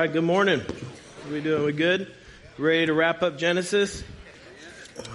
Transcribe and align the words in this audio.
right, 0.00 0.14
good 0.14 0.24
morning. 0.24 0.60
How 0.60 1.30
we 1.30 1.42
doing? 1.42 1.62
We 1.62 1.72
good? 1.72 2.10
Ready 2.56 2.86
to 2.86 2.94
wrap 2.94 3.22
up 3.22 3.36
Genesis? 3.36 4.02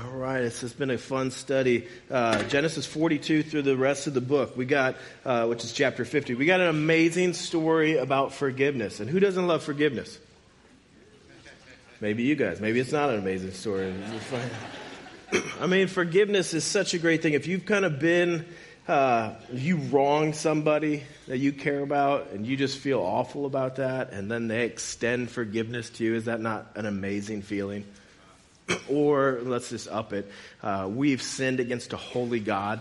All 0.03 0.11
right, 0.11 0.43
it's 0.43 0.61
just 0.61 0.77
been 0.77 0.91
a 0.91 0.97
fun 0.99 1.31
study. 1.31 1.87
Uh, 2.11 2.43
Genesis 2.43 2.85
42 2.85 3.41
through 3.41 3.63
the 3.63 3.75
rest 3.75 4.05
of 4.05 4.13
the 4.13 4.21
book. 4.21 4.55
We 4.55 4.65
got, 4.65 4.95
uh, 5.25 5.47
which 5.47 5.63
is 5.63 5.73
chapter 5.73 6.05
50. 6.05 6.35
We 6.35 6.45
got 6.45 6.59
an 6.59 6.67
amazing 6.67 7.33
story 7.33 7.97
about 7.97 8.31
forgiveness. 8.31 8.99
And 8.99 9.09
who 9.09 9.19
doesn't 9.19 9.47
love 9.47 9.63
forgiveness? 9.63 10.19
Maybe 11.99 12.21
you 12.21 12.35
guys. 12.35 12.61
Maybe 12.61 12.79
it's 12.79 12.91
not 12.91 13.09
an 13.09 13.17
amazing 13.17 13.53
story. 13.53 13.91
I 15.59 15.65
mean, 15.65 15.87
forgiveness 15.87 16.53
is 16.53 16.63
such 16.63 16.93
a 16.93 16.99
great 16.99 17.23
thing. 17.23 17.33
If 17.33 17.47
you've 17.47 17.65
kind 17.65 17.85
of 17.85 17.97
been 17.97 18.45
uh, 18.87 19.33
you 19.51 19.77
wrong 19.77 20.33
somebody 20.33 21.03
that 21.27 21.37
you 21.37 21.51
care 21.51 21.81
about 21.81 22.31
and 22.31 22.45
you 22.45 22.55
just 22.55 22.77
feel 22.77 22.99
awful 22.99 23.45
about 23.45 23.77
that 23.77 24.11
and 24.11 24.29
then 24.29 24.47
they 24.47 24.65
extend 24.65 25.31
forgiveness 25.31 25.89
to 25.89 26.03
you 26.03 26.15
is 26.15 26.25
that 26.25 26.39
not 26.39 26.67
an 26.75 26.85
amazing 26.85 27.41
feeling? 27.41 27.85
Or 28.89 29.39
let's 29.43 29.69
just 29.69 29.87
up 29.87 30.11
it. 30.13 30.29
Uh, 30.63 30.89
we've 30.91 31.21
sinned 31.21 31.59
against 31.59 31.93
a 31.93 31.97
holy 31.97 32.39
god. 32.39 32.79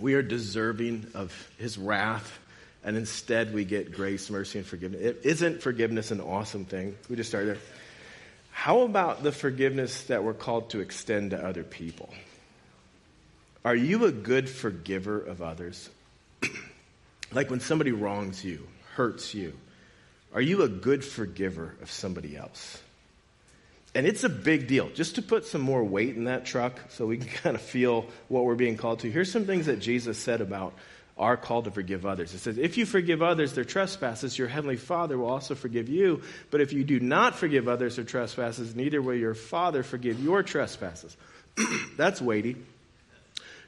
We 0.00 0.14
are 0.14 0.22
deserving 0.22 1.06
of 1.14 1.32
his 1.58 1.78
wrath 1.78 2.38
and 2.84 2.96
instead 2.96 3.52
we 3.52 3.64
get 3.64 3.92
grace 3.92 4.30
mercy 4.30 4.58
and 4.58 4.66
forgiveness. 4.66 5.00
It 5.02 5.20
isn't 5.24 5.62
forgiveness 5.62 6.10
an 6.10 6.20
awesome 6.20 6.64
thing? 6.64 6.96
We 7.08 7.16
just 7.16 7.30
started 7.30 7.56
there. 7.56 7.62
How 8.52 8.80
about 8.80 9.22
the 9.22 9.32
forgiveness 9.32 10.04
that 10.04 10.24
we're 10.24 10.34
called 10.34 10.70
to 10.70 10.80
extend 10.80 11.30
to 11.30 11.42
other 11.44 11.64
people 11.64 12.12
are 13.64 13.76
you 13.76 14.04
a 14.04 14.12
good 14.12 14.48
forgiver 14.48 15.20
of 15.20 15.42
others? 15.42 15.88
like 17.32 17.50
when 17.50 17.60
somebody 17.60 17.92
wrongs 17.92 18.44
you, 18.44 18.66
hurts 18.94 19.34
you, 19.34 19.52
are 20.32 20.40
you 20.40 20.62
a 20.62 20.68
good 20.68 21.04
forgiver 21.04 21.74
of 21.82 21.90
somebody 21.90 22.36
else? 22.36 22.82
And 23.94 24.06
it's 24.06 24.22
a 24.24 24.28
big 24.28 24.68
deal. 24.68 24.90
Just 24.90 25.16
to 25.16 25.22
put 25.22 25.46
some 25.46 25.60
more 25.60 25.82
weight 25.82 26.14
in 26.14 26.24
that 26.24 26.44
truck 26.44 26.78
so 26.90 27.06
we 27.06 27.18
can 27.18 27.28
kind 27.42 27.56
of 27.56 27.62
feel 27.62 28.06
what 28.28 28.44
we're 28.44 28.54
being 28.54 28.76
called 28.76 29.00
to, 29.00 29.10
here's 29.10 29.32
some 29.32 29.46
things 29.46 29.66
that 29.66 29.80
Jesus 29.80 30.18
said 30.18 30.40
about 30.40 30.74
our 31.16 31.36
call 31.36 31.62
to 31.62 31.70
forgive 31.70 32.06
others. 32.06 32.32
It 32.32 32.38
says, 32.38 32.58
If 32.58 32.76
you 32.78 32.86
forgive 32.86 33.22
others 33.22 33.54
their 33.54 33.64
trespasses, 33.64 34.38
your 34.38 34.46
heavenly 34.46 34.76
Father 34.76 35.18
will 35.18 35.30
also 35.30 35.56
forgive 35.56 35.88
you. 35.88 36.22
But 36.50 36.60
if 36.60 36.72
you 36.72 36.84
do 36.84 37.00
not 37.00 37.34
forgive 37.34 37.66
others 37.66 37.96
their 37.96 38.04
trespasses, 38.04 38.76
neither 38.76 39.02
will 39.02 39.16
your 39.16 39.34
Father 39.34 39.82
forgive 39.82 40.22
your 40.22 40.44
trespasses. 40.44 41.16
That's 41.96 42.22
weighty. 42.22 42.56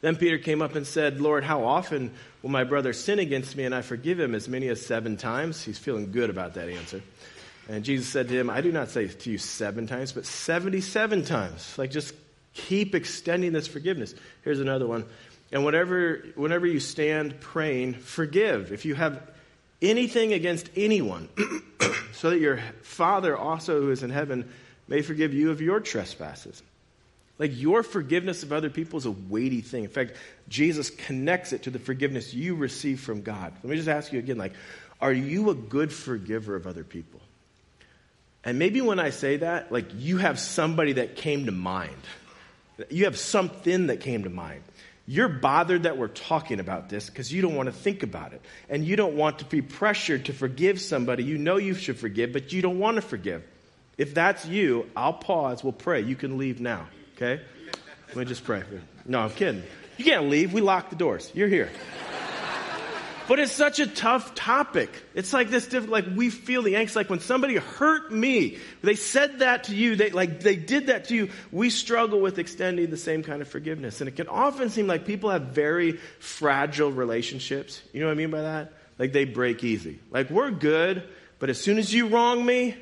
Then 0.01 0.17
Peter 0.17 0.39
came 0.39 0.63
up 0.63 0.75
and 0.75 0.87
said, 0.87 1.21
Lord, 1.21 1.45
how 1.45 1.65
often 1.65 2.13
will 2.43 2.51
my 2.51 2.65
brother 2.65 2.93
sin 2.93 3.19
against 3.19 3.57
me 3.57 3.65
and 3.65 3.75
I 3.75 3.83
forgive 3.83 4.19
him? 4.19 4.35
As 4.35 4.49
many 4.49 4.69
as 4.69 4.85
seven 4.85 5.17
times? 5.17 5.63
He's 5.63 5.79
feeling 5.79 6.11
good 6.11 6.31
about 6.31 6.55
that 6.55 6.69
answer. 6.69 7.03
And 7.69 7.85
Jesus 7.85 8.09
said 8.09 8.29
to 8.29 8.35
him, 8.35 8.49
I 8.49 8.63
do 8.63 8.73
not 8.73 8.89
say 8.89 9.07
to 9.07 9.31
you 9.31 9.39
seven 9.39 9.87
times, 9.87 10.13
but 10.13 10.27
77 10.27 11.25
times. 11.25 11.77
Like 11.79 11.91
just 11.91 12.15
keep 12.55 12.95
extending 12.95 13.53
this 13.53 13.69
forgiveness. 13.69 14.15
Here's 14.43 14.61
another 14.61 14.87
one. 14.87 15.05
And 15.53 15.65
whenever, 15.65 16.25
whenever 16.35 16.67
you 16.67 16.81
stand 16.81 17.41
praying, 17.41 17.95
forgive. 17.95 18.73
If 18.73 18.85
you 18.85 18.95
have 18.95 19.23
anything 19.83 20.33
against 20.33 20.71
anyone, 20.77 21.29
so 22.13 22.31
that 22.31 22.41
your 22.41 22.61
Father 22.83 23.37
also 23.37 23.81
who 23.81 23.91
is 23.91 24.03
in 24.03 24.11
heaven 24.11 24.51
may 24.89 25.03
forgive 25.03 25.35
you 25.35 25.51
of 25.51 25.61
your 25.61 25.81
trespasses. 25.81 26.63
Like 27.41 27.59
your 27.59 27.83
forgiveness 27.83 28.43
of 28.43 28.53
other 28.53 28.69
people 28.69 28.99
is 28.99 29.07
a 29.07 29.11
weighty 29.11 29.63
thing. 29.63 29.85
In 29.85 29.89
fact, 29.91 30.13
Jesus 30.51 30.91
connects 30.91 31.55
it 31.55 31.63
to 31.63 31.71
the 31.71 31.79
forgiveness 31.79 32.35
you 32.35 32.55
receive 32.55 33.01
from 33.01 33.23
God. 33.23 33.55
Let 33.63 33.71
me 33.71 33.77
just 33.77 33.89
ask 33.89 34.13
you 34.13 34.19
again 34.19 34.37
like, 34.37 34.53
are 35.01 35.11
you 35.11 35.49
a 35.49 35.55
good 35.55 35.91
forgiver 35.91 36.55
of 36.55 36.67
other 36.67 36.85
people? 36.85 37.19
And 38.45 38.59
maybe 38.59 38.83
when 38.83 38.99
I 38.99 39.09
say 39.09 39.39
that, 39.39 39.73
like 39.73 39.87
you 39.97 40.19
have 40.19 40.39
somebody 40.39 40.93
that 40.93 41.17
came 41.17 41.47
to 41.47 41.53
mind. 41.53 41.97
You 42.91 43.05
have 43.05 43.19
something 43.19 43.87
that 43.87 44.01
came 44.01 44.25
to 44.25 44.31
mind. 44.31 44.63
You're 45.07 45.29
bothered 45.31 45.85
that 45.85 45.97
we're 45.97 46.09
talking 46.09 46.61
about 46.61 46.91
this 46.91 47.09
because 47.09 47.33
you 47.33 47.41
don't 47.41 47.55
want 47.55 47.69
to 47.69 47.75
think 47.75 48.03
about 48.03 48.35
it. 48.35 48.43
And 48.69 48.85
you 48.85 48.97
don't 48.97 49.17
want 49.17 49.39
to 49.39 49.47
be 49.47 49.63
pressured 49.63 50.27
to 50.27 50.35
forgive 50.35 50.79
somebody 50.79 51.25
you 51.25 51.39
know 51.39 51.57
you 51.57 51.73
should 51.73 51.99
forgive, 51.99 52.35
but 52.35 52.53
you 52.53 52.61
don't 52.61 52.79
want 52.79 52.97
to 52.97 53.03
forgive. 53.03 53.43
If 53.97 54.13
that's 54.13 54.45
you, 54.45 54.91
I'll 54.95 55.15
pause. 55.15 55.65
We'll 55.65 55.73
pray. 55.73 56.03
You 56.03 56.17
can 56.17 56.37
leave 56.37 56.61
now 56.61 56.87
okay? 57.21 57.43
Let 58.09 58.17
me 58.17 58.25
just 58.25 58.45
pray. 58.45 58.63
No, 59.07 59.21
I'm 59.21 59.31
kidding. 59.31 59.63
You 59.99 60.05
can't 60.05 60.29
leave. 60.29 60.53
We 60.53 60.61
locked 60.61 60.91
the 60.91 60.97
doors. 60.97 61.31
You're 61.35 61.49
here. 61.49 61.71
But 63.29 63.39
it's 63.39 63.53
such 63.53 63.79
a 63.79 63.87
tough 63.87 64.35
topic. 64.35 64.91
It's 65.15 65.33
like 65.33 65.51
this 65.51 65.67
difficult, 65.67 65.93
like 65.93 66.17
we 66.17 66.31
feel 66.31 66.63
the 66.63 66.75
angst, 66.75 66.97
like 66.97 67.09
when 67.09 67.21
somebody 67.21 67.55
hurt 67.55 68.11
me, 68.11 68.59
they 68.83 68.97
said 68.97 69.39
that 69.39 69.65
to 69.65 69.75
you, 69.77 69.95
they, 69.95 70.11
like 70.11 70.41
they 70.41 70.57
did 70.57 70.89
that 70.89 71.05
to 71.07 71.15
you, 71.15 71.31
we 71.53 71.71
struggle 71.71 72.21
with 72.21 72.41
extending 72.41 72.91
the 72.91 72.97
same 72.97 73.23
kind 73.23 73.41
of 73.41 73.47
forgiveness. 73.47 74.01
And 74.01 74.09
it 74.09 74.17
can 74.17 74.27
often 74.27 74.69
seem 74.69 74.89
like 74.89 75.07
people 75.07 75.31
have 75.31 75.43
very 75.43 75.93
fragile 76.19 76.91
relationships. 76.91 77.81
You 77.93 78.01
know 78.01 78.07
what 78.07 78.13
I 78.13 78.17
mean 78.17 78.33
by 78.33 78.43
that? 78.43 78.73
Like 78.99 79.13
they 79.13 79.27
break 79.27 79.63
easy. 79.63 80.01
Like 80.11 80.29
we're 80.31 80.51
good, 80.51 81.05
but 81.39 81.51
as 81.51 81.61
soon 81.61 81.79
as 81.79 81.95
you 81.95 82.09
wrong 82.09 82.45
me, 82.45 82.75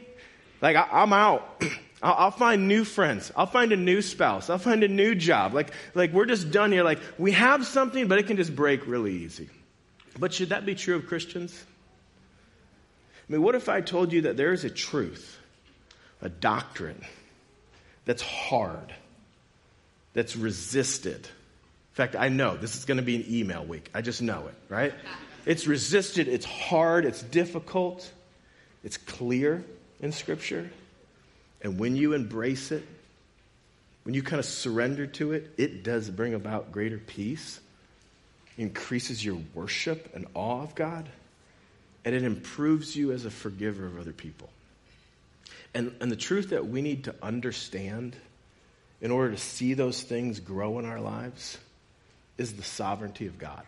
like 0.62 0.76
I, 0.76 0.88
I'm 0.90 1.12
out. 1.12 1.62
I'll, 2.02 2.14
I'll, 2.14 2.30
find 2.30 2.68
new 2.68 2.84
friends. 2.84 3.32
I'll 3.36 3.46
find 3.46 3.72
a 3.72 3.76
new 3.76 4.02
spouse. 4.02 4.50
I'll 4.50 4.58
find 4.58 4.84
a 4.84 4.88
new 4.88 5.14
job. 5.14 5.54
Like, 5.54 5.72
like 5.94 6.12
we're 6.12 6.26
just 6.26 6.50
done 6.50 6.72
here. 6.72 6.84
Like 6.84 7.00
we 7.18 7.32
have 7.32 7.66
something, 7.66 8.08
but 8.08 8.18
it 8.18 8.26
can 8.26 8.36
just 8.36 8.54
break 8.54 8.86
really 8.86 9.12
easy. 9.12 9.48
But 10.18 10.32
should 10.32 10.50
that 10.50 10.66
be 10.66 10.74
true 10.74 10.96
of 10.96 11.06
Christians? 11.06 11.64
I 13.28 13.32
mean, 13.32 13.42
what 13.42 13.54
if 13.54 13.68
I 13.68 13.80
told 13.80 14.12
you 14.12 14.22
that 14.22 14.36
there 14.36 14.52
is 14.52 14.64
a 14.64 14.70
truth, 14.70 15.38
a 16.22 16.28
doctrine 16.28 17.04
that's 18.04 18.22
hard, 18.22 18.94
that's 20.14 20.34
resisted? 20.34 21.26
In 21.26 21.94
fact, 21.94 22.16
I 22.16 22.28
know 22.28 22.56
this 22.56 22.76
is 22.76 22.84
going 22.84 22.96
to 22.98 23.02
be 23.02 23.16
an 23.16 23.24
email 23.28 23.64
week. 23.64 23.90
I 23.92 24.02
just 24.02 24.22
know 24.22 24.46
it, 24.46 24.54
right? 24.68 24.94
It's 25.46 25.66
resisted, 25.66 26.28
it's 26.28 26.44
hard, 26.44 27.06
it's 27.06 27.22
difficult, 27.22 28.12
it's 28.84 28.98
clear 28.98 29.64
in 29.98 30.12
Scripture. 30.12 30.68
And 31.62 31.78
when 31.78 31.96
you 31.96 32.12
embrace 32.12 32.70
it, 32.72 32.86
when 34.04 34.14
you 34.14 34.22
kind 34.22 34.40
of 34.40 34.46
surrender 34.46 35.06
to 35.06 35.32
it, 35.32 35.50
it 35.58 35.82
does 35.82 36.08
bring 36.08 36.34
about 36.34 36.72
greater 36.72 36.98
peace, 36.98 37.60
increases 38.56 39.24
your 39.24 39.38
worship 39.54 40.10
and 40.14 40.26
awe 40.34 40.62
of 40.62 40.74
God, 40.74 41.08
and 42.04 42.14
it 42.14 42.22
improves 42.22 42.96
you 42.96 43.12
as 43.12 43.24
a 43.24 43.30
forgiver 43.30 43.86
of 43.86 43.98
other 43.98 44.12
people. 44.12 44.48
And, 45.74 45.94
and 46.00 46.10
the 46.10 46.16
truth 46.16 46.50
that 46.50 46.66
we 46.66 46.80
need 46.80 47.04
to 47.04 47.14
understand 47.22 48.16
in 49.00 49.10
order 49.10 49.32
to 49.32 49.38
see 49.38 49.74
those 49.74 50.02
things 50.02 50.40
grow 50.40 50.78
in 50.78 50.84
our 50.84 51.00
lives 51.00 51.58
is 52.36 52.54
the 52.54 52.62
sovereignty 52.62 53.26
of 53.26 53.38
God. 53.38 53.62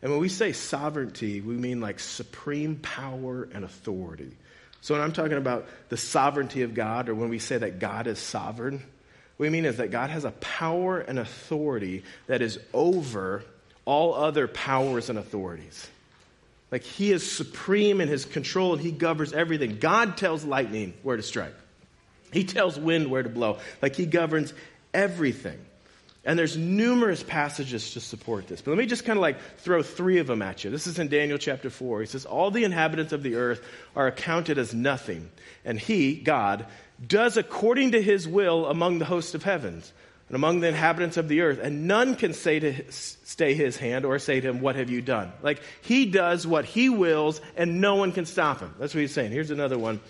And 0.00 0.10
when 0.10 0.20
we 0.20 0.28
say 0.28 0.52
sovereignty, 0.52 1.40
we 1.40 1.54
mean 1.54 1.80
like 1.80 2.00
supreme 2.00 2.76
power 2.76 3.48
and 3.52 3.64
authority. 3.64 4.32
So 4.82 4.94
when 4.94 5.02
I'm 5.02 5.12
talking 5.12 5.38
about 5.38 5.66
the 5.88 5.96
sovereignty 5.96 6.62
of 6.62 6.74
God, 6.74 7.08
or 7.08 7.14
when 7.14 7.28
we 7.28 7.38
say 7.38 7.56
that 7.56 7.78
God 7.78 8.08
is 8.08 8.18
sovereign, 8.18 8.82
what 9.36 9.46
we 9.46 9.48
mean 9.48 9.64
is 9.64 9.78
that 9.78 9.90
God 9.90 10.10
has 10.10 10.24
a 10.24 10.32
power 10.32 10.98
and 10.98 11.18
authority 11.18 12.02
that 12.26 12.42
is 12.42 12.58
over 12.74 13.44
all 13.84 14.14
other 14.14 14.48
powers 14.48 15.08
and 15.08 15.18
authorities. 15.18 15.88
Like 16.72 16.82
he 16.82 17.12
is 17.12 17.30
supreme 17.30 18.00
in 18.00 18.08
his 18.08 18.24
control 18.24 18.72
and 18.72 18.82
he 18.82 18.90
governs 18.90 19.32
everything. 19.32 19.78
God 19.78 20.16
tells 20.16 20.44
lightning 20.44 20.94
where 21.02 21.16
to 21.16 21.22
strike. 21.22 21.54
He 22.32 22.44
tells 22.44 22.78
wind 22.78 23.08
where 23.10 23.22
to 23.22 23.28
blow. 23.28 23.58
Like 23.80 23.94
he 23.94 24.06
governs 24.06 24.52
everything. 24.92 25.58
And 26.24 26.38
there's 26.38 26.56
numerous 26.56 27.22
passages 27.22 27.94
to 27.94 28.00
support 28.00 28.46
this. 28.46 28.60
But 28.60 28.70
let 28.70 28.78
me 28.78 28.86
just 28.86 29.04
kind 29.04 29.16
of 29.16 29.22
like 29.22 29.40
throw 29.58 29.82
three 29.82 30.18
of 30.18 30.28
them 30.28 30.40
at 30.40 30.62
you. 30.62 30.70
This 30.70 30.86
is 30.86 31.00
in 31.00 31.08
Daniel 31.08 31.36
chapter 31.36 31.68
4. 31.68 32.00
He 32.00 32.06
says, 32.06 32.26
All 32.26 32.52
the 32.52 32.62
inhabitants 32.62 33.12
of 33.12 33.24
the 33.24 33.34
earth 33.34 33.60
are 33.96 34.06
accounted 34.06 34.56
as 34.56 34.72
nothing. 34.72 35.30
And 35.64 35.80
he, 35.80 36.14
God, 36.14 36.66
does 37.04 37.36
according 37.36 37.92
to 37.92 38.02
his 38.02 38.28
will 38.28 38.66
among 38.66 39.00
the 39.00 39.04
hosts 39.04 39.34
of 39.34 39.42
heavens 39.42 39.92
and 40.28 40.36
among 40.36 40.60
the 40.60 40.68
inhabitants 40.68 41.16
of 41.16 41.26
the 41.26 41.40
earth. 41.40 41.58
And 41.60 41.88
none 41.88 42.14
can 42.14 42.34
say 42.34 42.60
to 42.60 42.92
stay 42.92 43.54
his 43.54 43.76
hand 43.76 44.04
or 44.04 44.18
say 44.20 44.40
to 44.40 44.48
him, 44.48 44.60
What 44.60 44.76
have 44.76 44.90
you 44.90 45.02
done? 45.02 45.32
Like 45.42 45.60
he 45.80 46.06
does 46.06 46.46
what 46.46 46.64
he 46.64 46.88
wills 46.88 47.40
and 47.56 47.80
no 47.80 47.96
one 47.96 48.12
can 48.12 48.26
stop 48.26 48.60
him. 48.60 48.72
That's 48.78 48.94
what 48.94 49.00
he's 49.00 49.12
saying. 49.12 49.32
Here's 49.32 49.50
another 49.50 49.78
one. 49.78 50.00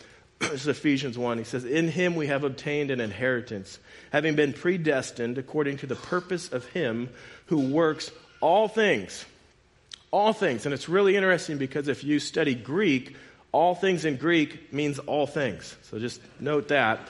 This 0.51 0.63
is 0.63 0.69
Ephesians 0.69 1.17
1. 1.17 1.39
He 1.39 1.45
says, 1.45 1.65
In 1.65 1.89
him 1.89 2.15
we 2.17 2.27
have 2.27 2.45
obtained 2.45 2.91
an 2.91 3.01
inheritance, 3.01 3.79
having 4.11 4.35
been 4.35 4.53
predestined 4.53 5.39
according 5.39 5.79
to 5.79 5.87
the 5.87 5.95
purpose 5.95 6.53
of 6.53 6.67
him 6.67 7.09
who 7.47 7.73
works 7.73 8.11
all 8.41 8.69
things. 8.69 9.25
All 10.11 10.33
things. 10.33 10.67
And 10.67 10.75
it's 10.75 10.89
really 10.89 11.17
interesting 11.17 11.59
because 11.59 11.89
if 11.89 12.05
you 12.05 12.19
study 12.19 12.55
Greek, 12.55 13.17
all 13.53 13.75
things 13.75 14.05
in 14.05 14.17
Greek 14.17 14.73
means 14.73 14.99
all 14.99 15.27
things. 15.27 15.77
So 15.83 15.99
just 15.99 16.21
note 16.41 16.69
that. 16.69 17.01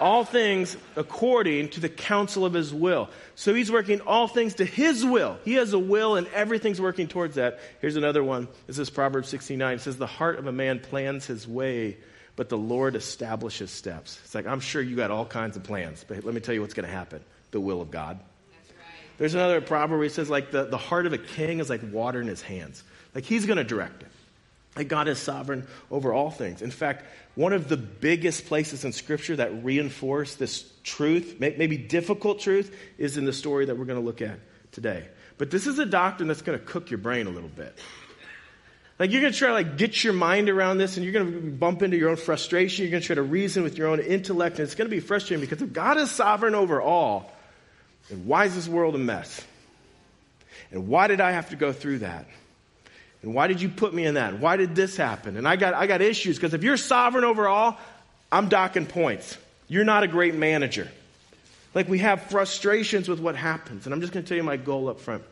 all 0.00 0.24
things 0.24 0.76
according 0.96 1.68
to 1.70 1.80
the 1.80 1.88
counsel 1.88 2.44
of 2.44 2.52
his 2.52 2.72
will. 2.74 3.08
So 3.34 3.54
he's 3.54 3.70
working 3.70 4.00
all 4.00 4.28
things 4.28 4.54
to 4.54 4.64
his 4.64 5.04
will. 5.04 5.38
He 5.44 5.54
has 5.54 5.72
a 5.72 5.78
will 5.78 6.16
and 6.16 6.26
everything's 6.28 6.80
working 6.80 7.08
towards 7.08 7.36
that. 7.36 7.60
Here's 7.80 7.96
another 7.96 8.22
one. 8.24 8.48
This 8.66 8.78
is 8.78 8.90
Proverbs 8.90 9.28
69. 9.28 9.76
It 9.76 9.80
says, 9.80 9.96
The 9.96 10.06
heart 10.06 10.38
of 10.38 10.46
a 10.46 10.52
man 10.52 10.80
plans 10.80 11.26
his 11.26 11.46
way, 11.46 11.96
but 12.36 12.48
the 12.48 12.58
Lord 12.58 12.96
establishes 12.96 13.70
steps. 13.70 14.18
It's 14.24 14.34
like, 14.34 14.46
I'm 14.46 14.60
sure 14.60 14.82
you 14.82 14.96
got 14.96 15.10
all 15.10 15.24
kinds 15.24 15.56
of 15.56 15.62
plans, 15.62 16.04
but 16.06 16.24
let 16.24 16.34
me 16.34 16.40
tell 16.40 16.54
you 16.54 16.60
what's 16.60 16.74
going 16.74 16.88
to 16.88 16.92
happen 16.92 17.22
the 17.50 17.60
will 17.60 17.80
of 17.80 17.90
God. 17.90 18.18
There's 19.16 19.34
another 19.34 19.60
proverb 19.60 19.98
where 19.98 20.02
he 20.02 20.08
says, 20.08 20.28
like, 20.28 20.50
the, 20.50 20.64
the 20.64 20.76
heart 20.76 21.06
of 21.06 21.12
a 21.12 21.18
king 21.18 21.60
is 21.60 21.70
like 21.70 21.80
water 21.92 22.20
in 22.20 22.26
his 22.26 22.42
hands. 22.42 22.82
Like, 23.14 23.24
he's 23.24 23.46
going 23.46 23.58
to 23.58 23.64
direct 23.64 24.02
it. 24.02 24.08
Like, 24.76 24.88
God 24.88 25.06
is 25.06 25.20
sovereign 25.20 25.68
over 25.88 26.12
all 26.12 26.30
things. 26.30 26.62
In 26.62 26.72
fact, 26.72 27.04
one 27.36 27.52
of 27.52 27.68
the 27.68 27.76
biggest 27.76 28.46
places 28.46 28.84
in 28.84 28.92
Scripture 28.92 29.36
that 29.36 29.62
reinforce 29.62 30.34
this 30.34 30.68
truth, 30.82 31.36
maybe 31.38 31.76
difficult 31.76 32.40
truth, 32.40 32.76
is 32.98 33.16
in 33.16 33.24
the 33.24 33.32
story 33.32 33.66
that 33.66 33.78
we're 33.78 33.84
going 33.84 34.00
to 34.00 34.04
look 34.04 34.20
at 34.20 34.40
today. 34.72 35.06
But 35.38 35.52
this 35.52 35.68
is 35.68 35.78
a 35.78 35.86
doctrine 35.86 36.26
that's 36.26 36.42
going 36.42 36.58
to 36.58 36.64
cook 36.64 36.90
your 36.90 36.98
brain 36.98 37.28
a 37.28 37.30
little 37.30 37.48
bit. 37.48 37.78
Like 38.98 39.10
you're 39.10 39.20
going 39.20 39.32
to 39.32 39.38
try 39.38 39.48
to 39.48 39.54
like 39.54 39.76
get 39.76 40.04
your 40.04 40.12
mind 40.12 40.48
around 40.48 40.78
this 40.78 40.96
and 40.96 41.04
you're 41.04 41.12
going 41.12 41.32
to 41.32 41.50
bump 41.50 41.82
into 41.82 41.96
your 41.96 42.10
own 42.10 42.16
frustration. 42.16 42.84
You're 42.84 42.92
going 42.92 43.00
to 43.00 43.06
try 43.06 43.16
to 43.16 43.22
reason 43.22 43.62
with 43.62 43.76
your 43.76 43.88
own 43.88 44.00
intellect 44.00 44.58
and 44.58 44.64
it's 44.64 44.76
going 44.76 44.88
to 44.88 44.94
be 44.94 45.00
frustrating 45.00 45.44
because 45.44 45.62
if 45.62 45.72
God 45.72 45.98
is 45.98 46.10
sovereign 46.10 46.54
over 46.54 46.80
all, 46.80 47.32
then 48.08 48.26
why 48.26 48.44
is 48.44 48.54
this 48.54 48.68
world 48.68 48.94
a 48.94 48.98
mess? 48.98 49.44
And 50.70 50.88
why 50.88 51.08
did 51.08 51.20
I 51.20 51.32
have 51.32 51.50
to 51.50 51.56
go 51.56 51.72
through 51.72 51.98
that? 52.00 52.26
And 53.22 53.34
why 53.34 53.46
did 53.46 53.60
you 53.60 53.68
put 53.68 53.92
me 53.92 54.04
in 54.04 54.14
that? 54.14 54.38
Why 54.38 54.56
did 54.56 54.74
this 54.76 54.96
happen? 54.96 55.36
And 55.36 55.48
I 55.48 55.56
got, 55.56 55.74
I 55.74 55.86
got 55.86 56.02
issues 56.02 56.36
because 56.36 56.54
if 56.54 56.62
you're 56.62 56.76
sovereign 56.76 57.24
over 57.24 57.48
all, 57.48 57.78
I'm 58.30 58.48
docking 58.48 58.86
points. 58.86 59.38
You're 59.66 59.84
not 59.84 60.02
a 60.02 60.08
great 60.08 60.34
manager. 60.34 60.90
Like 61.74 61.88
we 61.88 61.98
have 61.98 62.22
frustrations 62.22 63.08
with 63.08 63.20
what 63.20 63.34
happens. 63.34 63.86
And 63.86 63.94
I'm 63.94 64.00
just 64.00 64.12
going 64.12 64.24
to 64.24 64.28
tell 64.28 64.36
you 64.36 64.44
my 64.44 64.56
goal 64.56 64.88
up 64.88 65.00
front. 65.00 65.24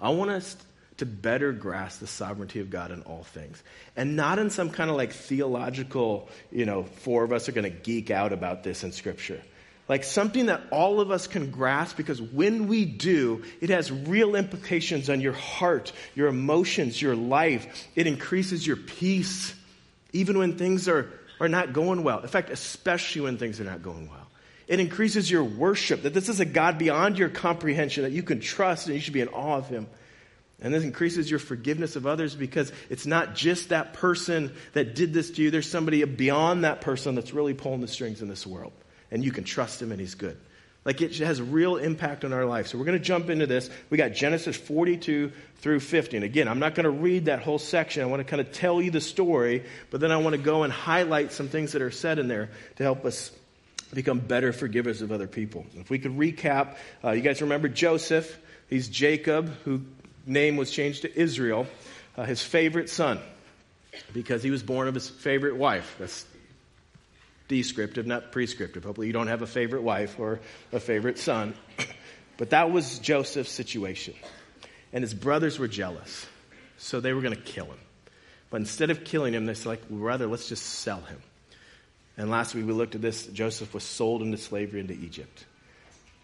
I 0.00 0.10
want 0.10 0.30
us 0.30 0.56
to 0.98 1.06
better 1.06 1.52
grasp 1.52 2.00
the 2.00 2.06
sovereignty 2.06 2.60
of 2.60 2.70
God 2.70 2.90
in 2.90 3.02
all 3.02 3.24
things. 3.24 3.62
And 3.96 4.16
not 4.16 4.38
in 4.38 4.50
some 4.50 4.70
kind 4.70 4.90
of 4.90 4.96
like 4.96 5.12
theological, 5.12 6.28
you 6.52 6.66
know, 6.66 6.84
four 6.84 7.24
of 7.24 7.32
us 7.32 7.48
are 7.48 7.52
going 7.52 7.70
to 7.70 7.78
geek 7.78 8.10
out 8.10 8.32
about 8.32 8.62
this 8.62 8.84
in 8.84 8.92
Scripture 8.92 9.40
like 9.88 10.04
something 10.04 10.46
that 10.46 10.62
all 10.70 11.00
of 11.00 11.10
us 11.10 11.26
can 11.26 11.50
grasp 11.50 11.96
because 11.96 12.20
when 12.20 12.68
we 12.68 12.84
do, 12.84 13.44
it 13.60 13.68
has 13.70 13.92
real 13.92 14.34
implications 14.34 15.10
on 15.10 15.20
your 15.20 15.34
heart, 15.34 15.92
your 16.14 16.28
emotions, 16.28 17.00
your 17.00 17.14
life. 17.14 17.88
It 17.94 18.06
increases 18.06 18.66
your 18.66 18.76
peace, 18.76 19.54
even 20.12 20.38
when 20.38 20.56
things 20.56 20.88
are, 20.88 21.10
are 21.38 21.48
not 21.48 21.74
going 21.74 22.02
well. 22.02 22.20
In 22.20 22.28
fact, 22.28 22.48
especially 22.48 23.22
when 23.22 23.36
things 23.36 23.60
are 23.60 23.64
not 23.64 23.82
going 23.82 24.08
well. 24.08 24.26
It 24.66 24.80
increases 24.80 25.30
your 25.30 25.44
worship, 25.44 26.04
that 26.04 26.14
this 26.14 26.30
is 26.30 26.40
a 26.40 26.46
God 26.46 26.78
beyond 26.78 27.18
your 27.18 27.28
comprehension, 27.28 28.04
that 28.04 28.12
you 28.12 28.22
can 28.22 28.40
trust 28.40 28.86
and 28.86 28.94
you 28.94 29.00
should 29.02 29.12
be 29.12 29.20
in 29.20 29.28
awe 29.28 29.58
of 29.58 29.68
Him. 29.68 29.86
And 30.60 30.72
this 30.72 30.84
increases 30.84 31.30
your 31.30 31.40
forgiveness 31.40 31.96
of 31.96 32.06
others 32.06 32.34
because 32.34 32.72
it's 32.88 33.06
not 33.06 33.34
just 33.34 33.70
that 33.70 33.94
person 33.94 34.52
that 34.72 34.94
did 34.94 35.12
this 35.12 35.32
to 35.32 35.42
you. 35.42 35.50
There's 35.50 35.68
somebody 35.68 36.02
beyond 36.04 36.64
that 36.64 36.80
person 36.80 37.14
that's 37.14 37.34
really 37.34 37.54
pulling 37.54 37.80
the 37.80 37.88
strings 37.88 38.22
in 38.22 38.28
this 38.28 38.46
world 38.46 38.72
and 39.10 39.24
you 39.24 39.30
can 39.30 39.44
trust 39.44 39.80
him 39.80 39.92
and 39.92 40.00
he's 40.00 40.14
good. 40.14 40.36
Like 40.84 41.00
it 41.00 41.16
has 41.18 41.40
real 41.40 41.76
impact 41.76 42.24
on 42.24 42.32
our 42.32 42.44
life. 42.44 42.66
So 42.66 42.76
we're 42.76 42.84
going 42.84 42.98
to 42.98 43.04
jump 43.04 43.30
into 43.30 43.46
this. 43.46 43.70
We 43.88 43.96
got 43.96 44.12
Genesis 44.12 44.54
42 44.54 45.32
through 45.58 45.80
50. 45.80 46.18
And 46.18 46.24
again, 46.24 46.46
I'm 46.46 46.58
not 46.58 46.74
going 46.74 46.84
to 46.84 46.90
read 46.90 47.26
that 47.26 47.40
whole 47.40 47.58
section. 47.58 48.02
I 48.02 48.06
want 48.06 48.20
to 48.20 48.24
kind 48.24 48.40
of 48.40 48.52
tell 48.52 48.82
you 48.82 48.90
the 48.90 49.00
story, 49.00 49.64
but 49.90 50.00
then 50.00 50.12
I 50.12 50.18
want 50.18 50.34
to 50.34 50.42
go 50.42 50.62
and 50.62 50.72
highlight 50.72 51.32
some 51.32 51.48
things 51.48 51.72
that 51.72 51.80
are 51.80 51.90
said 51.90 52.18
in 52.18 52.28
there 52.28 52.50
to 52.76 52.82
help 52.82 53.06
us 53.06 53.30
become 53.94 54.18
better 54.18 54.52
forgivers 54.52 55.00
of 55.00 55.10
other 55.10 55.26
people. 55.26 55.64
If 55.76 55.88
we 55.88 55.98
could 55.98 56.18
recap, 56.18 56.76
uh, 57.02 57.12
you 57.12 57.22
guys 57.22 57.40
remember 57.40 57.68
Joseph. 57.68 58.38
He's 58.68 58.88
Jacob, 58.88 59.54
whose 59.64 59.80
name 60.26 60.56
was 60.56 60.70
changed 60.70 61.02
to 61.02 61.18
Israel, 61.18 61.66
uh, 62.16 62.24
his 62.24 62.42
favorite 62.42 62.90
son, 62.90 63.20
because 64.12 64.42
he 64.42 64.50
was 64.50 64.62
born 64.62 64.88
of 64.88 64.94
his 64.94 65.08
favorite 65.08 65.56
wife. 65.56 65.96
That's 65.98 66.26
descriptive, 67.48 68.06
not 68.06 68.32
prescriptive. 68.32 68.84
Hopefully, 68.84 69.06
you 69.06 69.12
don't 69.12 69.28
have 69.28 69.42
a 69.42 69.46
favorite 69.46 69.82
wife 69.82 70.18
or 70.18 70.40
a 70.72 70.80
favorite 70.80 71.18
son. 71.18 71.54
But 72.36 72.50
that 72.50 72.72
was 72.72 72.98
Joseph's 72.98 73.52
situation. 73.52 74.14
And 74.92 75.02
his 75.02 75.14
brothers 75.14 75.58
were 75.58 75.68
jealous. 75.68 76.26
So 76.78 76.98
they 76.98 77.12
were 77.12 77.20
going 77.20 77.36
to 77.36 77.40
kill 77.40 77.66
him. 77.66 77.78
But 78.50 78.60
instead 78.60 78.90
of 78.90 79.04
killing 79.04 79.34
him, 79.34 79.46
they 79.46 79.54
said, 79.54 79.66
like, 79.66 79.82
rather, 79.88 80.26
let's 80.26 80.48
just 80.48 80.64
sell 80.64 81.00
him. 81.00 81.22
And 82.16 82.30
last 82.30 82.54
week 82.54 82.66
we 82.66 82.72
looked 82.72 82.94
at 82.94 83.02
this. 83.02 83.26
Joseph 83.26 83.74
was 83.74 83.82
sold 83.84 84.22
into 84.22 84.36
slavery 84.36 84.80
into 84.80 84.94
Egypt. 84.94 85.44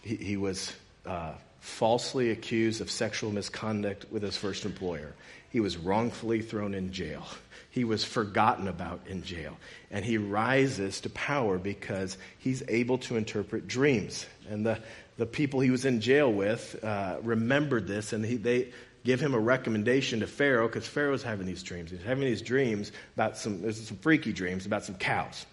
He, 0.03 0.17
he 0.17 0.37
was 0.37 0.73
uh, 1.07 1.33
falsely 1.61 2.31
accused 2.31 2.81
of 2.81 2.91
sexual 2.91 3.31
misconduct 3.31 4.07
with 4.11 4.23
his 4.23 4.37
first 4.37 4.65
employer. 4.65 5.15
He 5.51 5.61
was 5.61 5.77
wrongfully 5.77 6.43
thrown 6.43 6.75
in 6.75 6.93
jail 6.93 7.27
he 7.71 7.85
was 7.85 8.05
forgotten 8.05 8.69
about 8.69 9.01
in 9.07 9.23
jail. 9.23 9.57
And 9.91 10.05
he 10.05 10.19
rises 10.19 11.01
to 11.03 11.11
power 11.11 11.57
because 11.59 12.19
he's 12.39 12.63
able 12.69 12.99
to 12.99 13.17
interpret 13.17 13.69
dreams. 13.69 14.27
And 14.49 14.67
the, 14.67 14.79
the 15.17 15.27
people 15.27 15.61
he 15.61 15.71
was 15.71 15.85
in 15.85 16.01
jail 16.01 16.33
with 16.33 16.83
uh, 16.83 17.19
remembered 17.23 17.87
this, 17.87 18.13
and 18.13 18.25
he, 18.25 18.37
they 18.37 18.73
give 19.05 19.21
him 19.21 19.35
a 19.35 19.39
recommendation 19.39 20.21
to 20.21 20.27
Pharaoh 20.27 20.67
because 20.67 20.87
Pharaoh's 20.87 21.23
having 21.23 21.47
these 21.47 21.63
dreams. 21.63 21.93
He's 21.93 22.03
having 22.03 22.25
these 22.25 22.43
dreams 22.43 22.91
about 23.15 23.39
some, 23.39 23.63
there's 23.63 23.81
some 23.81 23.97
freaky 23.99 24.33
dreams 24.33 24.67
about 24.67 24.85
some 24.85 24.97
cows. 24.97 25.47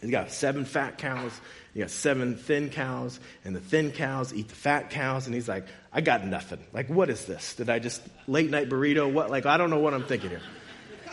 He's 0.00 0.10
got 0.10 0.30
seven 0.30 0.64
fat 0.64 0.98
cows, 0.98 1.32
he 1.74 1.80
got 1.80 1.90
seven 1.90 2.36
thin 2.36 2.70
cows, 2.70 3.18
and 3.44 3.54
the 3.54 3.60
thin 3.60 3.90
cows 3.90 4.32
eat 4.32 4.48
the 4.48 4.54
fat 4.54 4.90
cows, 4.90 5.26
and 5.26 5.34
he's 5.34 5.48
like, 5.48 5.66
I 5.92 6.00
got 6.00 6.24
nothing. 6.24 6.60
Like, 6.72 6.88
what 6.88 7.10
is 7.10 7.24
this? 7.24 7.54
Did 7.54 7.68
I 7.68 7.78
just 7.78 8.02
late 8.26 8.50
night 8.50 8.68
burrito? 8.68 9.12
What? 9.12 9.30
Like, 9.30 9.46
I 9.46 9.56
don't 9.56 9.70
know 9.70 9.80
what 9.80 9.94
I'm 9.94 10.04
thinking 10.04 10.30
here. 10.30 10.42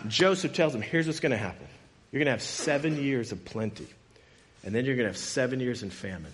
Joseph 0.07 0.53
tells 0.53 0.75
him, 0.75 0.81
here's 0.81 1.07
what's 1.07 1.19
going 1.19 1.31
to 1.31 1.37
happen. 1.37 1.67
You're 2.11 2.19
going 2.19 2.27
to 2.27 2.31
have 2.31 2.43
seven 2.43 3.01
years 3.01 3.31
of 3.31 3.43
plenty, 3.43 3.87
and 4.63 4.73
then 4.73 4.85
you're 4.85 4.95
going 4.95 5.05
to 5.05 5.09
have 5.11 5.17
seven 5.17 5.59
years 5.59 5.83
in 5.83 5.89
famine. 5.89 6.33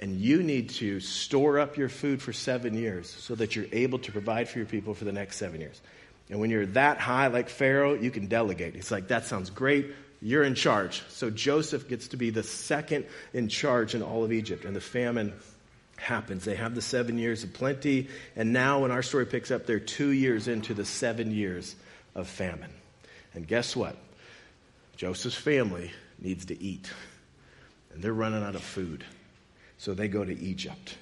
And 0.00 0.16
you 0.16 0.42
need 0.42 0.70
to 0.70 1.00
store 1.00 1.58
up 1.58 1.76
your 1.76 1.88
food 1.88 2.20
for 2.20 2.32
seven 2.32 2.74
years 2.74 3.08
so 3.08 3.34
that 3.36 3.56
you're 3.56 3.66
able 3.72 4.00
to 4.00 4.12
provide 4.12 4.48
for 4.48 4.58
your 4.58 4.66
people 4.66 4.92
for 4.92 5.04
the 5.04 5.12
next 5.12 5.36
seven 5.36 5.60
years. 5.60 5.80
And 6.28 6.40
when 6.40 6.50
you're 6.50 6.66
that 6.66 6.98
high, 6.98 7.28
like 7.28 7.48
Pharaoh, 7.48 7.94
you 7.94 8.10
can 8.10 8.26
delegate. 8.26 8.74
It's 8.74 8.90
like, 8.90 9.08
that 9.08 9.24
sounds 9.24 9.50
great. 9.50 9.94
You're 10.24 10.42
in 10.42 10.54
charge. 10.54 11.02
So 11.10 11.28
Joseph 11.28 11.86
gets 11.86 12.08
to 12.08 12.16
be 12.16 12.30
the 12.30 12.42
second 12.42 13.04
in 13.34 13.48
charge 13.48 13.94
in 13.94 14.00
all 14.00 14.24
of 14.24 14.32
Egypt. 14.32 14.64
And 14.64 14.74
the 14.74 14.80
famine 14.80 15.34
happens. 15.98 16.46
They 16.46 16.54
have 16.54 16.74
the 16.74 16.80
seven 16.80 17.18
years 17.18 17.44
of 17.44 17.52
plenty. 17.52 18.08
And 18.34 18.50
now, 18.50 18.80
when 18.80 18.90
our 18.90 19.02
story 19.02 19.26
picks 19.26 19.50
up, 19.50 19.66
they're 19.66 19.78
two 19.78 20.08
years 20.08 20.48
into 20.48 20.72
the 20.72 20.86
seven 20.86 21.30
years 21.30 21.76
of 22.14 22.26
famine. 22.26 22.70
And 23.34 23.46
guess 23.46 23.76
what? 23.76 23.98
Joseph's 24.96 25.36
family 25.36 25.92
needs 26.18 26.46
to 26.46 26.62
eat, 26.62 26.90
and 27.92 28.02
they're 28.02 28.14
running 28.14 28.42
out 28.42 28.54
of 28.54 28.62
food. 28.62 29.04
So 29.76 29.92
they 29.92 30.08
go 30.08 30.24
to 30.24 30.38
Egypt. 30.38 30.96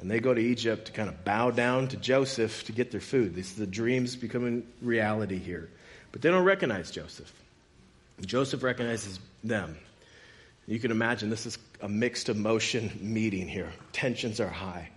And 0.00 0.10
they 0.10 0.18
go 0.18 0.34
to 0.34 0.40
Egypt 0.40 0.86
to 0.86 0.92
kind 0.92 1.08
of 1.08 1.24
bow 1.24 1.52
down 1.52 1.86
to 1.88 1.96
Joseph 1.96 2.64
to 2.64 2.72
get 2.72 2.90
their 2.90 3.00
food. 3.00 3.36
These 3.36 3.56
are 3.56 3.60
the 3.60 3.66
dreams 3.68 4.16
becoming 4.16 4.66
reality 4.82 5.38
here. 5.38 5.68
But 6.10 6.20
they 6.20 6.30
don't 6.30 6.44
recognize 6.44 6.90
Joseph. 6.90 7.32
Joseph 8.20 8.62
recognizes 8.62 9.18
them. 9.42 9.76
You 10.66 10.78
can 10.78 10.90
imagine 10.90 11.28
this 11.30 11.46
is 11.46 11.58
a 11.80 11.88
mixed 11.88 12.28
emotion 12.28 12.90
meeting 13.00 13.48
here. 13.48 13.70
Tensions 13.92 14.40
are 14.40 14.48
high. 14.48 14.90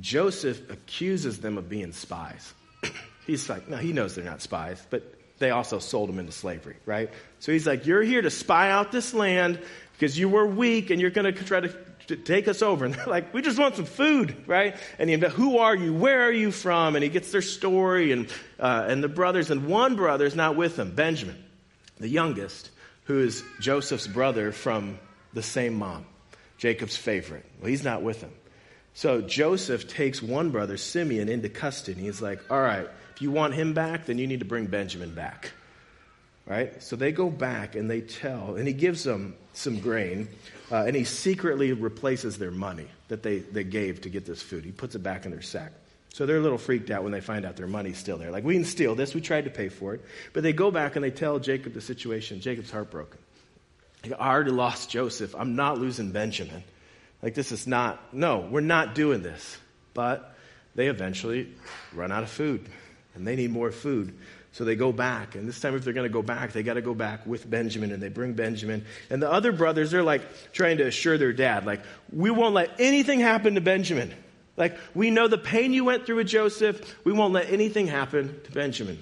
Joseph 0.00 0.70
accuses 0.70 1.40
them 1.40 1.58
of 1.58 1.68
being 1.68 1.92
spies. 1.92 2.52
He's 3.26 3.48
like, 3.48 3.68
no, 3.68 3.76
he 3.76 3.92
knows 3.92 4.14
they're 4.14 4.24
not 4.24 4.42
spies, 4.42 4.84
but 4.90 5.14
they 5.38 5.50
also 5.50 5.78
sold 5.78 6.10
him 6.10 6.18
into 6.18 6.32
slavery, 6.32 6.76
right? 6.84 7.10
So 7.38 7.50
he's 7.50 7.66
like, 7.66 7.86
you're 7.86 8.02
here 8.02 8.20
to 8.20 8.30
spy 8.30 8.70
out 8.70 8.92
this 8.92 9.14
land 9.14 9.58
because 9.94 10.18
you 10.18 10.28
were 10.28 10.46
weak 10.46 10.90
and 10.90 11.00
you're 11.00 11.10
going 11.10 11.32
to 11.34 11.44
try 11.44 11.60
to 11.60 12.16
take 12.16 12.46
us 12.46 12.60
over. 12.62 12.84
And 12.90 12.94
they're 12.94 13.06
like, 13.06 13.32
we 13.32 13.40
just 13.40 13.58
want 13.58 13.76
some 13.76 13.86
food, 13.86 14.36
right? 14.46 14.76
And 14.98 15.08
he, 15.08 15.16
who 15.16 15.58
are 15.58 15.74
you? 15.74 15.94
Where 15.94 16.22
are 16.22 16.32
you 16.32 16.50
from? 16.50 16.94
And 16.94 17.02
he 17.02 17.08
gets 17.08 17.32
their 17.32 17.42
story 17.42 18.12
and, 18.12 18.30
uh, 18.58 18.84
and 18.86 19.02
the 19.02 19.08
brothers. 19.08 19.50
And 19.50 19.66
one 19.66 19.96
brother 19.96 20.26
is 20.26 20.36
not 20.36 20.56
with 20.56 20.76
them, 20.76 20.94
Benjamin, 20.94 21.42
the 22.00 22.08
youngest, 22.08 22.70
who 23.04 23.20
is 23.20 23.44
Joseph's 23.60 24.06
brother 24.06 24.50
from 24.52 24.98
the 25.32 25.42
same 25.42 25.74
mom, 25.74 26.06
Jacob's 26.58 26.96
favorite. 26.96 27.44
Well, 27.60 27.68
he's 27.68 27.84
not 27.84 28.02
with 28.02 28.20
him. 28.20 28.32
So 28.94 29.20
Joseph 29.20 29.88
takes 29.88 30.20
one 30.20 30.50
brother, 30.50 30.76
Simeon, 30.76 31.28
into 31.28 31.48
custody. 31.48 32.02
He's 32.02 32.20
like, 32.20 32.40
all 32.50 32.60
right, 32.60 32.88
if 33.14 33.22
you 33.22 33.30
want 33.30 33.54
him 33.54 33.72
back, 33.72 34.06
then 34.06 34.18
you 34.18 34.26
need 34.26 34.40
to 34.40 34.44
bring 34.44 34.66
Benjamin 34.66 35.14
back. 35.14 35.52
Right? 36.46 36.82
So 36.82 36.96
they 36.96 37.12
go 37.12 37.30
back 37.30 37.76
and 37.76 37.88
they 37.88 38.00
tell, 38.00 38.56
and 38.56 38.66
he 38.66 38.74
gives 38.74 39.04
them 39.04 39.36
some 39.52 39.78
grain, 39.78 40.28
uh, 40.72 40.84
and 40.86 40.96
he 40.96 41.04
secretly 41.04 41.72
replaces 41.72 42.38
their 42.38 42.50
money 42.50 42.88
that 43.08 43.22
they, 43.22 43.38
they 43.38 43.62
gave 43.62 44.00
to 44.00 44.08
get 44.08 44.26
this 44.26 44.42
food. 44.42 44.64
He 44.64 44.72
puts 44.72 44.94
it 44.96 45.02
back 45.02 45.24
in 45.24 45.30
their 45.30 45.42
sack. 45.42 45.72
So 46.12 46.26
they're 46.26 46.38
a 46.38 46.40
little 46.40 46.58
freaked 46.58 46.90
out 46.90 47.04
when 47.04 47.12
they 47.12 47.20
find 47.20 47.44
out 47.44 47.56
their 47.56 47.68
money's 47.68 47.96
still 47.96 48.18
there. 48.18 48.30
Like, 48.30 48.44
we 48.44 48.54
can 48.54 48.64
steal 48.64 48.94
this. 48.94 49.14
We 49.14 49.20
tried 49.20 49.44
to 49.44 49.50
pay 49.50 49.68
for 49.68 49.94
it. 49.94 50.04
But 50.32 50.42
they 50.42 50.52
go 50.52 50.70
back 50.70 50.96
and 50.96 51.04
they 51.04 51.10
tell 51.10 51.38
Jacob 51.38 51.72
the 51.72 51.80
situation. 51.80 52.40
Jacob's 52.40 52.70
heartbroken. 52.70 53.18
Like, 54.02 54.20
I 54.20 54.28
already 54.28 54.50
lost 54.50 54.90
Joseph. 54.90 55.34
I'm 55.36 55.54
not 55.54 55.78
losing 55.78 56.10
Benjamin. 56.10 56.64
Like, 57.22 57.34
this 57.34 57.52
is 57.52 57.66
not, 57.66 58.12
no, 58.12 58.48
we're 58.50 58.60
not 58.60 58.94
doing 58.94 59.22
this. 59.22 59.56
But 59.94 60.34
they 60.74 60.88
eventually 60.88 61.52
run 61.92 62.10
out 62.10 62.22
of 62.22 62.30
food 62.30 62.68
and 63.14 63.26
they 63.26 63.36
need 63.36 63.50
more 63.50 63.70
food. 63.70 64.14
So 64.52 64.64
they 64.64 64.74
go 64.74 64.90
back. 64.90 65.36
And 65.36 65.46
this 65.46 65.60
time, 65.60 65.76
if 65.76 65.84
they're 65.84 65.92
going 65.92 66.08
to 66.08 66.12
go 66.12 66.22
back, 66.22 66.52
they 66.52 66.64
got 66.64 66.74
to 66.74 66.82
go 66.82 66.94
back 66.94 67.24
with 67.24 67.48
Benjamin. 67.48 67.92
And 67.92 68.02
they 68.02 68.08
bring 68.08 68.32
Benjamin. 68.32 68.84
And 69.10 69.22
the 69.22 69.30
other 69.30 69.52
brothers, 69.52 69.92
they're 69.92 70.02
like 70.02 70.52
trying 70.52 70.78
to 70.78 70.86
assure 70.86 71.18
their 71.18 71.32
dad, 71.32 71.66
like, 71.66 71.82
we 72.12 72.32
won't 72.32 72.54
let 72.54 72.80
anything 72.80 73.20
happen 73.20 73.54
to 73.54 73.60
Benjamin. 73.60 74.12
Like, 74.60 74.76
we 74.94 75.10
know 75.10 75.26
the 75.26 75.38
pain 75.38 75.72
you 75.72 75.84
went 75.84 76.04
through 76.04 76.16
with 76.16 76.28
Joseph. 76.28 76.96
We 77.02 77.12
won't 77.12 77.32
let 77.32 77.50
anything 77.50 77.86
happen 77.86 78.38
to 78.44 78.52
Benjamin. 78.52 78.98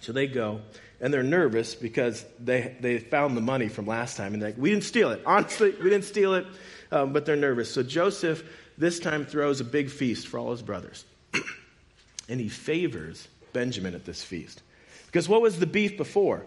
So 0.00 0.12
they 0.12 0.26
go. 0.26 0.62
And 1.00 1.12
they're 1.12 1.22
nervous 1.22 1.74
because 1.74 2.24
they, 2.40 2.74
they 2.80 2.98
found 2.98 3.36
the 3.36 3.42
money 3.42 3.68
from 3.68 3.86
last 3.86 4.16
time. 4.16 4.32
And 4.32 4.42
like, 4.42 4.56
we 4.56 4.70
didn't 4.70 4.84
steal 4.84 5.10
it. 5.10 5.22
Honestly, 5.26 5.70
we 5.72 5.90
didn't 5.90 6.06
steal 6.06 6.34
it. 6.34 6.46
Um, 6.90 7.12
but 7.12 7.26
they're 7.26 7.36
nervous. 7.36 7.70
So 7.70 7.82
Joseph 7.82 8.42
this 8.78 8.98
time 8.98 9.26
throws 9.26 9.60
a 9.60 9.64
big 9.64 9.90
feast 9.90 10.28
for 10.28 10.38
all 10.38 10.52
his 10.52 10.62
brothers. 10.62 11.04
and 12.28 12.40
he 12.40 12.48
favors 12.48 13.28
Benjamin 13.52 13.94
at 13.94 14.06
this 14.06 14.22
feast. 14.22 14.62
Because 15.06 15.28
what 15.28 15.42
was 15.42 15.58
the 15.58 15.66
beef 15.66 15.98
before? 15.98 16.46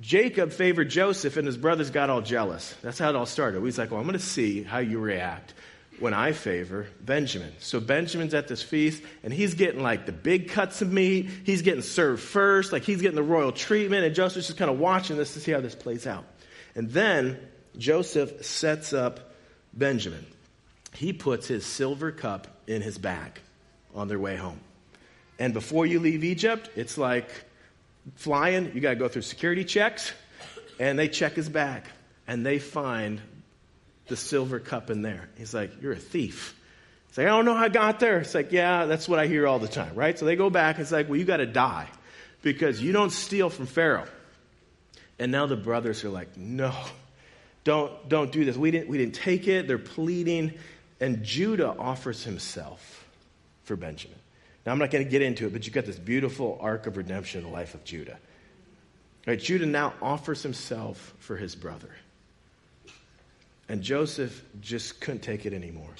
Jacob 0.00 0.50
favored 0.50 0.88
Joseph, 0.88 1.36
and 1.36 1.46
his 1.46 1.58
brothers 1.58 1.90
got 1.90 2.10
all 2.10 2.22
jealous. 2.22 2.74
That's 2.82 2.98
how 2.98 3.10
it 3.10 3.14
all 3.14 3.26
started. 3.26 3.62
He's 3.62 3.78
like, 3.78 3.90
Well, 3.90 4.00
I'm 4.00 4.06
going 4.06 4.18
to 4.18 4.24
see 4.24 4.62
how 4.64 4.78
you 4.78 4.98
react 4.98 5.54
when 5.98 6.14
I 6.14 6.32
favor 6.32 6.86
Benjamin. 7.00 7.52
So 7.58 7.78
Benjamin's 7.78 8.34
at 8.34 8.48
this 8.48 8.62
feast, 8.62 9.02
and 9.22 9.32
he's 9.32 9.54
getting 9.54 9.82
like 9.82 10.06
the 10.06 10.12
big 10.12 10.50
cuts 10.50 10.82
of 10.82 10.92
meat. 10.92 11.28
He's 11.44 11.62
getting 11.62 11.82
served 11.82 12.22
first, 12.22 12.72
like 12.72 12.82
he's 12.82 13.00
getting 13.00 13.16
the 13.16 13.22
royal 13.22 13.52
treatment, 13.52 14.04
and 14.04 14.14
Joseph's 14.14 14.46
just 14.48 14.58
kind 14.58 14.70
of 14.70 14.78
watching 14.78 15.16
this 15.16 15.34
to 15.34 15.40
see 15.40 15.52
how 15.52 15.60
this 15.60 15.74
plays 15.74 16.06
out. 16.06 16.24
And 16.74 16.90
then 16.90 17.38
Joseph 17.78 18.44
sets 18.44 18.92
up 18.92 19.32
Benjamin. 19.72 20.26
He 20.94 21.12
puts 21.12 21.46
his 21.46 21.64
silver 21.64 22.10
cup 22.10 22.46
in 22.66 22.82
his 22.82 22.98
bag 22.98 23.40
on 23.94 24.08
their 24.08 24.18
way 24.18 24.36
home. 24.36 24.60
And 25.38 25.54
before 25.54 25.86
you 25.86 26.00
leave 26.00 26.24
Egypt, 26.24 26.70
it's 26.76 26.98
like 26.98 27.28
flying, 28.16 28.72
you 28.74 28.80
got 28.80 28.90
to 28.90 28.96
go 28.96 29.08
through 29.08 29.22
security 29.22 29.64
checks, 29.64 30.12
and 30.78 30.98
they 30.98 31.08
check 31.08 31.34
his 31.34 31.48
bag, 31.48 31.84
and 32.26 32.44
they 32.44 32.58
find 32.58 33.20
the 34.08 34.16
silver 34.16 34.58
cup 34.58 34.90
in 34.90 35.02
there. 35.02 35.28
He's 35.36 35.54
like, 35.54 35.82
You're 35.82 35.92
a 35.92 35.96
thief. 35.96 36.58
He's 37.08 37.18
like, 37.18 37.26
I 37.26 37.30
don't 37.30 37.44
know 37.44 37.54
how 37.54 37.64
I 37.64 37.68
got 37.68 38.00
there. 38.00 38.18
It's 38.18 38.34
like, 38.34 38.52
Yeah, 38.52 38.86
that's 38.86 39.08
what 39.08 39.18
I 39.18 39.26
hear 39.26 39.46
all 39.46 39.58
the 39.58 39.68
time, 39.68 39.94
right? 39.94 40.18
So 40.18 40.24
they 40.24 40.36
go 40.36 40.50
back, 40.50 40.78
it's 40.78 40.92
like, 40.92 41.08
Well, 41.08 41.18
you 41.18 41.24
got 41.24 41.38
to 41.38 41.46
die 41.46 41.88
because 42.42 42.82
you 42.82 42.92
don't 42.92 43.10
steal 43.10 43.50
from 43.50 43.66
Pharaoh. 43.66 44.06
And 45.18 45.30
now 45.30 45.46
the 45.46 45.56
brothers 45.56 46.04
are 46.04 46.10
like, 46.10 46.36
No, 46.36 46.74
don't, 47.64 48.08
don't 48.08 48.32
do 48.32 48.44
this. 48.44 48.56
We 48.56 48.70
didn't, 48.70 48.88
we 48.88 48.98
didn't 48.98 49.14
take 49.14 49.48
it. 49.48 49.68
They're 49.68 49.78
pleading. 49.78 50.54
And 51.00 51.24
Judah 51.24 51.74
offers 51.78 52.24
himself 52.24 53.06
for 53.64 53.76
Benjamin. 53.76 54.18
Now, 54.64 54.72
I'm 54.72 54.78
not 54.78 54.90
going 54.90 55.04
to 55.04 55.10
get 55.10 55.22
into 55.22 55.46
it, 55.46 55.52
but 55.52 55.66
you've 55.66 55.74
got 55.74 55.86
this 55.86 55.98
beautiful 55.98 56.58
arc 56.60 56.86
of 56.86 56.96
redemption 56.96 57.40
in 57.40 57.46
the 57.46 57.52
life 57.52 57.74
of 57.74 57.82
Judah. 57.84 58.18
Right, 59.26 59.38
Judah 59.38 59.66
now 59.66 59.94
offers 60.00 60.42
himself 60.42 61.14
for 61.18 61.36
his 61.36 61.54
brother. 61.54 61.90
And 63.68 63.82
Joseph 63.82 64.42
just 64.60 65.00
couldn't 65.00 65.22
take 65.22 65.46
it 65.46 65.52
anymore. 65.52 65.90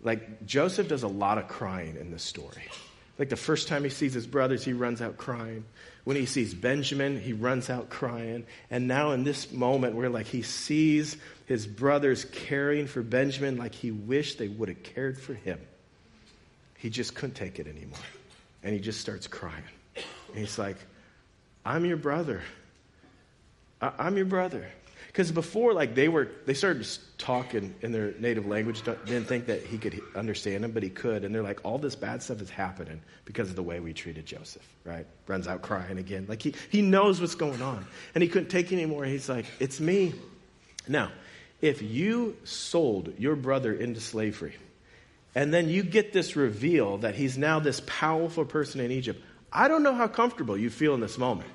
Like, 0.00 0.46
Joseph 0.46 0.88
does 0.88 1.02
a 1.02 1.08
lot 1.08 1.38
of 1.38 1.48
crying 1.48 1.96
in 1.96 2.10
this 2.10 2.22
story. 2.22 2.64
Like, 3.18 3.28
the 3.28 3.36
first 3.36 3.68
time 3.68 3.84
he 3.84 3.90
sees 3.90 4.14
his 4.14 4.26
brothers, 4.26 4.64
he 4.64 4.72
runs 4.72 5.00
out 5.00 5.16
crying. 5.16 5.64
When 6.04 6.16
he 6.16 6.26
sees 6.26 6.54
Benjamin, 6.54 7.20
he 7.20 7.32
runs 7.32 7.70
out 7.70 7.88
crying. 7.88 8.46
And 8.70 8.88
now, 8.88 9.12
in 9.12 9.22
this 9.22 9.52
moment 9.52 9.94
where, 9.94 10.08
like, 10.08 10.26
he 10.26 10.42
sees 10.42 11.16
his 11.46 11.66
brothers 11.66 12.24
caring 12.24 12.86
for 12.86 13.02
Benjamin 13.02 13.56
like 13.56 13.74
he 13.74 13.90
wished 13.90 14.38
they 14.38 14.48
would 14.48 14.68
have 14.68 14.82
cared 14.82 15.20
for 15.20 15.34
him, 15.34 15.60
he 16.78 16.90
just 16.90 17.14
couldn't 17.14 17.36
take 17.36 17.60
it 17.60 17.68
anymore. 17.68 17.98
And 18.64 18.74
he 18.74 18.80
just 18.80 19.00
starts 19.00 19.26
crying. 19.28 19.62
And 19.94 20.38
he's 20.38 20.58
like, 20.58 20.76
I'm 21.64 21.84
your 21.84 21.96
brother. 21.96 22.42
I- 23.80 24.06
am 24.06 24.16
your 24.16 24.26
brother. 24.26 24.66
Because 25.12 25.30
before, 25.30 25.74
like, 25.74 25.94
they 25.94 26.08
were, 26.08 26.30
they 26.46 26.54
started 26.54 26.88
talking 27.18 27.74
in 27.82 27.92
their 27.92 28.14
native 28.18 28.46
language, 28.46 28.82
didn't 28.82 29.26
think 29.26 29.44
that 29.44 29.62
he 29.62 29.76
could 29.76 30.00
understand 30.14 30.64
them, 30.64 30.70
but 30.70 30.82
he 30.82 30.88
could. 30.88 31.24
And 31.24 31.34
they're 31.34 31.42
like, 31.42 31.60
all 31.64 31.76
this 31.76 31.94
bad 31.94 32.22
stuff 32.22 32.40
is 32.40 32.48
happening 32.48 33.02
because 33.26 33.50
of 33.50 33.56
the 33.56 33.62
way 33.62 33.78
we 33.78 33.92
treated 33.92 34.24
Joseph, 34.24 34.66
right? 34.84 35.06
Runs 35.26 35.46
out 35.46 35.60
crying 35.60 35.98
again. 35.98 36.24
Like, 36.30 36.40
he, 36.40 36.54
he 36.70 36.80
knows 36.80 37.20
what's 37.20 37.34
going 37.34 37.60
on. 37.60 37.86
And 38.14 38.22
he 38.22 38.28
couldn't 38.28 38.48
take 38.48 38.72
it 38.72 38.76
anymore. 38.76 39.04
He's 39.04 39.28
like, 39.28 39.44
it's 39.60 39.80
me. 39.80 40.14
Now, 40.88 41.12
if 41.60 41.82
you 41.82 42.38
sold 42.44 43.12
your 43.18 43.36
brother 43.36 43.74
into 43.74 44.00
slavery, 44.00 44.54
and 45.34 45.52
then 45.52 45.68
you 45.68 45.82
get 45.82 46.14
this 46.14 46.36
reveal 46.36 46.98
that 46.98 47.14
he's 47.14 47.36
now 47.36 47.58
this 47.60 47.82
powerful 47.84 48.46
person 48.46 48.80
in 48.80 48.90
Egypt. 48.90 49.22
I 49.52 49.68
don't 49.68 49.82
know 49.82 49.94
how 49.94 50.08
comfortable 50.08 50.56
you 50.56 50.70
feel 50.70 50.94
in 50.94 51.00
this 51.00 51.18
moment. 51.18 51.50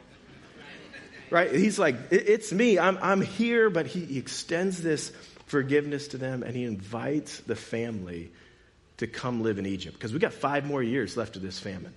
Right? 1.29 1.53
He's 1.53 1.77
like, 1.77 1.95
it's 2.11 2.51
me. 2.51 2.79
I'm, 2.79 2.97
I'm 3.01 3.21
here, 3.21 3.69
but 3.69 3.87
he, 3.87 4.05
he 4.05 4.17
extends 4.17 4.81
this 4.81 5.11
forgiveness 5.47 6.09
to 6.09 6.17
them 6.17 6.43
and 6.43 6.55
he 6.55 6.63
invites 6.63 7.39
the 7.39 7.55
family 7.55 8.31
to 8.97 9.07
come 9.07 9.41
live 9.41 9.59
in 9.59 9.65
Egypt 9.65 9.95
because 9.95 10.13
we 10.13 10.19
got 10.19 10.33
five 10.33 10.65
more 10.65 10.83
years 10.83 11.15
left 11.15 11.35
of 11.35 11.41
this 11.41 11.59
famine. 11.59 11.93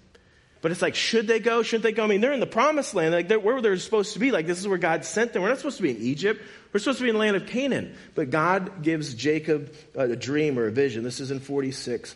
But 0.62 0.72
it's 0.72 0.82
like, 0.82 0.94
should 0.94 1.26
they 1.26 1.40
go? 1.40 1.62
Shouldn't 1.62 1.84
they 1.84 1.92
go? 1.92 2.04
I 2.04 2.06
mean, 2.06 2.20
they're 2.20 2.34
in 2.34 2.40
the 2.40 2.46
promised 2.46 2.94
land, 2.94 3.14
like 3.14 3.28
they're, 3.28 3.40
where 3.40 3.54
were 3.54 3.62
they're 3.62 3.78
supposed 3.78 4.12
to 4.12 4.18
be. 4.18 4.30
Like, 4.30 4.46
this 4.46 4.58
is 4.58 4.68
where 4.68 4.76
God 4.76 5.06
sent 5.06 5.32
them. 5.32 5.42
We're 5.42 5.48
not 5.48 5.56
supposed 5.56 5.78
to 5.78 5.82
be 5.82 5.90
in 5.90 6.02
Egypt. 6.02 6.42
We're 6.72 6.80
supposed 6.80 6.98
to 6.98 7.04
be 7.04 7.08
in 7.08 7.14
the 7.14 7.20
land 7.20 7.36
of 7.36 7.46
Canaan. 7.46 7.96
But 8.14 8.28
God 8.28 8.82
gives 8.82 9.14
Jacob 9.14 9.74
a 9.94 10.14
dream 10.16 10.58
or 10.58 10.66
a 10.66 10.70
vision. 10.70 11.02
This 11.02 11.18
is 11.18 11.30
in 11.30 11.40
46, 11.40 12.14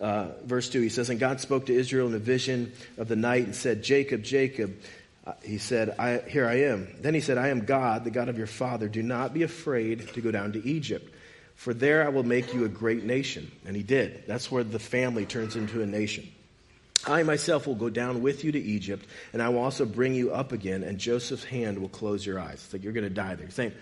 uh, 0.00 0.30
verse 0.44 0.68
2. 0.70 0.80
He 0.80 0.88
says, 0.88 1.08
And 1.08 1.20
God 1.20 1.40
spoke 1.40 1.66
to 1.66 1.74
Israel 1.74 2.08
in 2.08 2.14
a 2.14 2.18
vision 2.18 2.72
of 2.98 3.06
the 3.06 3.16
night 3.16 3.44
and 3.44 3.54
said, 3.54 3.84
Jacob, 3.84 4.24
Jacob. 4.24 4.76
Uh, 5.26 5.32
he 5.42 5.58
said, 5.58 5.94
I, 5.98 6.18
Here 6.26 6.46
I 6.46 6.62
am. 6.62 6.88
Then 7.00 7.14
he 7.14 7.20
said, 7.20 7.38
I 7.38 7.48
am 7.48 7.64
God, 7.64 8.04
the 8.04 8.10
God 8.10 8.28
of 8.28 8.38
your 8.38 8.46
father. 8.46 8.88
Do 8.88 9.02
not 9.02 9.34
be 9.34 9.42
afraid 9.42 10.08
to 10.14 10.20
go 10.20 10.30
down 10.30 10.52
to 10.52 10.66
Egypt, 10.66 11.12
for 11.56 11.74
there 11.74 12.04
I 12.04 12.08
will 12.08 12.22
make 12.22 12.54
you 12.54 12.64
a 12.64 12.68
great 12.68 13.04
nation. 13.04 13.50
And 13.66 13.76
he 13.76 13.82
did. 13.82 14.24
That's 14.26 14.50
where 14.50 14.64
the 14.64 14.78
family 14.78 15.26
turns 15.26 15.56
into 15.56 15.82
a 15.82 15.86
nation. 15.86 16.30
I 17.06 17.22
myself 17.22 17.66
will 17.66 17.76
go 17.76 17.88
down 17.88 18.22
with 18.22 18.44
you 18.44 18.52
to 18.52 18.58
Egypt, 18.60 19.06
and 19.32 19.42
I 19.42 19.48
will 19.48 19.60
also 19.60 19.86
bring 19.86 20.14
you 20.14 20.32
up 20.32 20.52
again, 20.52 20.82
and 20.82 20.98
Joseph's 20.98 21.44
hand 21.44 21.78
will 21.78 21.88
close 21.88 22.24
your 22.24 22.38
eyes. 22.38 22.62
It's 22.64 22.72
like 22.72 22.82
you're 22.82 22.92
going 22.92 23.04
to 23.04 23.10
die 23.10 23.34
there. 23.36 23.48
Saying, 23.50 23.72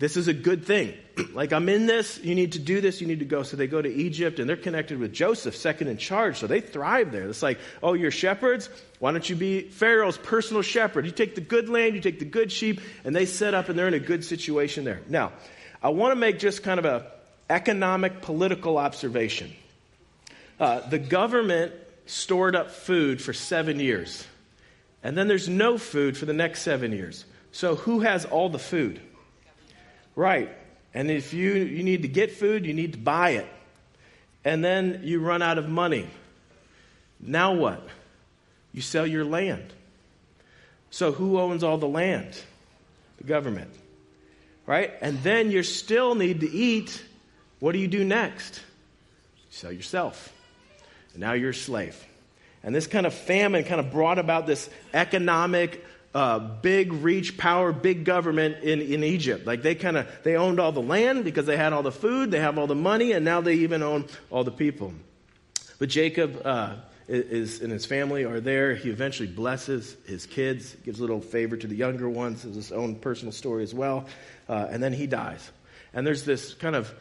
this 0.00 0.16
is 0.16 0.28
a 0.28 0.32
good 0.32 0.64
thing. 0.64 0.94
like, 1.34 1.52
I'm 1.52 1.68
in 1.68 1.84
this. 1.84 2.18
You 2.24 2.34
need 2.34 2.52
to 2.52 2.58
do 2.58 2.80
this. 2.80 3.02
You 3.02 3.06
need 3.06 3.18
to 3.18 3.26
go. 3.26 3.42
So 3.42 3.58
they 3.58 3.66
go 3.66 3.82
to 3.82 3.92
Egypt, 3.92 4.38
and 4.38 4.48
they're 4.48 4.56
connected 4.56 4.98
with 4.98 5.12
Joseph, 5.12 5.54
second 5.54 5.88
in 5.88 5.98
charge. 5.98 6.38
So 6.38 6.46
they 6.46 6.62
thrive 6.62 7.12
there. 7.12 7.28
It's 7.28 7.42
like, 7.42 7.58
oh, 7.82 7.92
you're 7.92 8.10
shepherds? 8.10 8.70
Why 8.98 9.12
don't 9.12 9.28
you 9.28 9.36
be 9.36 9.60
Pharaoh's 9.60 10.16
personal 10.16 10.62
shepherd? 10.62 11.04
You 11.04 11.12
take 11.12 11.34
the 11.34 11.42
good 11.42 11.68
land, 11.68 11.94
you 11.94 12.00
take 12.00 12.18
the 12.18 12.24
good 12.24 12.50
sheep, 12.50 12.80
and 13.04 13.14
they 13.14 13.26
set 13.26 13.52
up, 13.52 13.68
and 13.68 13.78
they're 13.78 13.88
in 13.88 13.94
a 13.94 14.00
good 14.00 14.24
situation 14.24 14.84
there. 14.84 15.02
Now, 15.06 15.32
I 15.82 15.90
want 15.90 16.12
to 16.12 16.16
make 16.16 16.38
just 16.38 16.62
kind 16.62 16.78
of 16.78 16.86
a 16.86 17.06
economic, 17.50 18.22
political 18.22 18.78
observation. 18.78 19.52
Uh, 20.58 20.80
the 20.88 20.98
government 20.98 21.72
stored 22.06 22.56
up 22.56 22.70
food 22.70 23.20
for 23.20 23.34
seven 23.34 23.78
years. 23.78 24.26
And 25.02 25.16
then 25.16 25.28
there's 25.28 25.48
no 25.48 25.76
food 25.76 26.16
for 26.16 26.24
the 26.24 26.32
next 26.32 26.62
seven 26.62 26.92
years. 26.92 27.26
So 27.52 27.74
who 27.74 28.00
has 28.00 28.24
all 28.24 28.48
the 28.48 28.58
food? 28.58 29.00
Right. 30.20 30.50
And 30.92 31.10
if 31.10 31.32
you, 31.32 31.54
you 31.54 31.82
need 31.82 32.02
to 32.02 32.08
get 32.08 32.30
food, 32.30 32.66
you 32.66 32.74
need 32.74 32.92
to 32.92 32.98
buy 32.98 33.30
it. 33.30 33.46
And 34.44 34.62
then 34.62 35.00
you 35.02 35.18
run 35.18 35.40
out 35.40 35.56
of 35.56 35.66
money. 35.66 36.06
Now 37.18 37.54
what? 37.54 37.82
You 38.74 38.82
sell 38.82 39.06
your 39.06 39.24
land. 39.24 39.72
So 40.90 41.10
who 41.10 41.40
owns 41.40 41.64
all 41.64 41.78
the 41.78 41.88
land? 41.88 42.38
The 43.16 43.24
government. 43.24 43.70
Right? 44.66 44.92
And 45.00 45.22
then 45.22 45.50
you 45.50 45.62
still 45.62 46.14
need 46.14 46.40
to 46.40 46.50
eat. 46.50 47.02
What 47.58 47.72
do 47.72 47.78
you 47.78 47.88
do 47.88 48.04
next? 48.04 48.56
You 48.56 49.56
sell 49.56 49.72
yourself. 49.72 50.34
And 51.14 51.20
now 51.22 51.32
you're 51.32 51.50
a 51.50 51.54
slave. 51.54 51.96
And 52.62 52.74
this 52.74 52.86
kind 52.86 53.06
of 53.06 53.14
famine 53.14 53.64
kind 53.64 53.80
of 53.80 53.90
brought 53.90 54.18
about 54.18 54.46
this 54.46 54.68
economic, 54.92 55.82
uh, 56.14 56.38
big 56.38 56.92
reach 56.92 57.38
power, 57.38 57.72
big 57.72 58.04
government 58.04 58.62
in, 58.62 58.80
in 58.80 59.04
Egypt. 59.04 59.46
Like 59.46 59.62
they 59.62 59.74
kind 59.74 59.96
of, 59.96 60.08
they 60.24 60.36
owned 60.36 60.58
all 60.58 60.72
the 60.72 60.82
land 60.82 61.24
because 61.24 61.46
they 61.46 61.56
had 61.56 61.72
all 61.72 61.82
the 61.82 61.92
food, 61.92 62.30
they 62.30 62.40
have 62.40 62.58
all 62.58 62.66
the 62.66 62.74
money, 62.74 63.12
and 63.12 63.24
now 63.24 63.40
they 63.40 63.54
even 63.54 63.82
own 63.82 64.06
all 64.30 64.44
the 64.44 64.50
people. 64.50 64.92
But 65.78 65.88
Jacob 65.88 66.42
uh, 66.44 66.76
is, 67.08 67.60
and 67.60 67.72
his 67.72 67.86
family 67.86 68.24
are 68.24 68.40
there. 68.40 68.74
He 68.74 68.90
eventually 68.90 69.28
blesses 69.28 69.96
his 70.06 70.26
kids, 70.26 70.74
gives 70.84 70.98
a 70.98 71.02
little 71.02 71.20
favor 71.20 71.56
to 71.56 71.66
the 71.66 71.76
younger 71.76 72.08
ones, 72.08 72.44
as 72.44 72.54
his 72.54 72.72
own 72.72 72.96
personal 72.96 73.32
story 73.32 73.62
as 73.62 73.72
well. 73.72 74.06
Uh, 74.48 74.66
and 74.70 74.82
then 74.82 74.92
he 74.92 75.06
dies. 75.06 75.50
And 75.94 76.06
there's 76.06 76.24
this 76.24 76.54
kind 76.54 76.76
of, 76.76 76.92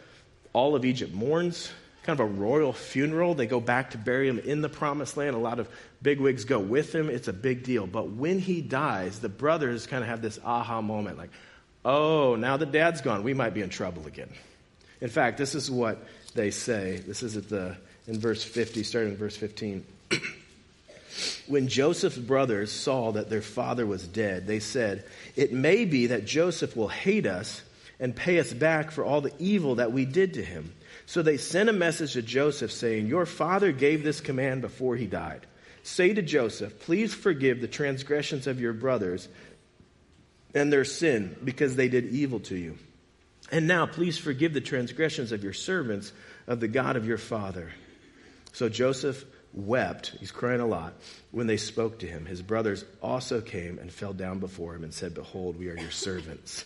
all 0.53 0.75
of 0.75 0.85
Egypt 0.85 1.13
mourns 1.13 1.71
kind 2.09 2.19
of 2.19 2.25
a 2.25 2.39
royal 2.39 2.73
funeral. 2.73 3.35
They 3.35 3.45
go 3.45 3.59
back 3.59 3.91
to 3.91 3.97
bury 3.99 4.27
him 4.27 4.39
in 4.39 4.61
the 4.61 4.69
promised 4.69 5.15
land. 5.15 5.35
A 5.35 5.39
lot 5.39 5.59
of 5.59 5.69
bigwigs 6.01 6.43
go 6.43 6.57
with 6.57 6.93
him. 6.93 7.07
It's 7.07 7.27
a 7.27 7.33
big 7.33 7.61
deal. 7.61 7.85
But 7.85 8.09
when 8.09 8.39
he 8.39 8.61
dies, 8.61 9.19
the 9.19 9.29
brothers 9.29 9.85
kind 9.85 10.01
of 10.01 10.09
have 10.09 10.19
this 10.19 10.39
aha 10.43 10.81
moment 10.81 11.19
like, 11.19 11.29
oh, 11.85 12.35
now 12.35 12.57
that 12.57 12.71
dad's 12.71 13.01
gone, 13.01 13.21
we 13.21 13.35
might 13.35 13.53
be 13.53 13.61
in 13.61 13.69
trouble 13.69 14.07
again. 14.07 14.29
In 15.01 15.09
fact, 15.09 15.37
this 15.37 15.53
is 15.53 15.69
what 15.69 16.03
they 16.33 16.49
say. 16.49 16.97
This 16.97 17.21
is 17.21 17.37
at 17.37 17.47
the, 17.47 17.77
in 18.07 18.19
verse 18.19 18.43
50, 18.43 18.81
starting 18.81 19.11
in 19.11 19.17
verse 19.17 19.37
15. 19.37 19.85
when 21.47 21.67
Joseph's 21.67 22.17
brothers 22.17 22.71
saw 22.71 23.11
that 23.11 23.29
their 23.29 23.43
father 23.43 23.85
was 23.85 24.07
dead, 24.07 24.47
they 24.47 24.59
said, 24.59 25.05
It 25.35 25.53
may 25.53 25.85
be 25.85 26.07
that 26.07 26.25
Joseph 26.25 26.75
will 26.75 26.87
hate 26.87 27.27
us 27.27 27.61
and 27.99 28.15
pay 28.15 28.39
us 28.39 28.51
back 28.51 28.89
for 28.89 29.05
all 29.05 29.21
the 29.21 29.33
evil 29.37 29.75
that 29.75 29.91
we 29.91 30.05
did 30.05 30.33
to 30.33 30.43
him. 30.43 30.73
So 31.09 31.23
they 31.23 31.37
sent 31.37 31.69
a 31.69 31.73
message 31.73 32.13
to 32.13 32.21
Joseph 32.21 32.71
saying, 32.71 33.07
Your 33.07 33.25
father 33.25 33.71
gave 33.71 34.03
this 34.03 34.21
command 34.21 34.61
before 34.61 34.95
he 34.95 35.07
died. 35.07 35.47
Say 35.81 36.13
to 36.13 36.21
Joseph, 36.21 36.81
Please 36.81 37.15
forgive 37.15 37.61
the 37.61 37.67
transgressions 37.67 38.45
of 38.45 38.61
your 38.61 38.73
brothers 38.73 39.27
and 40.53 40.71
their 40.71 40.85
sin 40.85 41.35
because 41.43 41.75
they 41.75 41.89
did 41.89 42.09
evil 42.09 42.41
to 42.41 42.55
you. 42.55 42.77
And 43.51 43.67
now 43.67 43.87
please 43.87 44.19
forgive 44.19 44.53
the 44.53 44.61
transgressions 44.61 45.31
of 45.31 45.43
your 45.43 45.51
servants 45.51 46.13
of 46.45 46.59
the 46.59 46.67
God 46.67 46.95
of 46.95 47.07
your 47.07 47.17
father. 47.17 47.71
So 48.53 48.69
Joseph 48.69 49.25
wept, 49.51 50.15
he's 50.19 50.29
crying 50.29 50.61
a 50.61 50.67
lot, 50.67 50.93
when 51.31 51.47
they 51.47 51.57
spoke 51.57 51.97
to 51.99 52.07
him. 52.07 52.27
His 52.27 52.43
brothers 52.43 52.85
also 53.01 53.41
came 53.41 53.79
and 53.79 53.91
fell 53.91 54.13
down 54.13 54.37
before 54.37 54.75
him 54.75 54.83
and 54.83 54.93
said, 54.93 55.15
Behold, 55.15 55.57
we 55.57 55.69
are 55.69 55.75
your 55.79 55.89
servants. 55.89 56.65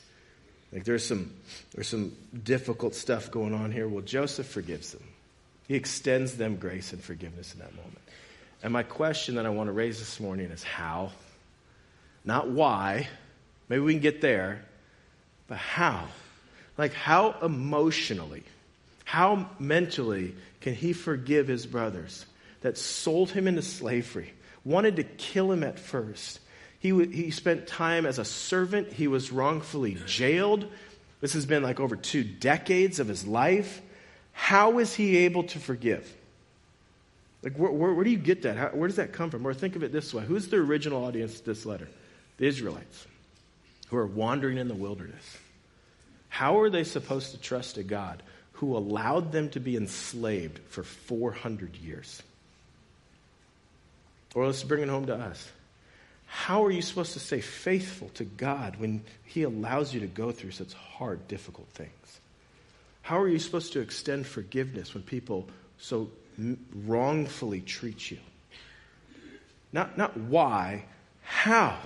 Like 0.73 0.85
there's 0.85 1.05
some 1.05 1.31
there's 1.75 1.87
some 1.87 2.13
difficult 2.43 2.95
stuff 2.95 3.29
going 3.29 3.53
on 3.53 3.71
here. 3.71 3.87
Well, 3.87 4.01
Joseph 4.01 4.47
forgives 4.47 4.91
them. 4.91 5.03
He 5.67 5.75
extends 5.75 6.35
them 6.35 6.55
grace 6.55 6.93
and 6.93 7.01
forgiveness 7.01 7.53
in 7.53 7.59
that 7.59 7.75
moment. 7.75 7.99
And 8.63 8.73
my 8.73 8.83
question 8.83 9.35
that 9.35 9.45
I 9.45 9.49
want 9.49 9.67
to 9.67 9.71
raise 9.71 9.99
this 9.99 10.19
morning 10.19 10.49
is 10.51 10.63
how? 10.63 11.11
Not 12.25 12.49
why. 12.49 13.07
Maybe 13.69 13.81
we 13.81 13.93
can 13.93 14.01
get 14.01 14.21
there, 14.21 14.65
but 15.47 15.57
how? 15.57 16.07
Like 16.77 16.93
how 16.93 17.35
emotionally, 17.41 18.43
how 19.05 19.49
mentally 19.59 20.33
can 20.61 20.73
he 20.73 20.93
forgive 20.93 21.47
his 21.47 21.65
brothers 21.65 22.25
that 22.61 22.77
sold 22.77 23.29
him 23.29 23.47
into 23.47 23.61
slavery, 23.61 24.33
wanted 24.65 24.95
to 24.95 25.03
kill 25.03 25.51
him 25.51 25.63
at 25.63 25.77
first, 25.77 26.39
he, 26.83 27.05
he 27.05 27.31
spent 27.31 27.65
time 27.65 28.05
as 28.05 28.19
a 28.19 28.25
servant. 28.25 28.91
He 28.91 29.07
was 29.07 29.31
wrongfully 29.31 29.97
jailed. 30.05 30.69
This 31.21 31.31
has 31.31 31.45
been 31.45 31.63
like 31.63 31.79
over 31.79 31.95
two 31.95 32.25
decades 32.25 32.99
of 32.99 33.07
his 33.07 33.25
life. 33.25 33.81
How 34.33 34.79
is 34.79 34.93
he 34.93 35.19
able 35.19 35.43
to 35.43 35.59
forgive? 35.59 36.13
Like, 37.41 37.55
where, 37.55 37.71
where, 37.71 37.93
where 37.93 38.03
do 38.03 38.09
you 38.09 38.17
get 38.17 38.41
that? 38.41 38.57
How, 38.57 38.67
where 38.67 38.89
does 38.89 38.97
that 38.97 39.13
come 39.13 39.29
from? 39.29 39.47
Or 39.47 39.53
think 39.53 39.77
of 39.77 39.83
it 39.83 39.93
this 39.93 40.13
way 40.13 40.25
Who's 40.25 40.49
the 40.49 40.57
original 40.57 41.05
audience 41.05 41.39
to 41.39 41.45
this 41.45 41.65
letter? 41.65 41.87
The 42.35 42.47
Israelites, 42.47 43.07
who 43.87 43.95
are 43.95 44.05
wandering 44.05 44.57
in 44.57 44.67
the 44.67 44.75
wilderness. 44.75 45.37
How 46.27 46.59
are 46.59 46.69
they 46.69 46.83
supposed 46.83 47.31
to 47.31 47.37
trust 47.37 47.77
a 47.77 47.83
God 47.83 48.21
who 48.53 48.75
allowed 48.75 49.31
them 49.31 49.49
to 49.51 49.61
be 49.61 49.77
enslaved 49.77 50.59
for 50.67 50.83
400 50.83 51.77
years? 51.77 52.21
Or 54.35 54.47
let's 54.47 54.63
bring 54.63 54.83
it 54.83 54.89
home 54.89 55.05
to 55.05 55.15
us. 55.15 55.49
How 56.33 56.65
are 56.65 56.71
you 56.71 56.81
supposed 56.81 57.13
to 57.13 57.19
stay 57.19 57.41
faithful 57.41 58.09
to 58.15 58.23
God 58.25 58.77
when 58.77 59.03
He 59.23 59.43
allows 59.43 59.93
you 59.93 59.99
to 59.99 60.07
go 60.07 60.31
through 60.31 60.51
such 60.51 60.73
hard, 60.73 61.27
difficult 61.27 61.67
things? 61.69 62.19
How 63.03 63.21
are 63.21 63.29
you 63.29 63.37
supposed 63.37 63.73
to 63.73 63.81
extend 63.81 64.25
forgiveness 64.25 64.95
when 64.95 65.03
people 65.03 65.47
so 65.77 66.09
wrongfully 66.85 67.61
treat 67.61 68.09
you? 68.09 68.17
Not, 69.71 69.95
not 69.95 70.17
why, 70.17 70.85
how? 71.21 71.77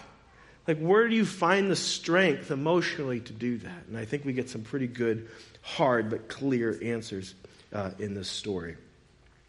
Like, 0.66 0.80
where 0.80 1.10
do 1.10 1.16
you 1.16 1.26
find 1.26 1.70
the 1.70 1.76
strength 1.76 2.50
emotionally 2.50 3.20
to 3.20 3.34
do 3.34 3.58
that? 3.58 3.86
And 3.90 3.98
I 3.98 4.06
think 4.06 4.24
we 4.24 4.32
get 4.32 4.50
some 4.50 4.62
pretty 4.62 4.88
good, 4.88 5.28
hard, 5.62 6.10
but 6.10 6.30
clear 6.30 6.80
answers 6.82 7.36
uh, 7.74 7.92
in 8.00 8.14
this 8.14 8.30
story. 8.30 8.78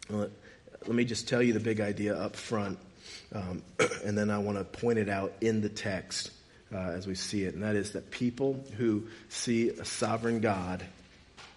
let 0.09 0.29
me 0.85 1.05
just 1.05 1.29
tell 1.29 1.41
you 1.41 1.53
the 1.53 1.59
big 1.61 1.79
idea 1.79 2.15
up 2.15 2.35
front. 2.35 2.77
Um, 3.33 3.63
and 4.05 4.17
then 4.17 4.29
I 4.29 4.37
want 4.39 4.57
to 4.57 4.63
point 4.63 4.99
it 4.99 5.09
out 5.09 5.33
in 5.41 5.61
the 5.61 5.69
text 5.69 6.31
uh, 6.73 6.77
as 6.77 7.07
we 7.07 7.15
see 7.15 7.43
it, 7.43 7.55
and 7.55 7.63
that 7.63 7.75
is 7.75 7.93
that 7.93 8.11
people 8.11 8.63
who 8.77 9.07
see 9.29 9.69
a 9.69 9.85
sovereign 9.85 10.39
God, 10.39 10.83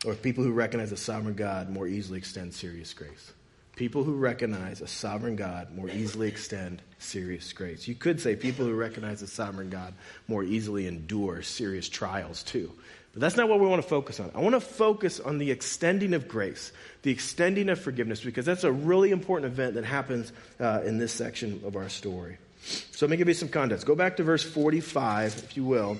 or 0.05 0.15
people 0.15 0.43
who 0.43 0.53
recognize 0.53 0.93
a 0.93 0.97
sovereign 0.97 1.35
God, 1.35 1.69
more 1.69 1.87
easily 1.87 2.19
extend 2.19 2.55
serious 2.55 2.95
grace. 2.95 3.33
People 3.77 4.05
who 4.05 4.17
recognize 4.17 4.81
a 4.81 4.87
sovereign 4.87 5.37
God 5.37 5.75
more 5.75 5.89
easily 5.89 6.29
extend 6.29 6.83
serious 6.99 7.53
grace. 7.53 7.89
You 7.89 7.95
could 7.95 8.21
say 8.21 8.37
people 8.37 8.67
who 8.67 8.75
recognize 8.75 9.23
a 9.23 9.27
sovereign 9.27 9.71
God 9.71 9.95
more 10.29 10.45
easily 10.45 10.87
endure 10.87 11.43
serious 11.43 11.89
trials 11.89 12.43
too. 12.43 12.71
But 13.13 13.21
that's 13.21 13.37
not 13.37 13.49
what 13.49 13.61
we 13.61 13.67
want 13.67 13.83
to 13.83 13.89
focus 13.89 14.21
on. 14.21 14.31
I 14.35 14.41
want 14.41 14.55
to 14.55 14.61
focus 14.61 15.21
on 15.21 15.39
the 15.39 15.51
extending 15.51 16.15
of 16.15 16.29
grace, 16.29 16.73
the 17.03 17.11
extending 17.11 17.69
of 17.69 17.79
forgiveness, 17.79 18.23
because 18.23 18.47
that's 18.47 18.65
a 18.65 18.73
really 18.73 19.11
important 19.11 19.53
event 19.53 19.75
that 19.75 19.85
happens 19.85 20.33
uh, 20.59 20.81
in 20.85 20.99
this 20.99 21.13
section 21.13 21.61
of 21.67 21.77
our 21.77 21.91
story. 21.91 22.39
So 22.65 23.07
let 23.07 23.11
me 23.11 23.17
give 23.17 23.29
you 23.29 23.35
some 23.35 23.49
context. 23.49 23.87
Go 23.87 23.95
back 23.95 24.17
to 24.17 24.23
verse 24.23 24.43
45, 24.43 25.37
if 25.45 25.57
you 25.57 25.65
will. 25.65 25.99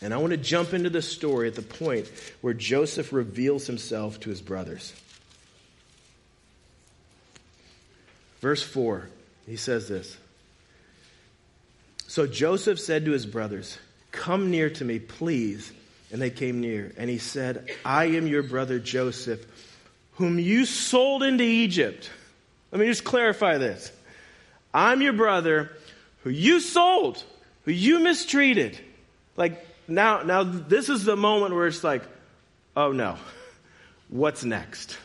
And 0.00 0.14
I 0.14 0.18
want 0.18 0.30
to 0.30 0.36
jump 0.36 0.72
into 0.72 0.90
the 0.90 1.02
story 1.02 1.48
at 1.48 1.54
the 1.54 1.62
point 1.62 2.10
where 2.40 2.54
Joseph 2.54 3.12
reveals 3.12 3.66
himself 3.66 4.20
to 4.20 4.30
his 4.30 4.40
brothers. 4.40 4.94
Verse 8.40 8.62
4, 8.62 9.08
he 9.46 9.56
says 9.56 9.88
this. 9.88 10.16
So 12.06 12.26
Joseph 12.26 12.78
said 12.78 13.04
to 13.04 13.10
his 13.10 13.26
brothers, 13.26 13.76
Come 14.12 14.50
near 14.50 14.70
to 14.70 14.84
me, 14.84 14.98
please. 14.98 15.72
And 16.10 16.22
they 16.22 16.30
came 16.30 16.60
near. 16.60 16.92
And 16.96 17.10
he 17.10 17.18
said, 17.18 17.70
I 17.84 18.06
am 18.06 18.26
your 18.26 18.42
brother 18.42 18.78
Joseph, 18.78 19.44
whom 20.12 20.38
you 20.38 20.64
sold 20.64 21.22
into 21.22 21.44
Egypt. 21.44 22.10
Let 22.72 22.80
me 22.80 22.86
just 22.86 23.04
clarify 23.04 23.58
this. 23.58 23.92
I'm 24.72 25.00
your 25.02 25.12
brother 25.12 25.70
who 26.22 26.30
you 26.30 26.60
sold, 26.60 27.22
who 27.64 27.72
you 27.72 28.00
mistreated. 28.00 28.78
Like, 29.36 29.66
now, 29.86 30.22
now 30.22 30.42
this 30.42 30.88
is 30.88 31.04
the 31.04 31.16
moment 31.16 31.54
where 31.54 31.66
it's 31.66 31.84
like, 31.84 32.02
oh 32.76 32.92
no, 32.92 33.16
what's 34.08 34.44
next? 34.44 34.98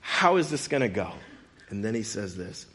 How 0.00 0.36
is 0.36 0.50
this 0.50 0.68
going 0.68 0.82
to 0.82 0.88
go? 0.88 1.12
And 1.70 1.84
then 1.84 1.94
he 1.94 2.02
says 2.02 2.36
this, 2.36 2.66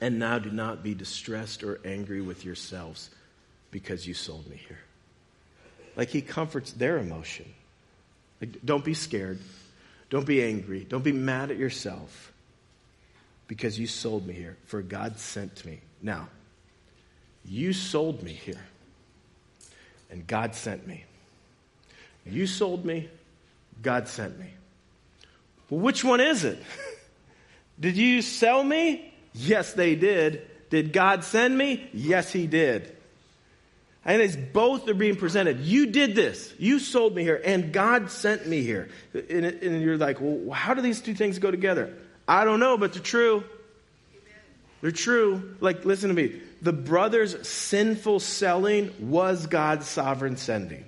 and 0.00 0.18
now 0.18 0.38
do 0.38 0.50
not 0.50 0.82
be 0.82 0.94
distressed 0.94 1.62
or 1.62 1.80
angry 1.84 2.20
with 2.20 2.44
yourselves 2.44 3.10
because 3.70 4.06
you 4.06 4.14
sold 4.14 4.48
me 4.48 4.56
here. 4.68 4.78
Like 5.96 6.08
he 6.08 6.22
comforts 6.22 6.72
their 6.72 6.98
emotion. 6.98 7.46
Like, 8.40 8.64
don't 8.64 8.84
be 8.84 8.94
scared. 8.94 9.38
Don't 10.10 10.26
be 10.26 10.42
angry. 10.42 10.84
Don't 10.88 11.04
be 11.04 11.12
mad 11.12 11.50
at 11.50 11.56
yourself 11.56 12.32
because 13.46 13.78
you 13.78 13.86
sold 13.86 14.26
me 14.26 14.34
here, 14.34 14.56
for 14.66 14.82
God 14.82 15.18
sent 15.18 15.64
me. 15.64 15.80
Now, 16.02 16.28
you 17.44 17.72
sold 17.72 18.22
me 18.22 18.32
here, 18.32 18.60
and 20.10 20.26
God 20.26 20.54
sent 20.54 20.86
me. 20.86 21.04
You 22.26 22.46
sold 22.46 22.84
me, 22.84 23.08
God 23.82 24.08
sent 24.08 24.38
me. 24.38 24.46
Well, 25.68 25.80
which 25.80 26.02
one 26.02 26.20
is 26.20 26.44
it? 26.44 26.62
did 27.80 27.96
you 27.96 28.22
sell 28.22 28.62
me? 28.62 29.12
Yes, 29.34 29.74
they 29.74 29.94
did. 29.94 30.42
Did 30.70 30.92
God 30.92 31.24
send 31.24 31.56
me? 31.56 31.88
Yes, 31.92 32.32
He 32.32 32.46
did. 32.46 32.96
And 34.04 34.20
it's 34.20 34.36
both 34.36 34.88
are 34.88 34.94
being 34.94 35.16
presented. 35.16 35.60
You 35.60 35.86
did 35.86 36.14
this. 36.14 36.52
You 36.58 36.78
sold 36.78 37.14
me 37.14 37.22
here, 37.22 37.40
and 37.42 37.72
God 37.72 38.10
sent 38.10 38.46
me 38.46 38.62
here. 38.62 38.88
And, 39.14 39.46
and, 39.46 39.82
you're 39.82 39.96
like, 39.96 40.18
well, 40.20 40.52
how 40.52 40.74
do 40.74 40.82
these 40.82 41.00
two 41.00 41.14
things 41.14 41.38
go 41.38 41.50
together? 41.50 41.94
I 42.28 42.44
don't 42.44 42.60
know, 42.60 42.76
but 42.76 42.92
they're 42.92 43.02
true. 43.02 43.44
They're 44.82 44.90
true. 44.90 45.56
Like, 45.60 45.86
listen 45.86 46.10
to 46.10 46.14
me. 46.14 46.40
The 46.60 46.72
brothers' 46.72 47.48
sinful 47.48 48.20
selling 48.20 49.10
was 49.10 49.46
God's 49.46 49.86
sovereign 49.86 50.36
sending. 50.36 50.84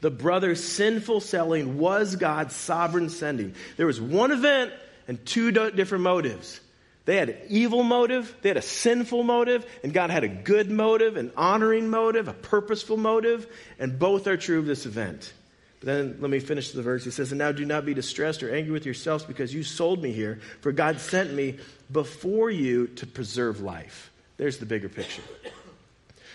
The 0.00 0.10
brothers' 0.10 0.64
sinful 0.64 1.20
selling 1.20 1.78
was 1.78 2.16
God's 2.16 2.56
sovereign 2.56 3.10
sending. 3.10 3.54
There 3.76 3.86
was 3.86 4.00
one 4.00 4.32
event 4.32 4.72
and 5.06 5.24
two 5.24 5.52
different 5.52 6.02
motives. 6.02 6.60
They 7.06 7.16
had 7.16 7.30
an 7.30 7.38
evil 7.48 7.82
motive, 7.82 8.34
they 8.42 8.50
had 8.50 8.56
a 8.56 8.62
sinful 8.62 9.22
motive, 9.22 9.66
and 9.82 9.92
God 9.92 10.10
had 10.10 10.22
a 10.22 10.28
good 10.28 10.70
motive, 10.70 11.16
an 11.16 11.32
honoring 11.36 11.88
motive, 11.88 12.28
a 12.28 12.32
purposeful 12.32 12.96
motive, 12.96 13.46
and 13.78 13.98
both 13.98 14.26
are 14.26 14.36
true 14.36 14.58
of 14.58 14.66
this 14.66 14.86
event. 14.86 15.32
But 15.80 15.86
then 15.86 16.18
let 16.20 16.30
me 16.30 16.40
finish 16.40 16.72
the 16.72 16.82
verse. 16.82 17.04
He 17.04 17.10
says, 17.10 17.32
And 17.32 17.38
now 17.38 17.52
do 17.52 17.64
not 17.64 17.86
be 17.86 17.94
distressed 17.94 18.42
or 18.42 18.54
angry 18.54 18.70
with 18.70 18.84
yourselves 18.84 19.24
because 19.24 19.52
you 19.52 19.62
sold 19.62 20.02
me 20.02 20.12
here, 20.12 20.40
for 20.60 20.72
God 20.72 21.00
sent 21.00 21.32
me 21.32 21.56
before 21.90 22.50
you 22.50 22.88
to 22.88 23.06
preserve 23.06 23.60
life. 23.60 24.12
There's 24.36 24.58
the 24.58 24.66
bigger 24.66 24.90
picture. 24.90 25.22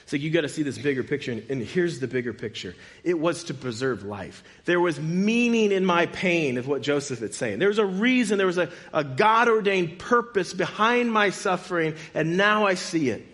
So 0.07 0.17
you 0.17 0.29
got 0.29 0.41
to 0.41 0.49
see 0.49 0.61
this 0.61 0.77
bigger 0.77 1.03
picture, 1.03 1.31
and, 1.31 1.61
here's 1.63 1.99
the 1.99 2.07
bigger 2.07 2.31
picture. 2.31 2.75
It 3.03 3.17
was 3.19 3.45
to 3.45 3.55
preserve 3.55 4.03
life. 4.03 4.43
There 4.65 4.79
was 4.79 4.99
meaning 4.99 5.71
in 5.71 5.83
my 5.83 6.05
pain, 6.05 6.57
is 6.57 6.67
what 6.67 6.83
Joseph 6.83 7.23
is 7.23 7.35
saying. 7.35 7.57
There 7.57 7.69
was 7.69 7.79
a 7.79 7.85
reason, 7.85 8.37
there 8.37 8.45
was 8.45 8.59
a, 8.59 8.69
a 8.93 9.03
God 9.03 9.47
ordained 9.47 9.97
purpose 9.97 10.53
behind 10.53 11.11
my 11.11 11.31
suffering, 11.31 11.95
and 12.13 12.37
now 12.37 12.67
I 12.67 12.75
see 12.75 13.09
it. 13.09 13.25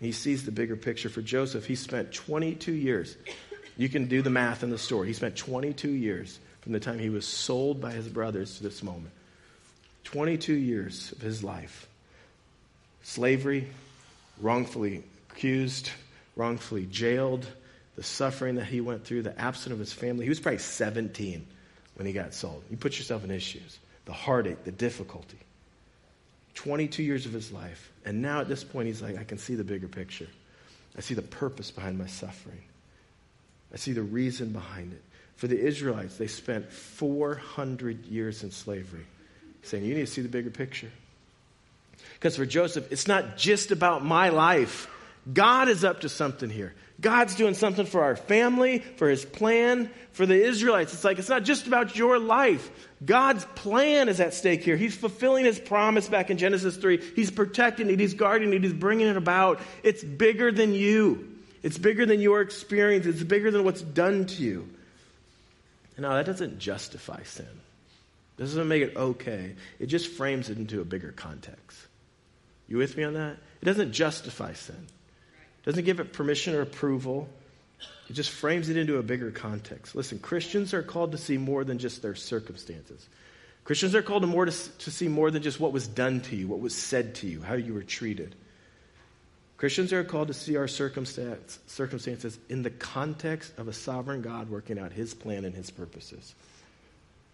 He 0.00 0.12
sees 0.12 0.46
the 0.46 0.52
bigger 0.52 0.76
picture 0.76 1.10
for 1.10 1.20
Joseph. 1.20 1.66
He 1.66 1.76
spent 1.76 2.12
22 2.12 2.72
years. 2.72 3.14
You 3.76 3.90
can 3.90 4.06
do 4.06 4.22
the 4.22 4.30
math 4.30 4.62
in 4.62 4.70
the 4.70 4.78
story. 4.78 5.08
He 5.08 5.12
spent 5.12 5.36
22 5.36 5.90
years 5.90 6.38
from 6.62 6.72
the 6.72 6.80
time 6.80 6.98
he 6.98 7.10
was 7.10 7.26
sold 7.26 7.82
by 7.82 7.92
his 7.92 8.08
brothers 8.08 8.56
to 8.56 8.62
this 8.62 8.82
moment. 8.82 9.10
22 10.04 10.54
years 10.54 11.12
of 11.12 11.20
his 11.20 11.44
life. 11.44 11.86
Slavery, 13.02 13.68
wrongfully 14.40 15.02
accused, 15.34 15.90
wrongfully 16.36 16.86
jailed, 16.86 17.46
the 17.96 18.02
suffering 18.02 18.56
that 18.56 18.66
he 18.66 18.80
went 18.80 19.04
through, 19.04 19.22
the 19.22 19.38
absence 19.38 19.72
of 19.72 19.78
his 19.78 19.92
family. 19.92 20.24
He 20.24 20.28
was 20.28 20.40
probably 20.40 20.58
17 20.58 21.46
when 21.94 22.06
he 22.06 22.12
got 22.12 22.34
sold. 22.34 22.62
You 22.70 22.76
put 22.76 22.98
yourself 22.98 23.24
in 23.24 23.30
his 23.30 23.42
shoes. 23.42 23.78
The 24.04 24.12
heartache, 24.12 24.64
the 24.64 24.72
difficulty. 24.72 25.38
22 26.54 27.02
years 27.02 27.26
of 27.26 27.32
his 27.32 27.52
life. 27.52 27.92
And 28.04 28.22
now 28.22 28.40
at 28.40 28.48
this 28.48 28.64
point, 28.64 28.86
he's 28.86 29.02
like, 29.02 29.18
I 29.18 29.24
can 29.24 29.38
see 29.38 29.54
the 29.54 29.64
bigger 29.64 29.88
picture. 29.88 30.28
I 30.96 31.00
see 31.00 31.14
the 31.14 31.22
purpose 31.22 31.70
behind 31.70 31.98
my 31.98 32.06
suffering. 32.06 32.62
I 33.72 33.76
see 33.76 33.92
the 33.92 34.02
reason 34.02 34.50
behind 34.50 34.92
it. 34.92 35.02
For 35.36 35.48
the 35.48 35.58
Israelites, 35.58 36.16
they 36.16 36.28
spent 36.28 36.70
400 36.70 38.06
years 38.06 38.44
in 38.44 38.52
slavery. 38.52 39.06
saying, 39.62 39.84
You 39.84 39.94
need 39.94 40.06
to 40.06 40.12
see 40.12 40.22
the 40.22 40.28
bigger 40.28 40.50
picture. 40.50 40.90
Because 42.14 42.36
for 42.36 42.46
Joseph, 42.46 42.90
it's 42.92 43.08
not 43.08 43.36
just 43.36 43.70
about 43.72 44.04
my 44.04 44.28
life. 44.28 44.88
God 45.32 45.68
is 45.68 45.84
up 45.84 46.00
to 46.00 46.08
something 46.08 46.50
here. 46.50 46.74
God's 47.00 47.34
doing 47.34 47.54
something 47.54 47.86
for 47.86 48.02
our 48.02 48.16
family, 48.16 48.78
for 48.78 49.08
his 49.08 49.24
plan, 49.24 49.90
for 50.12 50.26
the 50.26 50.34
Israelites. 50.34 50.92
It's 50.92 51.04
like, 51.04 51.18
it's 51.18 51.28
not 51.28 51.42
just 51.42 51.66
about 51.66 51.96
your 51.96 52.18
life. 52.18 52.70
God's 53.04 53.44
plan 53.56 54.08
is 54.08 54.20
at 54.20 54.32
stake 54.32 54.62
here. 54.62 54.76
He's 54.76 54.96
fulfilling 54.96 55.44
his 55.44 55.58
promise 55.58 56.08
back 56.08 56.30
in 56.30 56.38
Genesis 56.38 56.76
3. 56.76 57.02
He's 57.16 57.30
protecting 57.30 57.90
it, 57.90 57.98
he's 57.98 58.14
guarding 58.14 58.52
it, 58.52 58.62
he's 58.62 58.72
bringing 58.72 59.08
it 59.08 59.16
about. 59.16 59.60
It's 59.82 60.04
bigger 60.04 60.52
than 60.52 60.72
you, 60.72 61.36
it's 61.62 61.78
bigger 61.78 62.06
than 62.06 62.20
your 62.20 62.40
experience, 62.40 63.06
it's 63.06 63.22
bigger 63.22 63.50
than 63.50 63.64
what's 63.64 63.82
done 63.82 64.26
to 64.26 64.42
you. 64.42 64.68
Now, 65.98 66.14
that 66.14 66.26
doesn't 66.26 66.58
justify 66.58 67.22
sin. 67.22 67.46
This 68.36 68.50
doesn't 68.50 68.66
make 68.66 68.82
it 68.82 68.96
okay. 68.96 69.54
It 69.78 69.86
just 69.86 70.08
frames 70.08 70.50
it 70.50 70.58
into 70.58 70.80
a 70.80 70.84
bigger 70.84 71.12
context. 71.12 71.78
You 72.66 72.78
with 72.78 72.96
me 72.96 73.04
on 73.04 73.14
that? 73.14 73.36
It 73.62 73.64
doesn't 73.64 73.92
justify 73.92 74.54
sin. 74.54 74.86
Doesn't 75.64 75.84
give 75.84 76.00
it 76.00 76.12
permission 76.12 76.54
or 76.54 76.60
approval. 76.60 77.28
It 78.08 78.12
just 78.12 78.30
frames 78.30 78.68
it 78.68 78.76
into 78.76 78.98
a 78.98 79.02
bigger 79.02 79.30
context. 79.30 79.94
Listen, 79.94 80.18
Christians 80.18 80.74
are 80.74 80.82
called 80.82 81.12
to 81.12 81.18
see 81.18 81.38
more 81.38 81.64
than 81.64 81.78
just 81.78 82.02
their 82.02 82.14
circumstances. 82.14 83.08
Christians 83.64 83.94
are 83.94 84.02
called 84.02 84.22
to, 84.22 84.26
more 84.26 84.44
to, 84.44 84.52
to 84.52 84.90
see 84.90 85.08
more 85.08 85.30
than 85.30 85.42
just 85.42 85.58
what 85.58 85.72
was 85.72 85.88
done 85.88 86.20
to 86.22 86.36
you, 86.36 86.46
what 86.46 86.60
was 86.60 86.74
said 86.74 87.14
to 87.16 87.26
you, 87.26 87.40
how 87.40 87.54
you 87.54 87.72
were 87.72 87.82
treated. 87.82 88.34
Christians 89.56 89.92
are 89.94 90.04
called 90.04 90.28
to 90.28 90.34
see 90.34 90.56
our 90.56 90.68
circumstance, 90.68 91.58
circumstances 91.66 92.38
in 92.50 92.62
the 92.62 92.70
context 92.70 93.56
of 93.56 93.68
a 93.68 93.72
sovereign 93.72 94.20
God 94.20 94.50
working 94.50 94.78
out 94.78 94.92
his 94.92 95.14
plan 95.14 95.46
and 95.46 95.54
his 95.54 95.70
purposes. 95.70 96.34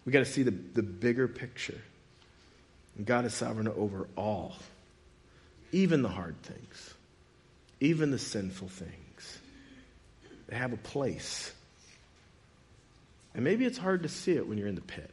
We've 0.05 0.13
got 0.13 0.19
to 0.19 0.25
see 0.25 0.43
the, 0.43 0.51
the 0.51 0.83
bigger 0.83 1.27
picture. 1.27 1.81
And 2.97 3.05
God 3.05 3.25
is 3.25 3.33
sovereign 3.33 3.67
over 3.67 4.07
all, 4.15 4.55
even 5.71 6.01
the 6.01 6.09
hard 6.09 6.41
things, 6.43 6.93
even 7.81 8.11
the 8.11 8.19
sinful 8.19 8.69
things. 8.69 9.39
They 10.47 10.55
have 10.55 10.71
a 10.71 10.77
place. 10.77 11.51
And 13.33 13.43
maybe 13.43 13.65
it's 13.65 13.77
hard 13.77 14.03
to 14.03 14.09
see 14.09 14.33
it 14.33 14.47
when 14.47 14.57
you're 14.57 14.67
in 14.67 14.75
the 14.75 14.81
pit. 14.81 15.09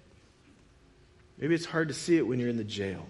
Maybe 1.39 1.55
it's 1.55 1.65
hard 1.65 1.89
to 1.89 1.95
see 1.95 2.17
it 2.17 2.27
when 2.27 2.39
you're 2.39 2.49
in 2.49 2.57
the 2.57 2.65
jail. 2.65 3.07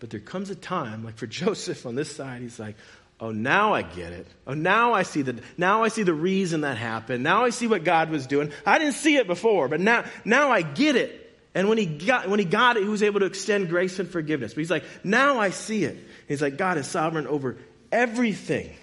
But 0.00 0.10
there 0.10 0.20
comes 0.20 0.50
a 0.50 0.54
time, 0.54 1.04
like 1.04 1.16
for 1.16 1.26
Joseph 1.28 1.86
on 1.86 1.94
this 1.94 2.14
side, 2.14 2.42
he's 2.42 2.58
like, 2.58 2.76
oh, 3.20 3.30
now 3.30 3.74
I 3.74 3.82
get 3.82 4.12
it. 4.12 4.26
Oh, 4.46 4.54
now 4.54 4.94
I 4.94 5.02
see 5.02 5.22
the, 5.22 5.40
now 5.56 5.84
I 5.84 5.88
see 5.88 6.02
the 6.02 6.14
reason 6.14 6.62
that 6.62 6.76
happened. 6.78 7.22
Now 7.22 7.44
I 7.44 7.50
see 7.50 7.66
what 7.66 7.84
God 7.84 8.10
was 8.10 8.26
doing. 8.26 8.50
I 8.66 8.78
didn't 8.78 8.94
see 8.94 9.16
it 9.16 9.26
before, 9.26 9.68
but 9.68 9.80
now, 9.80 10.04
now 10.24 10.50
I 10.50 10.62
get 10.62 10.96
it. 10.96 11.18
And 11.54 11.68
when 11.68 11.78
he 11.78 11.86
got, 11.86 12.28
when 12.28 12.38
he 12.38 12.44
got 12.44 12.76
it, 12.76 12.84
he 12.84 12.88
was 12.88 13.02
able 13.02 13.20
to 13.20 13.26
extend 13.26 13.68
grace 13.68 13.98
and 13.98 14.08
forgiveness. 14.08 14.54
But 14.54 14.60
he's 14.60 14.70
like, 14.70 14.84
now 15.04 15.38
I 15.38 15.50
see 15.50 15.84
it. 15.84 15.98
He's 16.28 16.40
like, 16.40 16.56
God 16.56 16.78
is 16.78 16.86
sovereign 16.86 17.26
over 17.26 17.56
everything. 17.92 18.74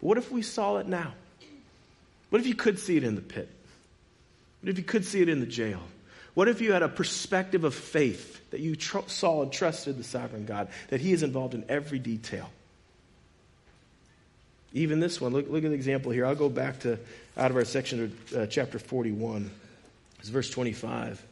What 0.00 0.18
if 0.18 0.30
we 0.30 0.42
saw 0.42 0.78
it 0.78 0.86
now? 0.86 1.12
What 2.30 2.40
if 2.40 2.46
you 2.46 2.54
could 2.54 2.78
see 2.78 2.96
it 2.96 3.04
in 3.04 3.14
the 3.14 3.20
pit? 3.20 3.48
What 4.60 4.70
if 4.70 4.78
you 4.78 4.84
could 4.84 5.04
see 5.04 5.22
it 5.22 5.28
in 5.28 5.40
the 5.40 5.46
jail? 5.46 5.80
What 6.34 6.48
if 6.48 6.60
you 6.60 6.72
had 6.72 6.82
a 6.82 6.88
perspective 6.88 7.64
of 7.64 7.74
faith 7.74 8.50
that 8.50 8.60
you 8.60 8.76
tr- 8.76 9.06
saw 9.06 9.42
and 9.42 9.52
trusted 9.52 9.98
the 9.98 10.04
sovereign 10.04 10.46
God, 10.46 10.68
that 10.88 11.00
He 11.00 11.12
is 11.12 11.22
involved 11.22 11.54
in 11.54 11.64
every 11.68 11.98
detail? 11.98 12.48
Even 14.72 15.00
this 15.00 15.20
one, 15.20 15.32
look, 15.32 15.48
look 15.48 15.64
at 15.64 15.70
the 15.70 15.74
example 15.74 16.12
here. 16.12 16.26
I'll 16.26 16.34
go 16.34 16.48
back 16.48 16.80
to 16.80 16.98
out 17.36 17.50
of 17.50 17.56
our 17.56 17.64
section 17.64 18.04
of 18.04 18.36
uh, 18.36 18.46
chapter 18.46 18.78
41. 18.78 19.50
It's 20.20 20.28
verse 20.28 20.50
25. 20.50 21.24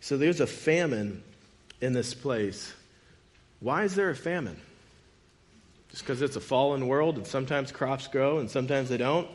So 0.00 0.16
there's 0.16 0.40
a 0.40 0.46
famine 0.46 1.22
in 1.80 1.92
this 1.92 2.14
place. 2.14 2.72
Why 3.60 3.84
is 3.84 3.94
there 3.94 4.10
a 4.10 4.16
famine? 4.16 4.56
Just 5.90 6.02
because 6.02 6.22
it's 6.22 6.36
a 6.36 6.40
fallen 6.40 6.86
world 6.86 7.16
and 7.16 7.26
sometimes 7.26 7.72
crops 7.72 8.06
grow 8.06 8.38
and 8.38 8.50
sometimes 8.50 8.88
they 8.88 8.96
don't? 8.96 9.28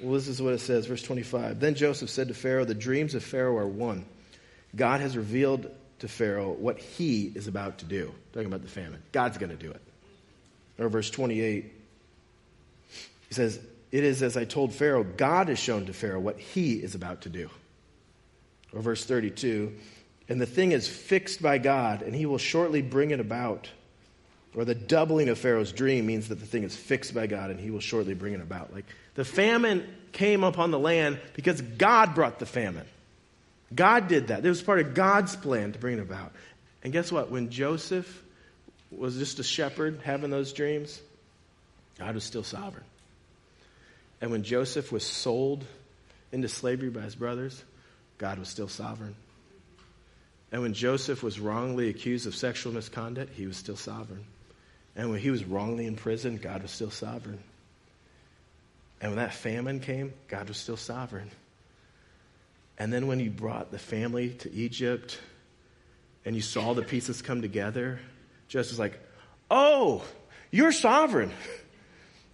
Well, 0.00 0.14
this 0.14 0.28
is 0.28 0.40
what 0.40 0.54
it 0.54 0.60
says, 0.60 0.86
verse 0.86 1.02
25. 1.02 1.58
Then 1.58 1.74
Joseph 1.74 2.10
said 2.10 2.28
to 2.28 2.34
Pharaoh, 2.34 2.64
The 2.64 2.74
dreams 2.74 3.14
of 3.14 3.24
Pharaoh 3.24 3.56
are 3.56 3.66
one. 3.66 4.04
God 4.76 5.00
has 5.00 5.16
revealed 5.16 5.70
to 6.00 6.08
Pharaoh 6.08 6.52
what 6.52 6.78
he 6.78 7.32
is 7.34 7.48
about 7.48 7.78
to 7.78 7.84
do. 7.84 8.14
Talking 8.32 8.46
about 8.46 8.62
the 8.62 8.68
famine. 8.68 9.02
God's 9.12 9.38
going 9.38 9.50
to 9.50 9.56
do 9.56 9.70
it. 9.70 9.80
Or 10.78 10.88
verse 10.88 11.10
28, 11.10 11.72
he 13.28 13.34
says, 13.34 13.58
It 13.90 14.04
is 14.04 14.22
as 14.22 14.36
I 14.36 14.44
told 14.44 14.72
Pharaoh, 14.72 15.02
God 15.02 15.48
has 15.48 15.58
shown 15.58 15.86
to 15.86 15.92
Pharaoh 15.92 16.20
what 16.20 16.38
he 16.38 16.74
is 16.74 16.94
about 16.94 17.22
to 17.22 17.28
do. 17.28 17.50
Or 18.72 18.80
verse 18.80 19.04
32, 19.04 19.74
and 20.28 20.40
the 20.40 20.46
thing 20.46 20.72
is 20.72 20.86
fixed 20.86 21.40
by 21.42 21.58
God, 21.58 22.02
and 22.02 22.14
he 22.14 22.26
will 22.26 22.38
shortly 22.38 22.82
bring 22.82 23.10
it 23.10 23.18
about. 23.18 23.68
Or 24.58 24.64
the 24.64 24.74
doubling 24.74 25.28
of 25.28 25.38
Pharaoh's 25.38 25.70
dream 25.70 26.06
means 26.06 26.30
that 26.30 26.40
the 26.40 26.44
thing 26.44 26.64
is 26.64 26.74
fixed 26.74 27.14
by 27.14 27.28
God, 27.28 27.50
and 27.52 27.60
he 27.60 27.70
will 27.70 27.78
shortly 27.78 28.14
bring 28.14 28.34
it 28.34 28.40
about. 28.40 28.74
Like 28.74 28.86
the 29.14 29.24
famine 29.24 29.86
came 30.10 30.42
upon 30.42 30.72
the 30.72 30.80
land 30.80 31.20
because 31.34 31.60
God 31.60 32.16
brought 32.16 32.40
the 32.40 32.44
famine. 32.44 32.84
God 33.72 34.08
did 34.08 34.26
that. 34.28 34.44
It 34.44 34.48
was 34.48 34.60
part 34.60 34.80
of 34.80 34.94
God's 34.94 35.36
plan 35.36 35.70
to 35.74 35.78
bring 35.78 35.98
it 35.98 36.00
about. 36.00 36.32
And 36.82 36.92
guess 36.92 37.12
what? 37.12 37.30
When 37.30 37.50
Joseph 37.50 38.24
was 38.90 39.16
just 39.16 39.38
a 39.38 39.44
shepherd 39.44 40.00
having 40.02 40.30
those 40.30 40.52
dreams, 40.52 41.00
God 42.00 42.16
was 42.16 42.24
still 42.24 42.42
sovereign. 42.42 42.84
And 44.20 44.32
when 44.32 44.42
Joseph 44.42 44.90
was 44.90 45.04
sold 45.04 45.64
into 46.32 46.48
slavery 46.48 46.90
by 46.90 47.02
his 47.02 47.14
brothers, 47.14 47.62
God 48.18 48.40
was 48.40 48.48
still 48.48 48.66
sovereign. 48.66 49.14
And 50.50 50.62
when 50.62 50.74
Joseph 50.74 51.22
was 51.22 51.38
wrongly 51.38 51.90
accused 51.90 52.26
of 52.26 52.34
sexual 52.34 52.72
misconduct, 52.72 53.34
he 53.34 53.46
was 53.46 53.56
still 53.56 53.76
sovereign. 53.76 54.24
And 54.98 55.10
when 55.10 55.20
he 55.20 55.30
was 55.30 55.44
wrongly 55.44 55.86
in 55.86 55.94
prison, 55.94 56.38
God 56.38 56.62
was 56.62 56.72
still 56.72 56.90
sovereign. 56.90 57.38
And 59.00 59.12
when 59.12 59.18
that 59.18 59.32
famine 59.32 59.78
came, 59.78 60.12
God 60.26 60.48
was 60.48 60.56
still 60.56 60.76
sovereign. 60.76 61.30
And 62.78 62.92
then 62.92 63.06
when 63.06 63.20
you 63.20 63.30
brought 63.30 63.70
the 63.70 63.78
family 63.78 64.30
to 64.30 64.52
Egypt 64.52 65.20
and 66.24 66.34
you 66.34 66.42
saw 66.42 66.74
the 66.74 66.82
pieces 66.82 67.22
come 67.22 67.42
together, 67.42 68.00
just 68.48 68.70
was 68.70 68.78
like, 68.80 68.98
oh, 69.52 70.02
you're 70.50 70.72
sovereign. 70.72 71.30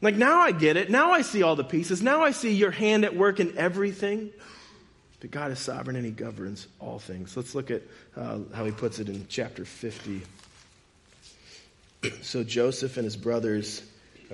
like 0.00 0.14
now 0.14 0.38
I 0.38 0.52
get 0.52 0.78
it. 0.78 0.88
Now 0.88 1.12
I 1.12 1.20
see 1.20 1.42
all 1.42 1.56
the 1.56 1.64
pieces. 1.64 2.02
Now 2.02 2.22
I 2.22 2.30
see 2.30 2.54
your 2.54 2.70
hand 2.70 3.04
at 3.04 3.14
work 3.14 3.40
in 3.40 3.58
everything. 3.58 4.30
But 5.20 5.30
God 5.30 5.50
is 5.50 5.58
sovereign 5.58 5.96
and 5.96 6.06
he 6.06 6.12
governs 6.12 6.66
all 6.80 6.98
things. 6.98 7.36
Let's 7.36 7.54
look 7.54 7.70
at 7.70 7.82
uh, 8.16 8.38
how 8.54 8.64
he 8.64 8.72
puts 8.72 9.00
it 9.00 9.10
in 9.10 9.26
chapter 9.28 9.66
50. 9.66 10.22
So 12.22 12.44
Joseph 12.44 12.96
and 12.96 13.04
his 13.04 13.16
brothers, 13.16 13.82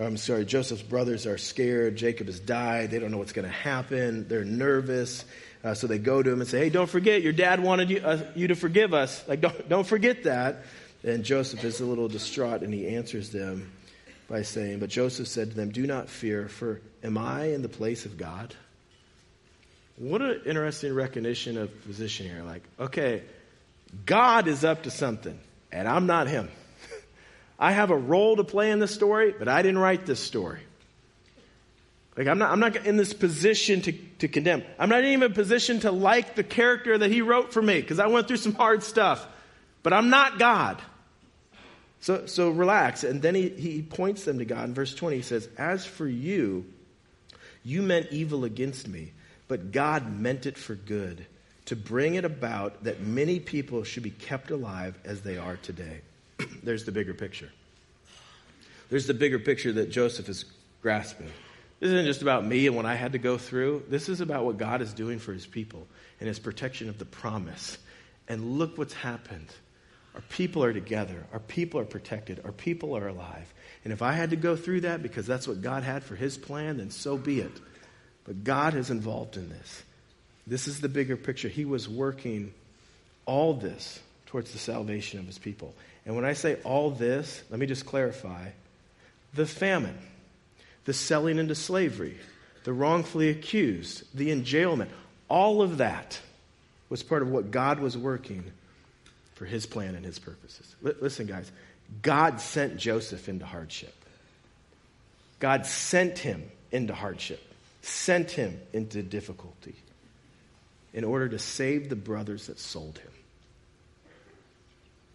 I'm 0.01 0.17
sorry, 0.17 0.45
Joseph's 0.45 0.83
brothers 0.83 1.27
are 1.27 1.39
scared. 1.39 1.97
Jacob 1.97 2.27
has 2.27 2.41
died. 2.41 2.91
They 2.91 2.99
don't 2.99 3.11
know 3.11 3.19
what's 3.19 3.33
going 3.33 3.47
to 3.47 3.55
happen. 3.55 4.29
They're 4.29 4.45
nervous. 4.45 5.25
Uh, 5.63 5.75
so 5.75 5.87
they 5.87 5.99
go 5.99 6.23
to 6.23 6.31
him 6.31 6.41
and 6.41 6.49
say, 6.49 6.61
Hey, 6.61 6.71
don't 6.71 6.89
forget, 6.89 7.23
your 7.23 7.33
dad 7.33 7.63
wanted 7.63 7.91
you, 7.91 8.01
uh, 8.01 8.23
you 8.35 8.49
to 8.49 8.55
forgive 8.55 8.95
us. 8.95 9.23
Like, 9.29 9.41
don't, 9.41 9.69
don't 9.69 9.87
forget 9.87 10.25
that. 10.25 10.65
And 11.03 11.25
Joseph 11.25 11.65
is 11.65 11.81
a 11.81 11.87
little 11.87 12.09
distraught 12.09 12.63
and 12.63 12.73
he 12.73 12.89
answers 12.89 13.31
them 13.31 13.71
by 14.29 14.43
saying, 14.43 14.79
But 14.79 14.91
Joseph 14.91 15.29
said 15.29 15.51
to 15.51 15.57
them, 15.57 15.71
Do 15.71 15.87
not 15.87 16.09
fear, 16.09 16.49
for 16.49 16.81
am 17.03 17.19
I 17.19 17.47
in 17.47 17.63
the 17.63 17.69
place 17.69 18.07
of 18.07 18.17
God? 18.17 18.55
What 19.97 20.23
an 20.23 20.41
interesting 20.47 20.95
recognition 20.95 21.59
of 21.59 21.85
position 21.85 22.27
here. 22.27 22.43
Like, 22.43 22.63
okay, 22.79 23.23
God 24.07 24.49
is 24.49 24.65
up 24.65 24.85
to 24.85 24.91
something, 24.91 25.39
and 25.71 25.87
I'm 25.87 26.07
not 26.07 26.27
him. 26.27 26.49
I 27.61 27.73
have 27.73 27.91
a 27.91 27.97
role 27.97 28.37
to 28.37 28.45
play 28.45 28.71
in 28.71 28.79
this 28.79 28.93
story, 28.93 29.35
but 29.39 29.47
I 29.47 29.61
didn't 29.61 29.79
write 29.79 30.07
this 30.07 30.19
story. 30.19 30.61
Like, 32.17 32.27
I'm 32.27 32.39
not, 32.39 32.51
I'm 32.51 32.59
not 32.59 32.75
in 32.87 32.97
this 32.97 33.13
position 33.13 33.83
to, 33.83 33.93
to 33.93 34.29
condemn. 34.29 34.63
I'm 34.79 34.89
not 34.89 35.05
even 35.05 35.23
in 35.23 35.31
a 35.31 35.35
position 35.35 35.81
to 35.81 35.93
like 35.93 36.35
the 36.35 36.43
character 36.43 36.97
that 36.97 37.11
he 37.11 37.21
wrote 37.21 37.53
for 37.53 37.61
me 37.61 37.81
because 37.81 38.01
I 38.01 38.07
went 38.07 38.29
through 38.29 38.39
some 38.39 38.55
hard 38.55 38.83
stuff. 38.83 39.27
But 39.83 39.93
I'm 39.93 40.11
not 40.11 40.39
God. 40.39 40.81
So, 42.01 42.27
so 42.27 42.51
relax. 42.51 43.05
And 43.05 43.21
then 43.23 43.35
he, 43.35 43.51
he 43.51 43.83
points 43.83 44.25
them 44.25 44.39
to 44.39 44.45
God. 44.45 44.65
In 44.65 44.75
verse 44.75 44.95
20, 44.95 45.17
he 45.17 45.23
says, 45.23 45.49
As 45.59 45.85
for 45.85 46.07
you, 46.07 46.65
you 47.63 47.83
meant 47.83 48.09
evil 48.11 48.45
against 48.45 48.89
me, 48.89 49.13
but 49.49 49.71
God 49.71 50.19
meant 50.19 50.47
it 50.47 50.57
for 50.57 50.75
good, 50.75 51.27
to 51.67 51.77
bring 51.77 52.15
it 52.15 52.25
about 52.25 52.85
that 52.85 53.01
many 53.01 53.39
people 53.39 53.85
should 53.85 54.03
be 54.03 54.11
kept 54.11 54.51
alive 54.51 54.99
as 55.05 55.21
they 55.21 55.37
are 55.37 55.57
today. 55.57 56.01
There's 56.63 56.85
the 56.85 56.93
bigger 56.93 57.15
picture. 57.15 57.51
There's 58.89 59.07
the 59.07 59.15
bigger 59.15 59.39
picture 59.39 59.73
that 59.73 59.91
Joseph 59.91 60.29
is 60.29 60.45
grasping. 60.83 61.31
This 61.79 61.93
isn't 61.93 62.07
just 62.07 62.23
about 62.23 62.45
me 62.45 62.67
and 62.67 62.77
what 62.77 62.87
I 62.87 62.95
had 62.95 63.13
to 63.13 63.19
go 63.19 63.39
through. 63.39 63.85
This 63.89 64.09
is 64.09 64.21
about 64.21 64.45
what 64.45 64.59
God 64.59 64.83
is 64.83 64.93
doing 64.93 65.19
for 65.19 65.33
his 65.33 65.47
people 65.47 65.87
and 66.19 66.29
his 66.29 66.39
protection 66.39 66.89
of 66.89 66.99
the 66.99 67.05
promise. 67.07 67.79
And 68.29 68.59
look 68.59 68.77
what's 68.77 68.93
happened. 68.93 69.49
Our 70.15 70.21
people 70.23 70.63
are 70.65 70.73
together. 70.73 71.25
Our 71.33 71.39
people 71.39 71.81
are 71.81 71.85
protected. 71.85 72.43
Our 72.45 72.53
people 72.53 72.97
are 72.97 73.09
alive. 73.09 73.53
And 73.85 73.93
if 73.93 74.03
I 74.03 74.13
had 74.13 74.31
to 74.31 74.37
go 74.37 74.57
through 74.57 74.83
that 74.83 75.03
because 75.03 75.27
that's 75.27 75.49
what 75.49 75.63
God 75.63 75.83
had 75.83 76.03
for 76.03 76.17
his 76.17 76.37
plan, 76.37 76.79
then 76.79 76.91
so 76.91 77.17
be 77.17 77.41
it. 77.41 77.61
But 78.25 78.45
God 78.45 78.75
is 78.75 78.91
involved 78.91 79.37
in 79.37 79.49
this. 79.49 79.83
This 80.47 80.69
is 80.69 80.81
the 80.81 80.89
bigger 80.89 81.17
picture. 81.17 81.49
He 81.49 81.65
was 81.65 81.89
working 81.89 82.53
all 83.25 83.55
this 83.55 84.01
towards 84.27 84.53
the 84.53 84.59
salvation 84.59 85.19
of 85.19 85.27
his 85.27 85.39
people. 85.39 85.75
And 86.11 86.17
when 86.17 86.25
I 86.25 86.33
say 86.33 86.57
all 86.65 86.91
this, 86.91 87.41
let 87.51 87.61
me 87.61 87.67
just 87.67 87.87
clarify 87.87 88.49
the 89.33 89.47
famine, 89.47 89.97
the 90.85 90.93
selling 90.93 91.39
into 91.39 91.55
slavery, 91.55 92.17
the 92.65 92.73
wrongfully 92.73 93.29
accused, 93.29 94.03
the 94.13 94.31
enjailment, 94.31 94.89
all 95.29 95.63
of 95.63 95.79
that 95.79 96.21
was 96.89 97.05
part 97.05 97.23
of 97.23 97.29
what 97.29 97.53
God 97.53 97.79
was 97.79 97.97
working 97.97 98.43
for 99.37 99.45
his 99.45 99.67
plan 99.67 99.95
and 99.95 100.05
his 100.05 100.19
purposes. 100.19 100.75
L- 100.85 100.95
listen, 101.01 101.29
guys, 101.29 101.53
God 102.03 102.41
sent 102.41 102.77
Joseph 102.77 103.29
into 103.29 103.47
hardship. 103.47 103.95
God 105.39 105.65
sent 105.65 106.19
him 106.19 106.43
into 106.73 106.93
hardship, 106.93 107.41
sent 107.83 108.33
him 108.33 108.61
into 108.73 109.05
difficulty 109.05 109.77
in 110.93 111.05
order 111.05 111.29
to 111.29 111.39
save 111.39 111.89
the 111.89 111.95
brothers 111.95 112.49
that 112.49 112.59
sold 112.59 112.99
him, 112.99 113.13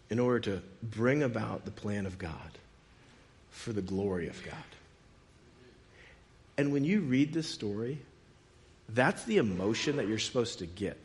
in 0.09 0.19
order 0.19 0.39
to 0.39 0.61
bring 0.83 1.23
about 1.23 1.65
the 1.65 1.71
plan 1.71 2.05
of 2.05 2.17
God 2.17 2.31
for 3.51 3.73
the 3.73 3.81
glory 3.81 4.27
of 4.27 4.43
God. 4.43 4.53
And 6.57 6.71
when 6.71 6.85
you 6.85 7.01
read 7.01 7.33
this 7.33 7.49
story, 7.49 7.99
that's 8.89 9.23
the 9.23 9.37
emotion 9.37 9.97
that 9.97 10.07
you're 10.07 10.19
supposed 10.19 10.59
to 10.59 10.65
get 10.65 10.97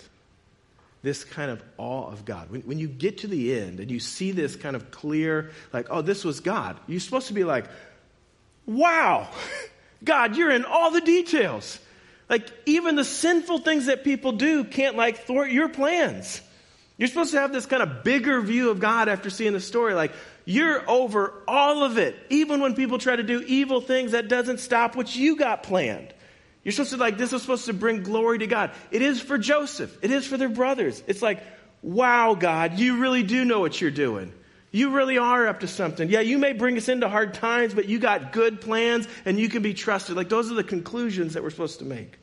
this 1.03 1.25
kind 1.25 1.51
of 1.51 1.63
awe 1.79 2.09
of 2.09 2.25
God. 2.25 2.51
When, 2.51 2.61
when 2.63 2.79
you 2.79 2.89
get 2.89 3.19
to 3.19 3.27
the 3.27 3.59
end 3.59 3.81
and 3.81 3.91
you 3.91 4.01
see 4.01 4.33
this 4.33 4.55
kind 4.55 4.77
of 4.77 4.91
clear, 4.91 5.51
like, 5.73 5.87
oh, 5.91 6.03
this 6.03 6.25
was 6.25 6.41
God, 6.41 6.79
you're 6.87 7.01
supposed 7.01 7.29
to 7.29 7.33
be 7.33 7.45
like, 7.45 7.67
wow, 8.67 9.29
God, 10.05 10.37
you're 10.37 10.51
in 10.51 10.65
all 10.65 10.91
the 10.91 11.01
details. 11.01 11.79
Like, 12.29 12.49
even 12.67 12.97
the 12.97 13.05
sinful 13.05 13.61
things 13.61 13.87
that 13.87 14.05
people 14.05 14.33
do 14.33 14.65
can't, 14.65 14.95
like, 14.95 15.27
thwart 15.27 15.51
your 15.51 15.69
plans. 15.69 16.41
You're 17.01 17.09
supposed 17.09 17.33
to 17.33 17.41
have 17.41 17.51
this 17.51 17.65
kind 17.65 17.83
of 17.83 18.05
bigger 18.05 18.43
view 18.43 18.69
of 18.69 18.79
God 18.79 19.09
after 19.09 19.31
seeing 19.31 19.55
the 19.55 19.61
story. 19.61 19.95
Like, 19.95 20.13
you're 20.45 20.89
over 20.89 21.33
all 21.49 21.83
of 21.83 21.97
it. 21.97 22.15
Even 22.29 22.61
when 22.61 22.75
people 22.75 22.99
try 22.99 23.17
to 23.17 23.23
do 23.23 23.41
evil 23.41 23.81
things, 23.81 24.13
that 24.13 24.29
doesn't 24.29 24.61
stop 24.61 24.95
what 24.97 25.17
you 25.17 25.37
got 25.37 25.63
planned. 25.63 26.13
You're 26.63 26.73
supposed 26.73 26.91
to 26.91 26.99
like, 26.99 27.17
this 27.17 27.33
is 27.33 27.41
supposed 27.41 27.65
to 27.65 27.73
bring 27.73 28.03
glory 28.03 28.41
to 28.41 28.47
God. 28.47 28.73
It 28.91 29.01
is 29.01 29.19
for 29.19 29.39
Joseph. 29.39 29.97
It 30.03 30.11
is 30.11 30.27
for 30.27 30.37
their 30.37 30.51
brothers. 30.51 31.03
It's 31.07 31.23
like, 31.23 31.43
wow, 31.81 32.35
God, 32.35 32.79
you 32.79 32.99
really 32.99 33.23
do 33.23 33.47
know 33.47 33.61
what 33.61 33.81
you're 33.81 33.91
doing. 33.91 34.35
You 34.71 34.91
really 34.91 35.17
are 35.17 35.47
up 35.47 35.61
to 35.61 35.69
something. 35.69 36.11
Yeah, 36.11 36.21
you 36.21 36.37
may 36.37 36.53
bring 36.53 36.77
us 36.77 36.91
into 36.91 37.09
hard 37.09 37.33
times, 37.33 37.73
but 37.73 37.89
you 37.89 37.99
got 37.99 38.33
good 38.33 38.61
plans 38.61 39.09
and 39.25 39.41
you 39.41 39.49
can 39.49 39.63
be 39.63 39.73
trusted. 39.73 40.17
Like, 40.17 40.29
those 40.29 40.53
are 40.53 40.55
the 40.55 40.65
conclusions 40.65 41.33
that 41.33 41.43
we're 41.43 41.49
supposed 41.49 41.79
to 41.79 41.87
make. 41.87 42.19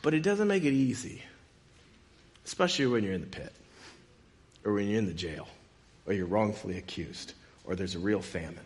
But 0.00 0.14
it 0.14 0.22
doesn't 0.22 0.48
make 0.48 0.64
it 0.64 0.72
easy, 0.72 1.22
especially 2.44 2.86
when 2.86 3.04
you're 3.04 3.12
in 3.12 3.22
the 3.22 3.26
pit, 3.26 3.52
or 4.64 4.72
when 4.72 4.88
you're 4.88 4.98
in 4.98 5.06
the 5.06 5.14
jail, 5.14 5.48
or 6.06 6.12
you're 6.12 6.26
wrongfully 6.26 6.78
accused, 6.78 7.32
or 7.64 7.74
there's 7.74 7.94
a 7.94 7.98
real 7.98 8.20
famine. 8.20 8.58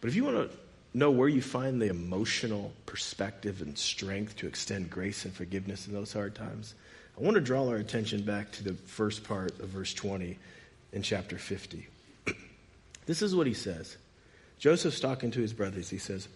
But 0.00 0.08
if 0.08 0.16
you 0.16 0.24
want 0.24 0.50
to 0.50 0.56
know 0.94 1.10
where 1.10 1.28
you 1.28 1.42
find 1.42 1.80
the 1.80 1.88
emotional 1.88 2.72
perspective 2.86 3.60
and 3.60 3.76
strength 3.76 4.36
to 4.36 4.46
extend 4.46 4.90
grace 4.90 5.24
and 5.24 5.34
forgiveness 5.34 5.86
in 5.86 5.92
those 5.92 6.12
hard 6.12 6.34
times, 6.34 6.74
I 7.18 7.22
want 7.22 7.34
to 7.34 7.40
draw 7.40 7.68
our 7.68 7.76
attention 7.76 8.22
back 8.22 8.52
to 8.52 8.64
the 8.64 8.74
first 8.74 9.24
part 9.24 9.58
of 9.58 9.68
verse 9.68 9.92
20 9.92 10.38
in 10.92 11.02
chapter 11.02 11.36
50. 11.36 11.86
this 13.06 13.22
is 13.22 13.34
what 13.34 13.46
he 13.46 13.54
says. 13.54 13.96
Joseph's 14.58 15.00
talking 15.00 15.30
to 15.32 15.40
his 15.40 15.52
brothers. 15.52 15.90
He 15.90 15.98
says, 15.98 16.28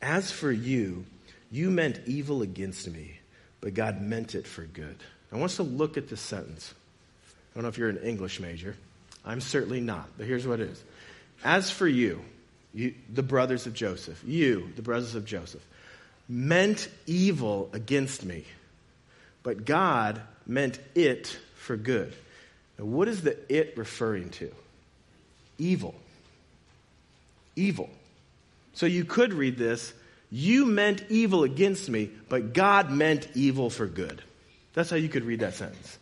As 0.00 0.30
for 0.30 0.50
you, 0.50 1.04
you 1.50 1.70
meant 1.70 2.00
evil 2.06 2.42
against 2.42 2.90
me, 2.90 3.19
but 3.60 3.74
God 3.74 4.00
meant 4.00 4.34
it 4.34 4.46
for 4.46 4.62
good. 4.62 4.96
I 5.32 5.36
want 5.36 5.50
us 5.50 5.56
to 5.56 5.62
look 5.62 5.96
at 5.96 6.08
this 6.08 6.20
sentence. 6.20 6.74
I 7.26 7.54
don't 7.54 7.62
know 7.62 7.68
if 7.68 7.78
you're 7.78 7.88
an 7.88 7.98
English 7.98 8.40
major. 8.40 8.76
I'm 9.24 9.40
certainly 9.40 9.80
not, 9.80 10.08
but 10.16 10.26
here's 10.26 10.46
what 10.46 10.60
it 10.60 10.70
is. 10.70 10.82
As 11.44 11.70
for 11.70 11.86
you, 11.86 12.22
you, 12.72 12.94
the 13.12 13.22
brothers 13.22 13.66
of 13.66 13.74
Joseph, 13.74 14.22
you, 14.26 14.70
the 14.76 14.82
brothers 14.82 15.14
of 15.14 15.24
Joseph, 15.24 15.64
meant 16.28 16.88
evil 17.06 17.68
against 17.72 18.24
me, 18.24 18.44
but 19.42 19.64
God 19.64 20.20
meant 20.46 20.78
it 20.94 21.38
for 21.56 21.76
good. 21.76 22.14
Now, 22.78 22.84
what 22.84 23.08
is 23.08 23.22
the 23.22 23.36
it 23.54 23.74
referring 23.76 24.30
to? 24.30 24.52
Evil. 25.58 25.94
Evil. 27.56 27.90
So 28.74 28.86
you 28.86 29.04
could 29.04 29.34
read 29.34 29.58
this 29.58 29.92
you 30.30 30.64
meant 30.64 31.04
evil 31.08 31.42
against 31.42 31.88
me, 31.88 32.10
but 32.28 32.52
God 32.52 32.90
meant 32.90 33.28
evil 33.34 33.68
for 33.70 33.86
good. 33.86 34.22
That's 34.74 34.90
how 34.90 34.96
you 34.96 35.08
could 35.08 35.24
read 35.24 35.40
that 35.40 35.54
sentence. 35.54 35.98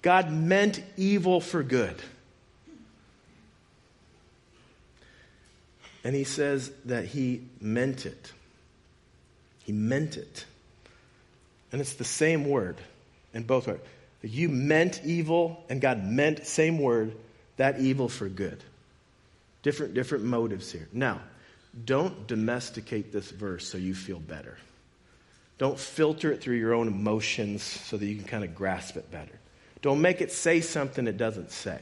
God 0.00 0.30
meant 0.30 0.82
evil 0.96 1.40
for 1.40 1.62
good. 1.62 1.96
And 6.02 6.14
he 6.14 6.24
says 6.24 6.70
that 6.86 7.06
he 7.06 7.42
meant 7.60 8.04
it. 8.06 8.32
He 9.64 9.72
meant 9.72 10.16
it. 10.16 10.44
And 11.72 11.80
it's 11.80 11.94
the 11.94 12.04
same 12.04 12.46
word 12.48 12.76
in 13.32 13.44
both 13.44 13.66
words. 13.66 13.82
You 14.22 14.48
meant 14.48 15.02
evil, 15.04 15.64
and 15.68 15.80
God 15.80 16.02
meant, 16.02 16.46
same 16.46 16.78
word, 16.78 17.14
that 17.56 17.78
evil 17.80 18.08
for 18.08 18.28
good. 18.28 18.62
Different, 19.62 19.94
different 19.94 20.24
motives 20.24 20.72
here. 20.72 20.88
Now, 20.92 21.20
don't 21.84 22.26
domesticate 22.26 23.12
this 23.12 23.30
verse 23.30 23.66
so 23.66 23.78
you 23.78 23.94
feel 23.94 24.20
better. 24.20 24.56
Don't 25.58 25.78
filter 25.78 26.32
it 26.32 26.40
through 26.40 26.56
your 26.56 26.74
own 26.74 26.88
emotions 26.88 27.62
so 27.62 27.96
that 27.96 28.06
you 28.06 28.16
can 28.16 28.24
kind 28.24 28.44
of 28.44 28.54
grasp 28.54 28.96
it 28.96 29.10
better. 29.10 29.38
Don't 29.82 30.00
make 30.00 30.20
it 30.20 30.32
say 30.32 30.60
something 30.60 31.06
it 31.06 31.16
doesn't 31.16 31.50
say. 31.50 31.80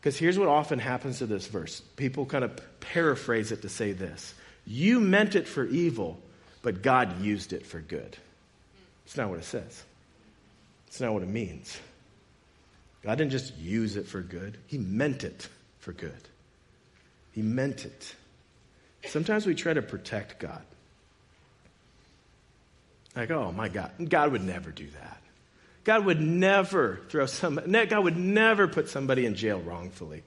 Because 0.00 0.18
here's 0.18 0.38
what 0.38 0.48
often 0.48 0.78
happens 0.78 1.18
to 1.18 1.26
this 1.26 1.46
verse 1.46 1.80
people 1.96 2.26
kind 2.26 2.44
of 2.44 2.60
paraphrase 2.80 3.52
it 3.52 3.62
to 3.62 3.68
say 3.68 3.92
this 3.92 4.34
You 4.66 5.00
meant 5.00 5.34
it 5.34 5.48
for 5.48 5.64
evil, 5.64 6.20
but 6.62 6.82
God 6.82 7.22
used 7.22 7.52
it 7.52 7.66
for 7.66 7.80
good. 7.80 8.16
It's 9.06 9.16
not 9.16 9.30
what 9.30 9.38
it 9.38 9.44
says, 9.44 9.82
it's 10.86 11.00
not 11.00 11.12
what 11.12 11.22
it 11.22 11.28
means. 11.28 11.78
God 13.02 13.18
didn't 13.18 13.32
just 13.32 13.54
use 13.56 13.96
it 13.96 14.06
for 14.06 14.20
good, 14.20 14.58
He 14.66 14.78
meant 14.78 15.24
it 15.24 15.48
for 15.80 15.92
good. 15.92 16.12
He 17.32 17.42
meant 17.42 17.84
it. 17.84 18.14
Sometimes 19.08 19.46
we 19.46 19.54
try 19.54 19.72
to 19.72 19.82
protect 19.82 20.38
God. 20.38 20.62
Like, 23.14 23.30
oh 23.30 23.52
my 23.52 23.68
God, 23.68 23.92
God 24.08 24.32
would 24.32 24.42
never 24.42 24.70
do 24.70 24.88
that. 24.90 25.20
God 25.84 26.04
would 26.06 26.20
never 26.20 27.00
throw 27.10 27.26
some, 27.26 27.56
God 27.56 28.04
would 28.04 28.16
never 28.16 28.66
put 28.66 28.88
somebody 28.88 29.26
in 29.26 29.34
jail 29.34 29.60
wrongfully. 29.60 30.22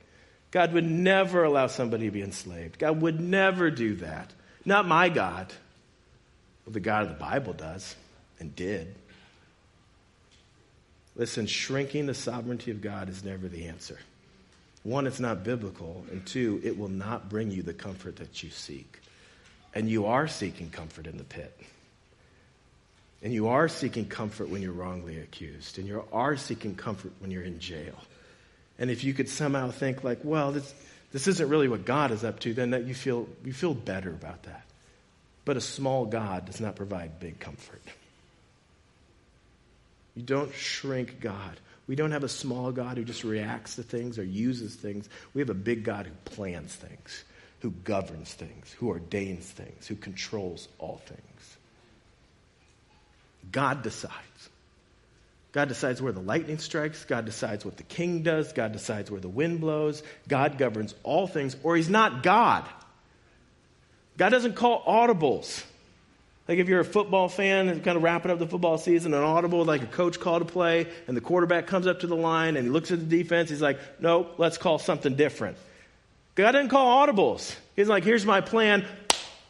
God 0.52 0.74
would 0.74 0.86
never 0.86 1.44
allow 1.44 1.68
somebody 1.68 2.06
to 2.06 2.12
be 2.12 2.22
enslaved. 2.22 2.80
God 2.80 3.02
would 3.02 3.20
never 3.20 3.70
do 3.70 3.96
that. 3.96 4.32
Not 4.64 4.88
my 4.88 5.10
God. 5.10 5.52
Well, 6.66 6.74
the 6.74 6.80
God 6.80 7.04
of 7.04 7.10
the 7.10 7.16
Bible 7.16 7.54
does 7.54 7.96
and 8.40 8.56
did. 8.56 8.96
Listen, 11.16 11.48
shrinking 11.48 12.06
the 12.06 12.14
sovereignty 12.14 12.72
of 12.72 12.82
God 12.82 13.10
is 13.10 13.24
never 13.24 13.48
the 13.48 13.68
answer. 13.68 13.98
One, 14.88 15.06
it's 15.06 15.20
not 15.20 15.44
biblical. 15.44 16.06
And 16.12 16.26
two, 16.26 16.62
it 16.64 16.78
will 16.78 16.88
not 16.88 17.28
bring 17.28 17.52
you 17.52 17.62
the 17.62 17.74
comfort 17.74 18.16
that 18.16 18.42
you 18.42 18.50
seek. 18.50 19.02
And 19.74 19.90
you 19.90 20.06
are 20.06 20.30
seeking 20.30 20.70
comfort 20.70 21.08
in 21.08 21.18
the 21.18 21.26
pit. 21.26 21.54
And 23.22 23.34
you 23.34 23.50
are 23.50 23.68
seeking 23.68 24.06
comfort 24.06 24.48
when 24.48 24.62
you're 24.62 24.72
wrongly 24.72 25.20
accused. 25.20 25.78
And 25.78 25.90
you 25.90 26.06
are 26.14 26.38
seeking 26.38 26.74
comfort 26.74 27.12
when 27.20 27.32
you're 27.32 27.44
in 27.44 27.60
jail. 27.60 27.96
And 28.80 28.90
if 28.90 29.04
you 29.04 29.14
could 29.14 29.28
somehow 29.28 29.72
think 29.72 30.06
like, 30.06 30.20
well, 30.24 30.54
this, 30.54 30.74
this 31.12 31.28
isn't 31.28 31.50
really 31.50 31.68
what 31.68 31.84
God 31.84 32.12
is 32.12 32.24
up 32.24 32.40
to, 32.42 32.54
then 32.54 32.70
that 32.70 32.86
you 32.86 32.94
feel, 32.94 33.28
you 33.44 33.52
feel 33.52 33.74
better 33.74 34.12
about 34.12 34.44
that. 34.44 34.64
But 35.44 35.58
a 35.58 35.62
small 35.62 36.06
God 36.06 36.46
does 36.46 36.62
not 36.62 36.78
provide 36.78 37.20
big 37.20 37.42
comfort. 37.42 37.82
You 40.16 40.24
don't 40.24 40.54
shrink 40.54 41.20
God. 41.20 41.60
We 41.88 41.96
don't 41.96 42.12
have 42.12 42.24
a 42.24 42.30
small 42.30 42.72
God 42.72 42.98
who 42.98 43.06
just 43.06 43.24
reacts 43.24 43.76
to 43.78 43.84
things 43.84 44.20
or 44.20 44.24
uses 44.24 44.76
things. 44.76 45.08
We 45.34 45.42
have 45.42 45.50
a 45.50 45.56
big 45.56 45.84
God 45.84 46.06
who 46.06 46.14
plans 46.26 46.76
things, 46.76 47.24
who 47.62 47.72
governs 47.72 48.34
things, 48.34 48.76
who 48.78 48.90
ordains 48.90 49.46
things, 49.46 49.88
who 49.88 49.96
controls 49.96 50.68
all 50.80 51.02
things. 51.06 51.58
God 53.52 53.84
decides. 53.84 54.14
God 55.54 55.70
decides 55.70 56.02
where 56.02 56.12
the 56.12 56.20
lightning 56.20 56.60
strikes. 56.60 57.06
God 57.06 57.26
decides 57.26 57.64
what 57.64 57.78
the 57.78 57.84
king 57.84 58.22
does. 58.22 58.52
God 58.52 58.74
decides 58.74 59.10
where 59.10 59.22
the 59.22 59.30
wind 59.30 59.62
blows. 59.62 60.04
God 60.28 60.58
governs 60.58 60.94
all 61.04 61.26
things, 61.26 61.56
or 61.64 61.78
he's 61.78 61.90
not 61.90 62.22
God. 62.22 62.66
God 64.18 64.30
doesn't 64.30 64.56
call 64.56 64.84
audibles. 64.84 65.64
Like 66.48 66.60
if 66.60 66.70
you're 66.70 66.80
a 66.80 66.86
football 66.86 67.28
fan 67.28 67.68
and 67.68 67.84
kind 67.84 67.98
of 67.98 68.04
wrapping 68.04 68.32
up 68.32 68.40
the 68.40 68.48
football 68.48 68.78
season, 68.78 69.14
an 69.14 69.22
audible, 69.22 69.66
like 69.66 69.84
a 69.84 69.88
coach 69.88 70.20
called 70.20 70.42
a 70.42 70.46
play, 70.46 70.88
and 71.08 71.18
the 71.18 71.22
quarterback 71.22 71.68
comes 71.68 71.88
up 71.88 72.00
to 72.02 72.08
the 72.08 72.16
line 72.16 72.56
and 72.56 72.66
he 72.66 72.72
looks 72.72 72.92
at 72.92 73.00
the 73.00 73.06
defense, 73.06 73.50
he's 73.50 73.62
like, 73.62 73.80
nope, 74.00 74.36
let's 74.38 74.58
call 74.58 74.80
something 74.80 75.16
different. 75.16 75.58
God 76.36 76.52
didn't 76.52 76.70
call 76.70 77.06
audibles. 77.06 77.54
He's 77.76 77.90
like, 77.90 78.04
here's 78.04 78.26
my 78.26 78.42
plan. 78.42 78.86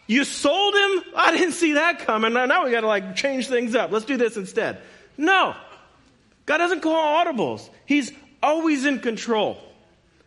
You 0.08 0.24
sold 0.24 0.74
him? 0.74 1.04
I 1.16 1.36
didn't 1.38 1.52
see 1.52 1.74
that 1.74 2.00
coming. 2.00 2.34
Now 2.34 2.66
we 2.66 2.72
got 2.72 2.82
to 2.82 2.88
like 2.88 3.16
change 3.16 3.48
things 3.48 3.76
up. 3.76 3.92
Let's 3.92 4.06
do 4.06 4.18
this 4.18 4.38
instead. 4.38 4.80
No. 5.18 5.56
God 6.46 6.58
doesn't 6.58 6.80
call 6.80 7.26
audibles. 7.26 7.70
He's 7.86 8.12
always 8.42 8.86
in 8.86 9.00
control. 9.00 9.62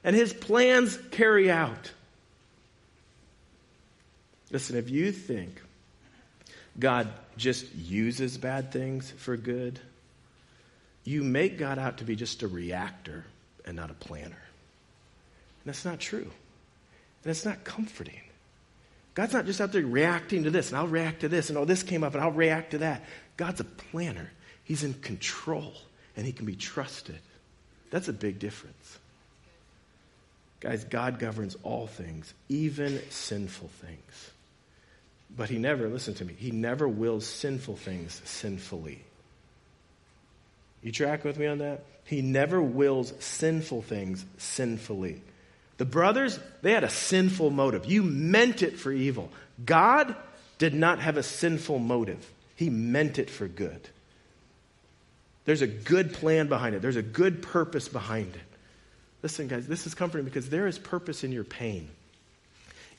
And 0.05 0.15
his 0.15 0.33
plans 0.33 0.99
carry 1.11 1.51
out. 1.51 1.91
Listen, 4.51 4.77
if 4.77 4.91
you 4.91 5.13
think 5.13 5.61
God 6.81 7.09
just 7.37 7.73
uses 7.75 8.39
bad 8.39 8.73
things 8.73 9.11
for 9.11 9.37
good, 9.37 9.79
you 11.05 11.23
make 11.23 11.59
God 11.59 11.79
out 11.79 11.99
to 11.99 12.05
be 12.05 12.17
just 12.17 12.43
a 12.43 12.49
reactor 12.49 13.25
and 13.65 13.77
not 13.77 13.91
a 13.91 13.95
planner. 13.95 14.25
And 14.27 15.67
that's 15.67 15.85
not 15.85 16.01
true. 16.01 16.31
And 17.23 17.31
it's 17.31 17.45
not 17.45 17.65
comforting. 17.65 18.21
God's 19.15 19.33
not 19.33 19.47
just 19.47 19.61
out 19.61 19.73
there 19.73 19.85
reacting 19.85 20.45
to 20.45 20.51
this, 20.51 20.71
and 20.71 20.79
I'll 20.79 20.87
react 20.87 21.21
to 21.21 21.29
this, 21.29 21.49
and 21.49 21.59
oh, 21.59 21.65
this 21.65 21.83
came 21.83 22.05
up, 22.05 22.15
and 22.15 22.23
I'll 22.23 22.31
react 22.31 22.73
to 22.73 22.79
that. 22.79 23.05
God's 23.37 23.61
a 23.61 23.65
planner. 23.65 24.31
He's 24.65 24.85
in 24.85 24.95
control, 24.95 25.75
and 26.17 26.25
he 26.25 26.33
can 26.33 26.47
be 26.47 26.57
trusted. 26.57 27.19
That's 27.91 28.09
a 28.09 28.13
big 28.13 28.39
difference. 28.39 28.99
Guys, 30.61 30.85
God 30.85 31.19
governs 31.19 31.57
all 31.63 31.87
things, 31.87 32.33
even 32.49 33.01
sinful 33.11 33.69
things. 33.81 34.31
But 35.37 35.49
he 35.49 35.59
never, 35.59 35.89
listen 35.89 36.15
to 36.15 36.25
me, 36.25 36.35
he 36.37 36.51
never 36.51 36.89
wills 36.89 37.27
sinful 37.27 37.77
things 37.77 38.21
sinfully. 38.25 39.03
You 40.83 40.93
track 40.93 41.25
with 41.25 41.39
me 41.39 41.47
on 41.47 41.59
that? 41.59 41.85
He 42.05 42.23
never 42.23 42.61
wills 42.61 43.13
sinful 43.21 43.83
things 43.83 44.25
sinfully. 44.39 45.23
The 45.77 45.85
brothers, 45.85 46.39
they 46.63 46.73
had 46.73 46.85
a 46.85 46.91
sinful 46.91 47.51
motive. 47.51 47.87
You 47.87 48.03
meant 48.03 48.63
it 48.63 48.79
for 48.79 48.93
evil. 48.93 49.31
God 49.65 50.15
did 50.59 50.75
not 50.75 50.99
have 51.01 51.17
a 51.17 51.23
sinful 51.23 51.79
motive, 51.79 52.31
He 52.57 52.69
meant 52.69 53.19
it 53.19 53.31
for 53.31 53.49
good. 53.49 53.81
There's 55.47 55.63
a 55.63 55.67
good 55.67 56.13
plan 56.13 56.49
behind 56.49 56.75
it, 56.75 56.83
there's 56.83 56.97
a 56.97 57.03
good 57.03 57.43
purpose 57.43 57.89
behind 57.89 58.35
it. 58.35 58.43
Listen, 59.23 59.49
guys, 59.49 59.67
this 59.67 59.87
is 59.87 59.95
comforting 59.95 60.25
because 60.25 60.49
there 60.49 60.67
is 60.67 60.79
purpose 60.79 61.25
in 61.25 61.33
your 61.33 61.45
pain 61.45 61.89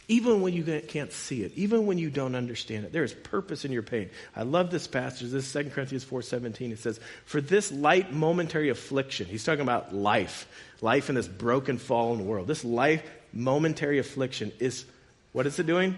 even 0.07 0.41
when 0.41 0.53
you 0.53 0.81
can't 0.87 1.11
see 1.11 1.43
it, 1.43 1.53
even 1.55 1.85
when 1.85 1.97
you 1.97 2.09
don't 2.09 2.35
understand 2.35 2.85
it. 2.85 2.91
There 2.91 3.03
is 3.03 3.13
purpose 3.13 3.65
in 3.65 3.71
your 3.71 3.83
pain. 3.83 4.09
I 4.35 4.43
love 4.43 4.71
this 4.71 4.87
passage. 4.87 5.29
This 5.29 5.45
is 5.45 5.53
2 5.53 5.69
Corinthians 5.69 6.03
4.17. 6.03 6.71
It 6.71 6.79
says, 6.79 6.99
For 7.25 7.39
this 7.39 7.71
light 7.71 8.11
momentary 8.11 8.69
affliction, 8.69 9.27
he's 9.27 9.43
talking 9.43 9.61
about 9.61 9.93
life, 9.93 10.47
life 10.81 11.09
in 11.09 11.15
this 11.15 11.27
broken, 11.27 11.77
fallen 11.77 12.27
world. 12.27 12.47
This 12.47 12.65
life 12.65 13.03
momentary 13.31 13.99
affliction 13.99 14.51
is, 14.59 14.85
what 15.31 15.45
is 15.47 15.59
it 15.59 15.65
doing? 15.65 15.97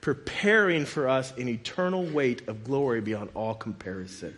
Preparing 0.00 0.84
for 0.84 1.08
us 1.08 1.36
an 1.36 1.48
eternal 1.48 2.04
weight 2.04 2.48
of 2.48 2.64
glory 2.64 3.00
beyond 3.00 3.30
all 3.34 3.54
comparison. 3.54 4.36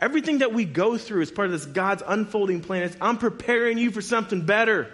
Everything 0.00 0.38
that 0.38 0.52
we 0.52 0.64
go 0.64 0.98
through 0.98 1.22
is 1.22 1.30
part 1.30 1.46
of 1.46 1.52
this 1.52 1.66
God's 1.66 2.02
unfolding 2.04 2.62
plan. 2.62 2.82
It's, 2.82 2.96
I'm 3.00 3.18
preparing 3.18 3.78
you 3.78 3.92
for 3.92 4.02
something 4.02 4.44
better. 4.44 4.90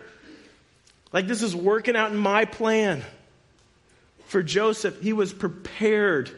Like 1.12 1.27
this 1.27 1.42
is 1.42 1.55
working 1.55 1.97
out 1.97 2.11
in 2.11 2.16
my 2.16 2.44
plan. 2.44 3.03
For 4.27 4.42
Joseph, 4.42 5.01
he 5.01 5.12
was 5.12 5.33
prepared 5.33 6.31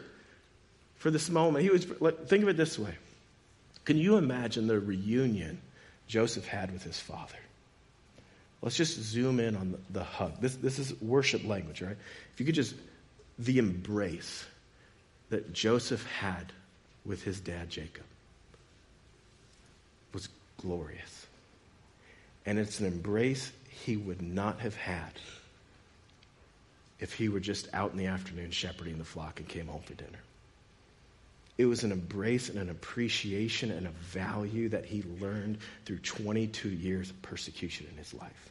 for 0.96 1.10
this 1.10 1.28
moment. 1.28 1.64
He 1.64 1.70
was 1.70 1.84
think 1.84 2.42
of 2.42 2.48
it 2.48 2.56
this 2.56 2.78
way. 2.78 2.94
Can 3.84 3.96
you 3.96 4.16
imagine 4.16 4.66
the 4.66 4.78
reunion 4.78 5.60
Joseph 6.06 6.46
had 6.46 6.72
with 6.72 6.84
his 6.84 7.00
father? 7.00 7.34
Let's 8.62 8.76
just 8.76 9.00
zoom 9.00 9.40
in 9.40 9.56
on 9.56 9.72
the, 9.72 9.78
the 9.90 10.04
hug. 10.04 10.40
This, 10.40 10.54
this 10.56 10.78
is 10.78 10.94
worship 11.00 11.46
language, 11.46 11.80
right? 11.80 11.96
If 12.34 12.40
you 12.40 12.46
could 12.46 12.54
just, 12.54 12.74
the 13.38 13.58
embrace 13.58 14.44
that 15.30 15.52
Joseph 15.52 16.04
had 16.18 16.52
with 17.04 17.22
his 17.22 17.40
dad, 17.40 17.70
Jacob, 17.70 18.04
was 20.12 20.28
glorious. 20.58 21.26
And 22.44 22.58
it's 22.58 22.80
an 22.80 22.86
embrace 22.86 23.50
he 23.70 23.96
would 23.96 24.20
not 24.20 24.60
have 24.60 24.76
had 24.76 25.12
if 26.98 27.14
he 27.14 27.28
were 27.28 27.40
just 27.40 27.68
out 27.72 27.92
in 27.92 27.98
the 27.98 28.06
afternoon 28.06 28.50
shepherding 28.50 28.98
the 28.98 29.04
flock 29.04 29.40
and 29.40 29.48
came 29.48 29.68
home 29.68 29.80
for 29.80 29.94
dinner. 29.94 30.18
It 31.56 31.66
was 31.66 31.84
an 31.84 31.92
embrace 31.92 32.48
and 32.48 32.58
an 32.58 32.70
appreciation 32.70 33.70
and 33.70 33.86
a 33.86 33.90
value 33.90 34.68
that 34.70 34.84
he 34.84 35.02
learned 35.20 35.58
through 35.84 35.98
22 35.98 36.68
years 36.68 37.10
of 37.10 37.22
persecution 37.22 37.86
in 37.90 37.96
his 37.96 38.12
life. 38.12 38.50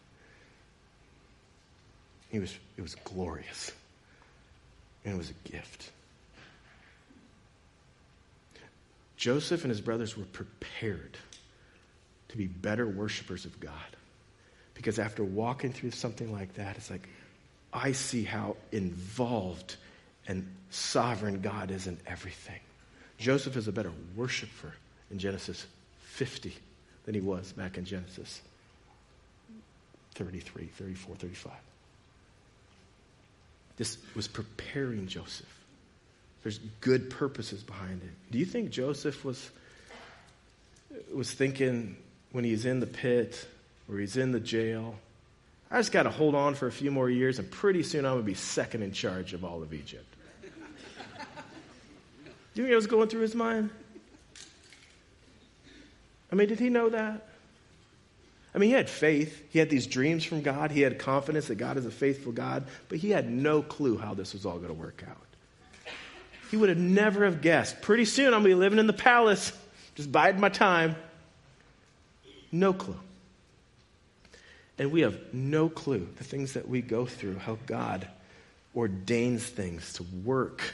It 2.31 2.39
was, 2.39 2.55
it 2.77 2.81
was 2.81 2.95
glorious. 2.95 3.71
And 5.03 5.15
it 5.15 5.17
was 5.17 5.31
a 5.31 5.49
gift. 5.49 5.91
Joseph 9.17 9.63
and 9.63 9.71
his 9.71 9.81
brothers 9.81 10.15
were 10.15 10.25
prepared 10.25 11.17
to 12.29 12.37
be 12.37 12.47
better 12.47 12.87
worshipers 12.87 13.45
of 13.45 13.59
God. 13.59 13.73
Because 14.79 14.97
after 14.97 15.25
walking 15.25 15.73
through 15.73 15.91
something 15.91 16.31
like 16.31 16.53
that, 16.53 16.77
it's 16.77 16.89
like, 16.89 17.05
I 17.73 17.91
see 17.91 18.23
how 18.23 18.55
involved 18.71 19.75
and 20.25 20.47
sovereign 20.69 21.41
God 21.41 21.69
is 21.69 21.85
in 21.85 21.97
everything. 22.07 22.61
Joseph 23.17 23.57
is 23.57 23.67
a 23.67 23.73
better 23.73 23.91
worshiper 24.15 24.73
in 25.11 25.19
Genesis 25.19 25.67
50 26.03 26.55
than 27.03 27.13
he 27.13 27.19
was 27.19 27.51
back 27.51 27.77
in 27.77 27.83
Genesis 27.83 28.41
33, 30.15 30.67
34, 30.67 31.15
35. 31.17 31.51
This 33.75 33.97
was 34.15 34.29
preparing 34.29 35.07
Joseph. 35.07 35.53
There's 36.41 36.59
good 36.79 37.09
purposes 37.09 37.63
behind 37.63 38.01
it. 38.01 38.31
Do 38.31 38.39
you 38.39 38.45
think 38.45 38.69
Joseph 38.69 39.25
was, 39.25 39.49
was 41.13 41.33
thinking 41.33 41.97
when 42.31 42.45
he's 42.45 42.65
in 42.65 42.79
the 42.79 42.87
pit, 42.87 43.45
or 43.89 43.97
he's 43.97 44.17
in 44.17 44.31
the 44.31 44.39
jail. 44.39 44.95
I 45.71 45.77
just 45.77 45.91
got 45.91 46.03
to 46.03 46.09
hold 46.09 46.35
on 46.35 46.55
for 46.55 46.67
a 46.67 46.71
few 46.71 46.91
more 46.91 47.09
years, 47.09 47.39
and 47.39 47.49
pretty 47.49 47.83
soon 47.83 48.05
I'm 48.05 48.13
going 48.13 48.23
to 48.23 48.25
be 48.25 48.33
second 48.33 48.83
in 48.83 48.91
charge 48.91 49.33
of 49.33 49.43
all 49.43 49.61
of 49.61 49.73
Egypt. 49.73 50.05
Do 50.41 50.47
you 52.55 52.63
think 52.63 52.71
it 52.71 52.75
was 52.75 52.87
going 52.87 53.09
through 53.09 53.21
his 53.21 53.35
mind? 53.35 53.69
I 56.31 56.35
mean, 56.35 56.47
did 56.47 56.59
he 56.59 56.69
know 56.69 56.89
that? 56.89 57.27
I 58.53 58.57
mean, 58.57 58.69
he 58.69 58.75
had 58.75 58.89
faith. 58.89 59.43
He 59.51 59.59
had 59.59 59.69
these 59.69 59.85
dreams 59.85 60.23
from 60.23 60.41
God. 60.41 60.71
He 60.71 60.81
had 60.81 60.97
confidence 60.97 61.47
that 61.47 61.55
God 61.55 61.77
is 61.77 61.85
a 61.85 61.91
faithful 61.91 62.31
God, 62.31 62.65
but 62.87 62.97
he 62.97 63.11
had 63.11 63.29
no 63.29 63.61
clue 63.61 63.97
how 63.97 64.15
this 64.15 64.33
was 64.33 64.45
all 64.45 64.57
going 64.57 64.69
to 64.69 64.73
work 64.73 65.03
out. 65.07 65.17
He 66.49 66.57
would 66.57 66.69
have 66.69 66.79
never 66.79 67.25
have 67.25 67.41
guessed. 67.41 67.81
Pretty 67.81 68.05
soon 68.05 68.27
I'm 68.27 68.41
going 68.41 68.45
to 68.45 68.49
be 68.49 68.55
living 68.55 68.79
in 68.79 68.87
the 68.87 68.93
palace, 68.93 69.53
just 69.93 70.11
biding 70.11 70.41
my 70.41 70.49
time. 70.49 70.95
No 72.51 72.73
clue. 72.73 72.97
And 74.79 74.93
we 74.93 75.01
have 75.01 75.19
no 75.33 75.67
clue 75.67 76.07
the 76.15 76.23
things 76.23 76.53
that 76.53 76.67
we 76.67 76.81
go 76.81 77.05
through, 77.05 77.37
how 77.37 77.57
God 77.65 78.07
ordains 78.73 79.45
things 79.45 79.93
to 79.93 80.03
work 80.23 80.73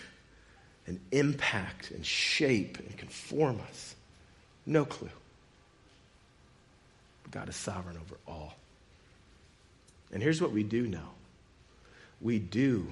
and 0.86 1.00
impact 1.12 1.90
and 1.90 2.06
shape 2.06 2.78
and 2.78 2.96
conform 2.96 3.60
us. 3.68 3.96
No 4.68 4.86
clue. 4.86 5.10
But 7.24 7.32
God 7.32 7.50
is 7.50 7.56
sovereign 7.56 7.98
over 7.98 8.18
all. 8.28 8.54
And 10.14 10.22
here's 10.22 10.40
what 10.40 10.52
we 10.52 10.64
do 10.64 10.86
know 10.86 11.10
we 12.22 12.38
do 12.38 12.88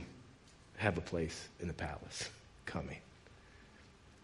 have 0.77 0.97
a 0.97 1.01
place 1.01 1.47
in 1.61 1.67
the 1.67 1.73
palace 1.73 2.29
coming. 2.65 2.97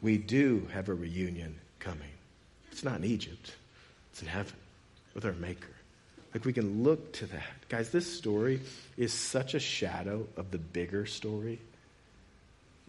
We 0.01 0.17
do 0.17 0.67
have 0.73 0.89
a 0.89 0.93
reunion 0.93 1.55
coming. 1.77 2.09
It's 2.71 2.83
not 2.83 2.97
in 2.97 3.05
Egypt, 3.05 3.53
it's 4.11 4.23
in 4.23 4.27
heaven 4.27 4.55
with 5.13 5.23
our 5.23 5.33
Maker. 5.33 5.67
Like 6.34 6.45
we 6.45 6.53
can 6.53 6.84
look 6.84 7.13
to 7.13 7.25
that. 7.27 7.69
Guys, 7.69 7.89
this 7.91 8.11
story 8.17 8.61
is 8.97 9.13
such 9.13 9.53
a 9.55 9.59
shadow 9.59 10.27
of 10.38 10.51
the 10.51 10.57
bigger 10.59 11.05
story. 11.05 11.59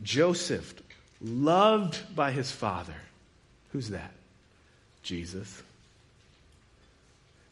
Joseph, 0.02 0.74
loved 1.20 2.14
by 2.14 2.32
his 2.32 2.50
father. 2.52 2.94
Who's 3.72 3.90
that? 3.90 4.12
Jesus. 5.02 5.62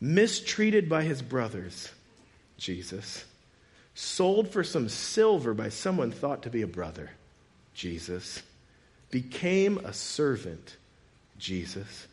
mistreated 0.00 0.88
by 0.88 1.02
his 1.02 1.22
brothers, 1.22 1.90
Jesus, 2.56 3.24
sold 3.94 4.48
for 4.50 4.62
some 4.62 4.88
silver 4.88 5.54
by 5.54 5.68
someone 5.68 6.10
thought 6.10 6.42
to 6.42 6.50
be 6.50 6.62
a 6.62 6.66
brother, 6.66 7.10
Jesus, 7.74 8.42
became 9.10 9.78
a 9.78 9.92
servant, 9.92 10.76
Jesus, 11.38 12.06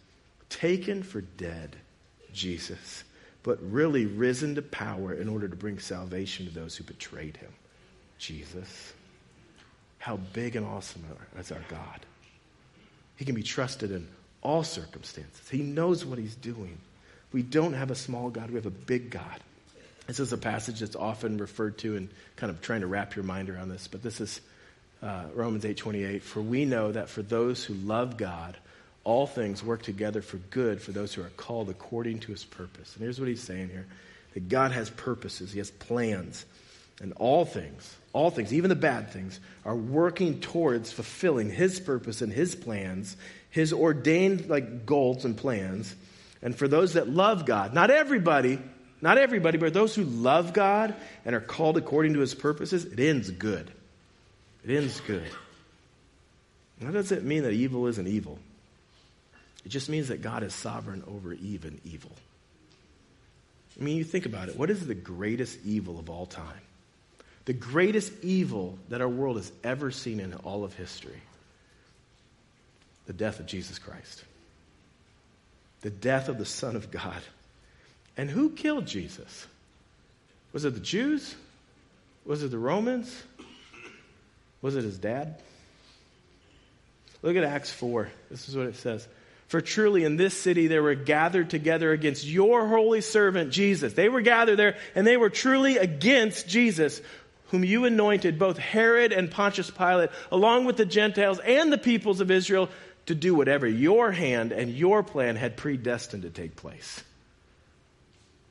taken 0.49 1.03
for 1.03 1.21
dead, 1.21 1.75
Jesus, 2.33 3.03
but 3.45 3.59
really 3.61 4.07
risen 4.07 4.55
to 4.55 4.61
power 4.63 5.13
in 5.13 5.29
order 5.29 5.47
to 5.47 5.55
bring 5.55 5.77
salvation 5.77 6.47
to 6.47 6.51
those 6.51 6.75
who 6.75 6.83
betrayed 6.83 7.37
him, 7.37 7.53
Jesus. 8.17 8.91
How 9.99 10.17
big 10.17 10.55
and 10.55 10.65
awesome 10.65 11.03
is 11.37 11.51
our 11.51 11.63
God. 11.69 11.99
He 13.17 13.23
can 13.23 13.35
be 13.35 13.43
trusted 13.43 13.91
in 13.91 14.07
all 14.41 14.63
circumstances. 14.63 15.47
He 15.47 15.59
knows 15.59 16.03
what 16.03 16.17
he's 16.17 16.33
doing. 16.33 16.79
We 17.31 17.43
don't 17.43 17.73
have 17.73 17.91
a 17.91 17.95
small 17.95 18.31
God, 18.31 18.49
we 18.49 18.55
have 18.55 18.65
a 18.65 18.71
big 18.71 19.11
God. 19.11 19.39
This 20.07 20.19
is 20.19 20.33
a 20.33 20.37
passage 20.39 20.79
that's 20.79 20.95
often 20.95 21.37
referred 21.37 21.77
to 21.79 21.97
and 21.97 22.09
kind 22.37 22.49
of 22.49 22.61
trying 22.61 22.81
to 22.81 22.87
wrap 22.87 23.15
your 23.15 23.25
mind 23.25 23.51
around 23.51 23.69
this, 23.69 23.87
but 23.87 24.01
this 24.01 24.21
is 24.21 24.41
uh, 25.03 25.25
Romans 25.35 25.65
8:28. 25.65 26.23
For 26.23 26.41
we 26.41 26.65
know 26.65 26.91
that 26.91 27.09
for 27.09 27.21
those 27.21 27.63
who 27.63 27.75
love 27.75 28.17
God, 28.17 28.57
all 29.05 29.27
things 29.27 29.63
work 29.63 29.83
together 29.83 30.21
for 30.21 30.37
good 30.49 30.81
for 30.81 30.91
those 30.91 31.13
who 31.13 31.21
are 31.21 31.31
called 31.37 31.69
according 31.69 32.19
to 32.19 32.31
his 32.31 32.43
purpose. 32.43 32.93
And 32.95 33.03
here's 33.03 33.19
what 33.19 33.29
he's 33.29 33.41
saying 33.41 33.69
here 33.69 33.85
that 34.33 34.49
God 34.49 34.73
has 34.73 34.89
purposes, 34.89 35.53
he 35.53 35.59
has 35.59 35.71
plans, 35.71 36.45
and 37.01 37.13
all 37.13 37.45
things, 37.45 37.95
all 38.11 38.31
things, 38.31 38.53
even 38.53 38.67
the 38.67 38.75
bad 38.75 39.11
things, 39.11 39.39
are 39.63 39.75
working 39.75 40.41
towards 40.41 40.91
fulfilling 40.91 41.49
his 41.49 41.79
purpose 41.79 42.21
and 42.21 42.33
his 42.33 42.55
plans, 42.55 43.15
his 43.49 43.71
ordained 43.71 44.49
like 44.49 44.85
goals 44.85 45.23
and 45.23 45.37
plans. 45.37 45.95
And 46.41 46.55
for 46.55 46.67
those 46.67 46.93
that 46.93 47.07
love 47.07 47.45
God, 47.45 47.73
not 47.73 47.91
everybody, 47.91 48.59
not 49.01 49.17
everybody, 49.17 49.57
but 49.57 49.73
those 49.73 49.95
who 49.95 50.03
love 50.03 50.51
God 50.51 50.95
and 51.25 51.35
are 51.35 51.41
called 51.41 51.77
according 51.77 52.13
to 52.13 52.19
his 52.19 52.33
purposes, 52.33 52.85
it 52.85 52.99
ends 52.99 53.29
good. 53.29 53.71
It 54.65 54.75
ends 54.75 54.99
good. 55.01 55.29
That 56.81 56.91
doesn't 56.93 57.23
mean 57.23 57.43
that 57.43 57.53
evil 57.53 57.87
isn't 57.87 58.07
evil. 58.07 58.39
It 59.65 59.69
just 59.69 59.89
means 59.89 60.09
that 60.09 60.21
God 60.21 60.43
is 60.43 60.53
sovereign 60.53 61.03
over 61.07 61.33
even 61.33 61.81
evil. 61.83 62.11
I 63.79 63.83
mean, 63.83 63.97
you 63.97 64.03
think 64.03 64.25
about 64.25 64.47
it. 64.47 64.57
What 64.57 64.69
is 64.69 64.85
the 64.85 64.95
greatest 64.95 65.59
evil 65.65 65.99
of 65.99 66.09
all 66.09 66.27
time? 66.27 66.61
The 67.45 67.53
greatest 67.53 68.11
evil 68.23 68.77
that 68.89 69.01
our 69.01 69.09
world 69.09 69.37
has 69.37 69.51
ever 69.63 69.91
seen 69.91 70.19
in 70.19 70.33
all 70.33 70.63
of 70.63 70.73
history 70.73 71.21
the 73.05 73.13
death 73.13 73.39
of 73.39 73.45
Jesus 73.45 73.77
Christ, 73.77 74.23
the 75.81 75.91
death 75.91 76.27
of 76.27 76.39
the 76.39 76.45
Son 76.45 76.75
of 76.75 76.89
God. 76.89 77.21
And 78.17 78.29
who 78.29 78.49
killed 78.49 78.87
Jesus? 78.87 79.45
Was 80.53 80.65
it 80.65 80.73
the 80.73 80.79
Jews? 80.79 81.35
Was 82.25 82.41
it 82.41 82.49
the 82.49 82.57
Romans? 82.57 83.23
Was 84.61 84.75
it 84.75 84.83
his 84.83 84.97
dad? 84.97 85.39
Look 87.21 87.35
at 87.35 87.43
Acts 87.43 87.71
4. 87.71 88.09
This 88.31 88.49
is 88.49 88.57
what 88.57 88.65
it 88.67 88.75
says. 88.75 89.07
For 89.47 89.61
truly 89.61 90.03
in 90.03 90.17
this 90.17 90.35
city 90.35 90.67
they 90.67 90.79
were 90.79 90.95
gathered 90.95 91.49
together 91.49 91.91
against 91.91 92.25
your 92.25 92.67
holy 92.67 93.01
servant 93.01 93.51
Jesus. 93.51 93.93
They 93.93 94.09
were 94.09 94.21
gathered 94.21 94.57
there 94.57 94.77
and 94.95 95.05
they 95.05 95.17
were 95.17 95.29
truly 95.29 95.77
against 95.77 96.47
Jesus, 96.47 97.01
whom 97.49 97.63
you 97.63 97.85
anointed, 97.85 98.39
both 98.39 98.57
Herod 98.57 99.11
and 99.11 99.29
Pontius 99.29 99.69
Pilate, 99.69 100.09
along 100.31 100.65
with 100.65 100.77
the 100.77 100.85
Gentiles 100.85 101.39
and 101.39 101.71
the 101.71 101.77
peoples 101.77 102.21
of 102.21 102.31
Israel, 102.31 102.69
to 103.05 103.13
do 103.13 103.35
whatever 103.35 103.67
your 103.67 104.11
hand 104.11 104.51
and 104.51 104.71
your 104.71 105.03
plan 105.03 105.35
had 105.35 105.57
predestined 105.57 106.23
to 106.23 106.31
take 106.31 106.55
place. 106.55 107.03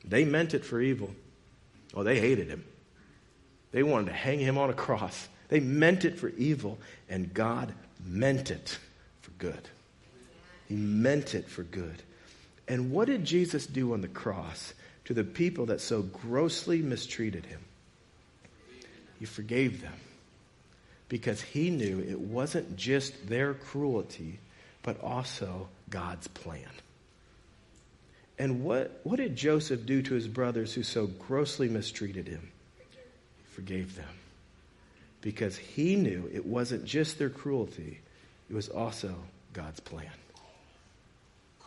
They 0.05 0.25
meant 0.25 0.55
it 0.55 0.65
for 0.65 0.81
evil. 0.81 1.13
Oh, 1.93 2.05
they 2.05 2.21
hated 2.21 2.49
him. 2.49 2.65
They 3.73 3.83
wanted 3.83 4.07
to 4.07 4.13
hang 4.13 4.39
him 4.39 4.59
on 4.59 4.71
a 4.71 4.75
cross. 4.75 5.29
They 5.49 5.59
meant 5.59 6.05
it 6.05 6.19
for 6.19 6.29
evil, 6.29 6.79
and 7.09 7.35
God 7.35 7.75
meant 8.05 8.53
it 8.53 8.79
for 9.23 9.33
good. 9.33 9.69
He 10.69 10.77
meant 10.77 11.35
it 11.35 11.49
for 11.49 11.63
good. 11.63 12.03
And 12.67 12.91
what 12.91 13.07
did 13.07 13.25
Jesus 13.25 13.67
do 13.67 13.93
on 13.93 14.01
the 14.01 14.09
cross 14.09 14.73
to 15.05 15.15
the 15.15 15.25
people 15.25 15.67
that 15.67 15.81
so 15.81 16.03
grossly 16.03 16.81
mistreated 16.81 17.47
him? 17.47 17.61
He 19.19 19.27
forgave 19.27 19.83
them 19.83 19.93
because 21.09 21.41
he 21.41 21.71
knew 21.71 22.01
it 22.01 22.19
wasn't 22.19 22.77
just 22.77 23.29
their 23.29 23.55
cruelty, 23.55 24.39
but 24.83 25.03
also 25.03 25.69
God's 25.91 26.27
plan. 26.29 26.71
And 28.39 28.65
what, 28.65 29.01
what 29.05 29.17
did 29.17 29.37
Joseph 29.37 29.87
do 29.87 30.03
to 30.03 30.15
his 30.15 30.27
brothers 30.27 30.75
who 30.75 30.83
so 30.83 31.07
grossly 31.07 31.69
mistreated 31.69 32.27
him? 32.27 32.51
He 32.81 33.55
forgave 33.55 33.95
them 33.95 34.09
because 35.21 35.57
he 35.57 35.97
knew 35.97 36.29
it 36.33 36.45
wasn't 36.45 36.85
just 36.85 37.19
their 37.19 37.31
cruelty, 37.31 38.01
it 38.51 38.55
was 38.55 38.69
also 38.69 39.15
God's 39.53 39.81
plan. 39.81 40.11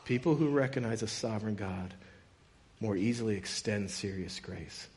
People 0.07 0.35
who 0.35 0.47
recognize 0.47 1.03
a 1.03 1.07
sovereign 1.07 1.55
God 1.55 1.93
more 2.79 2.95
easily 2.95 3.35
extend 3.35 3.91
serious 3.91 4.39
grace. 4.39 4.87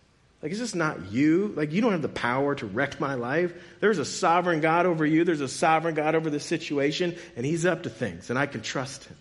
Like, 0.41 0.53
it's 0.53 0.61
just 0.61 0.77
not 0.77 1.11
you. 1.11 1.53
Like, 1.57 1.73
you 1.73 1.81
don't 1.81 1.91
have 1.91 2.01
the 2.01 2.09
power 2.09 2.55
to 2.55 2.67
wreck 2.67 3.01
my 3.01 3.15
life. 3.15 3.53
There's 3.81 3.99
a 3.99 4.05
sovereign 4.05 4.61
God 4.61 4.87
over 4.87 5.05
you, 5.05 5.25
there's 5.25 5.41
a 5.41 5.49
sovereign 5.49 5.97
God 5.97 6.15
over 6.15 6.31
the 6.31 6.39
situation, 6.39 7.17
and 7.35 7.45
He's 7.45 7.67
up 7.67 7.83
to 7.83 7.91
things, 7.91 8.31
and 8.31 8.39
I 8.39 8.47
can 8.47 8.61
trust 8.61 9.07
Him. 9.07 9.17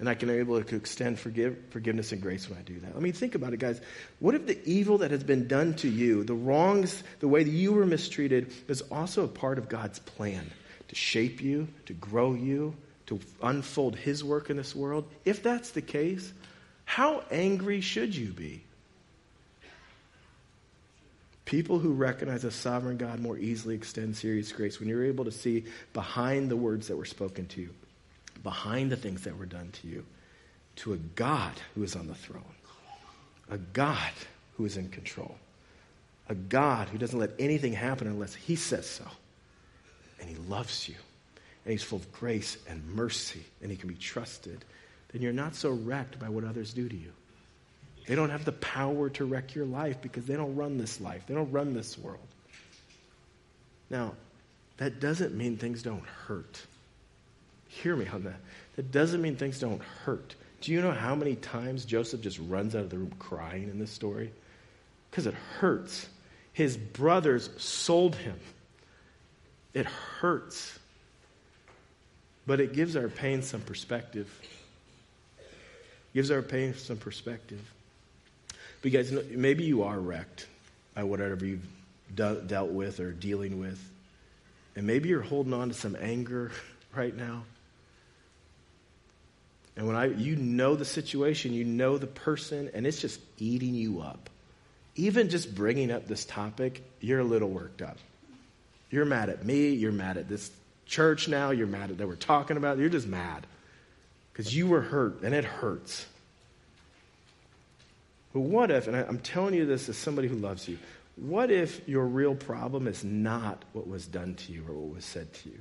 And 0.00 0.08
I 0.08 0.14
can 0.14 0.28
be 0.28 0.34
able 0.34 0.60
to 0.60 0.76
extend 0.76 1.20
forgive, 1.20 1.56
forgiveness 1.70 2.10
and 2.10 2.20
grace 2.20 2.50
when 2.50 2.58
I 2.58 2.62
do 2.62 2.80
that. 2.80 2.96
I 2.96 2.98
mean, 2.98 3.12
think 3.12 3.36
about 3.36 3.52
it, 3.52 3.60
guys. 3.60 3.80
What 4.18 4.34
if 4.34 4.44
the 4.44 4.58
evil 4.68 4.98
that 4.98 5.12
has 5.12 5.22
been 5.22 5.46
done 5.46 5.74
to 5.74 5.88
you, 5.88 6.24
the 6.24 6.34
wrongs, 6.34 7.04
the 7.20 7.28
way 7.28 7.44
that 7.44 7.50
you 7.50 7.72
were 7.72 7.86
mistreated, 7.86 8.52
is 8.66 8.80
also 8.90 9.22
a 9.22 9.28
part 9.28 9.58
of 9.58 9.68
God's 9.68 10.00
plan 10.00 10.50
to 10.88 10.94
shape 10.96 11.40
you, 11.40 11.68
to 11.86 11.92
grow 11.92 12.34
you, 12.34 12.74
to 13.10 13.20
unfold 13.42 13.96
His 13.96 14.24
work 14.24 14.48
in 14.48 14.56
this 14.56 14.74
world? 14.74 15.04
If 15.26 15.42
that's 15.42 15.70
the 15.70 15.82
case, 15.82 16.32
how 16.86 17.22
angry 17.30 17.82
should 17.82 18.16
you 18.16 18.32
be? 18.32 18.64
People 21.44 21.78
who 21.78 21.92
recognize 21.92 22.44
a 22.44 22.50
sovereign 22.50 22.96
God 22.96 23.20
more 23.20 23.36
easily 23.36 23.74
extend 23.74 24.16
serious 24.16 24.50
grace 24.52 24.80
when 24.80 24.88
you're 24.88 25.04
able 25.04 25.26
to 25.26 25.32
see 25.32 25.64
behind 25.92 26.48
the 26.48 26.56
words 26.56 26.88
that 26.88 26.96
were 26.96 27.04
spoken 27.04 27.46
to 27.48 27.60
you 27.60 27.70
behind 28.42 28.90
the 28.90 28.96
things 28.96 29.24
that 29.24 29.36
were 29.36 29.46
done 29.46 29.70
to 29.72 29.88
you 29.88 30.04
to 30.76 30.92
a 30.92 30.96
God 30.96 31.52
who 31.74 31.82
is 31.82 31.96
on 31.96 32.06
the 32.06 32.14
throne, 32.14 32.42
a 33.50 33.58
God 33.58 34.12
who 34.56 34.64
is 34.64 34.76
in 34.76 34.88
control, 34.88 35.36
a 36.28 36.34
God 36.34 36.88
who 36.88 36.98
doesn't 36.98 37.18
let 37.18 37.32
anything 37.38 37.72
happen 37.72 38.06
unless 38.06 38.34
He 38.34 38.56
says 38.56 38.86
so. 38.86 39.04
And 40.20 40.28
He 40.28 40.36
loves 40.36 40.88
you, 40.88 40.96
and 41.70 41.78
He's 41.78 41.86
full 41.86 42.00
of 42.00 42.12
grace 42.12 42.58
and 42.68 42.84
mercy, 42.96 43.44
and 43.62 43.70
He 43.70 43.76
can 43.76 43.88
be 43.88 43.94
trusted. 43.94 44.64
Then 45.12 45.22
you're 45.22 45.32
not 45.32 45.54
so 45.54 45.70
wrecked 45.70 46.18
by 46.18 46.28
what 46.28 46.42
others 46.42 46.72
do 46.72 46.88
to 46.88 46.96
you. 46.96 47.12
They 48.08 48.16
don't 48.16 48.30
have 48.30 48.44
the 48.44 48.50
power 48.50 49.08
to 49.10 49.24
wreck 49.24 49.54
your 49.54 49.66
life 49.66 50.02
because 50.02 50.26
they 50.26 50.34
don't 50.34 50.56
run 50.56 50.78
this 50.78 51.00
life, 51.00 51.22
they 51.28 51.34
don't 51.34 51.52
run 51.52 51.72
this 51.72 51.96
world. 51.96 52.26
Now, 53.88 54.14
that 54.78 54.98
doesn't 54.98 55.32
mean 55.32 55.58
things 55.58 55.84
don't 55.84 56.04
hurt. 56.26 56.60
Hear 57.68 57.94
me 57.94 58.08
on 58.08 58.24
that. 58.24 58.40
That 58.74 58.90
doesn't 58.90 59.22
mean 59.22 59.36
things 59.36 59.60
don't 59.60 59.82
hurt. 60.04 60.34
Do 60.62 60.72
you 60.72 60.82
know 60.82 60.90
how 60.90 61.14
many 61.14 61.36
times 61.36 61.84
Joseph 61.84 62.20
just 62.20 62.40
runs 62.40 62.74
out 62.74 62.82
of 62.82 62.90
the 62.90 62.98
room 62.98 63.14
crying 63.20 63.70
in 63.70 63.78
this 63.78 63.92
story? 63.92 64.32
Because 65.08 65.28
it 65.28 65.34
hurts. 65.60 66.08
His 66.52 66.76
brothers 66.76 67.48
sold 67.58 68.16
him. 68.16 68.40
It 69.72 69.86
hurts. 69.86 70.79
But 72.50 72.58
it 72.58 72.72
gives 72.72 72.96
our 72.96 73.06
pain 73.06 73.42
some 73.42 73.60
perspective. 73.60 74.28
Gives 76.12 76.32
our 76.32 76.42
pain 76.42 76.74
some 76.74 76.96
perspective. 76.96 77.60
Guys, 78.82 79.12
maybe 79.12 79.62
you 79.62 79.84
are 79.84 79.96
wrecked 79.96 80.48
by 80.96 81.04
whatever 81.04 81.46
you've 81.46 81.64
dealt 82.12 82.70
with 82.70 82.98
or 82.98 83.12
dealing 83.12 83.60
with. 83.60 83.80
And 84.74 84.84
maybe 84.84 85.10
you're 85.10 85.20
holding 85.20 85.54
on 85.54 85.68
to 85.68 85.74
some 85.74 85.96
anger 86.00 86.50
right 86.92 87.16
now. 87.16 87.44
And 89.76 89.86
when 89.86 89.94
I, 89.94 90.06
you 90.06 90.34
know 90.34 90.74
the 90.74 90.84
situation, 90.84 91.52
you 91.52 91.64
know 91.64 91.98
the 91.98 92.08
person, 92.08 92.68
and 92.74 92.84
it's 92.84 93.00
just 93.00 93.20
eating 93.38 93.76
you 93.76 94.00
up. 94.00 94.28
Even 94.96 95.28
just 95.28 95.54
bringing 95.54 95.92
up 95.92 96.08
this 96.08 96.24
topic, 96.24 96.82
you're 97.00 97.20
a 97.20 97.24
little 97.24 97.48
worked 97.48 97.80
up. 97.80 97.98
You're 98.90 99.04
mad 99.04 99.28
at 99.28 99.46
me. 99.46 99.68
You're 99.68 99.92
mad 99.92 100.16
at 100.16 100.28
this 100.28 100.50
church 100.90 101.28
now. 101.28 101.52
You're 101.52 101.66
mad 101.66 101.90
at 101.90 101.98
that 101.98 102.06
we're 102.06 102.16
talking 102.16 102.56
about. 102.56 102.76
You're 102.78 102.90
just 102.90 103.06
mad 103.06 103.46
because 104.32 104.54
you 104.54 104.66
were 104.66 104.82
hurt, 104.82 105.22
and 105.22 105.34
it 105.34 105.44
hurts. 105.44 106.06
But 108.32 108.40
what 108.40 108.70
if, 108.70 108.86
and 108.86 108.96
I'm 108.96 109.18
telling 109.18 109.54
you 109.54 109.66
this 109.66 109.88
as 109.88 109.96
somebody 109.96 110.28
who 110.28 110.36
loves 110.36 110.68
you, 110.68 110.78
what 111.16 111.50
if 111.50 111.86
your 111.88 112.04
real 112.04 112.34
problem 112.34 112.86
is 112.86 113.02
not 113.04 113.64
what 113.72 113.88
was 113.88 114.06
done 114.06 114.34
to 114.34 114.52
you 114.52 114.64
or 114.68 114.74
what 114.74 114.94
was 114.94 115.04
said 115.04 115.32
to 115.32 115.48
you? 115.48 115.58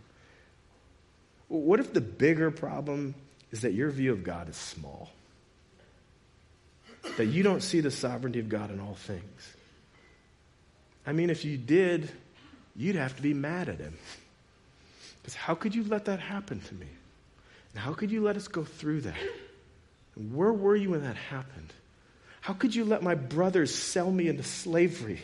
What 1.47 1.80
if 1.80 1.93
the 1.93 2.01
bigger 2.01 2.51
problem 2.51 3.15
is 3.51 3.61
that 3.61 3.73
your 3.73 3.89
view 3.89 4.11
of 4.11 4.23
God 4.23 4.49
is 4.49 4.55
small. 4.55 5.09
that 7.17 7.25
you 7.25 7.43
don't 7.43 7.63
see 7.63 7.82
the 7.82 7.91
sovereignty 7.91 8.39
of 8.39 8.49
God 8.49 8.71
in 8.71 8.80
all 8.80 8.95
things. 8.95 9.53
I 11.07 11.13
mean, 11.13 11.30
if 11.30 11.45
you 11.45 11.57
did, 11.57 12.11
you'd 12.75 12.95
have 12.95 13.15
to 13.15 13.21
be 13.21 13.34
mad 13.34 13.69
at 13.69 13.80
him. 13.80 13.97
Because 15.30 15.41
how 15.41 15.53
could 15.53 15.75
you 15.75 15.84
let 15.84 16.05
that 16.05 16.19
happen 16.19 16.59
to 16.59 16.73
me? 16.73 16.88
And 17.71 17.80
how 17.80 17.93
could 17.93 18.09
you 18.09 18.23
let 18.23 18.36
us 18.36 18.47
go 18.47 18.63
through 18.63 19.01
that? 19.01 19.13
And 20.15 20.34
where 20.34 20.51
were 20.51 20.75
you 20.75 20.89
when 20.89 21.03
that 21.03 21.17
happened? 21.17 21.71
How 22.41 22.53
could 22.53 22.73
you 22.73 22.84
let 22.84 23.03
my 23.03 23.13
brothers 23.13 23.71
sell 23.71 24.09
me 24.09 24.27
into 24.27 24.41
slavery? 24.41 25.21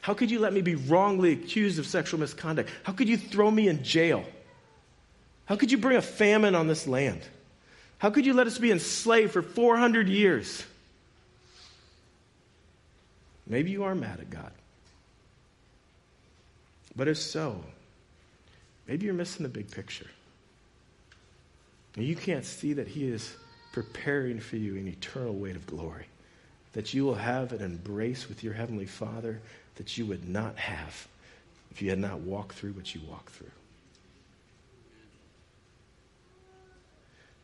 How 0.00 0.14
could 0.14 0.30
you 0.30 0.38
let 0.38 0.52
me 0.52 0.60
be 0.60 0.76
wrongly 0.76 1.32
accused 1.32 1.80
of 1.80 1.88
sexual 1.88 2.20
misconduct? 2.20 2.70
How 2.84 2.92
could 2.92 3.08
you 3.08 3.16
throw 3.16 3.50
me 3.50 3.66
in 3.66 3.82
jail? 3.82 4.24
How 5.46 5.56
could 5.56 5.72
you 5.72 5.78
bring 5.78 5.96
a 5.96 6.02
famine 6.02 6.54
on 6.54 6.68
this 6.68 6.86
land? 6.86 7.20
How 7.98 8.10
could 8.10 8.24
you 8.24 8.32
let 8.32 8.46
us 8.46 8.58
be 8.58 8.70
enslaved 8.70 9.32
for 9.32 9.42
400 9.42 10.08
years? 10.08 10.64
Maybe 13.44 13.72
you 13.72 13.82
are 13.82 13.96
mad 13.96 14.20
at 14.20 14.30
God. 14.30 14.52
But 16.94 17.08
if 17.08 17.18
so, 17.18 17.64
maybe 18.86 19.06
you're 19.06 19.14
missing 19.14 19.42
the 19.42 19.48
big 19.48 19.70
picture. 19.70 20.06
And 21.96 22.04
you 22.04 22.16
can't 22.16 22.44
see 22.44 22.72
that 22.74 22.88
He 22.88 23.06
is 23.06 23.34
preparing 23.72 24.40
for 24.40 24.56
you 24.56 24.76
an 24.76 24.88
eternal 24.88 25.34
weight 25.34 25.56
of 25.56 25.66
glory, 25.66 26.06
that 26.72 26.94
you 26.94 27.04
will 27.04 27.14
have 27.14 27.52
an 27.52 27.62
embrace 27.62 28.28
with 28.28 28.42
your 28.42 28.54
Heavenly 28.54 28.86
Father 28.86 29.40
that 29.76 29.98
you 29.98 30.06
would 30.06 30.28
not 30.28 30.56
have 30.56 31.08
if 31.70 31.82
you 31.82 31.90
had 31.90 31.98
not 31.98 32.20
walked 32.20 32.56
through 32.56 32.72
what 32.72 32.94
you 32.94 33.00
walked 33.08 33.30
through. 33.30 33.50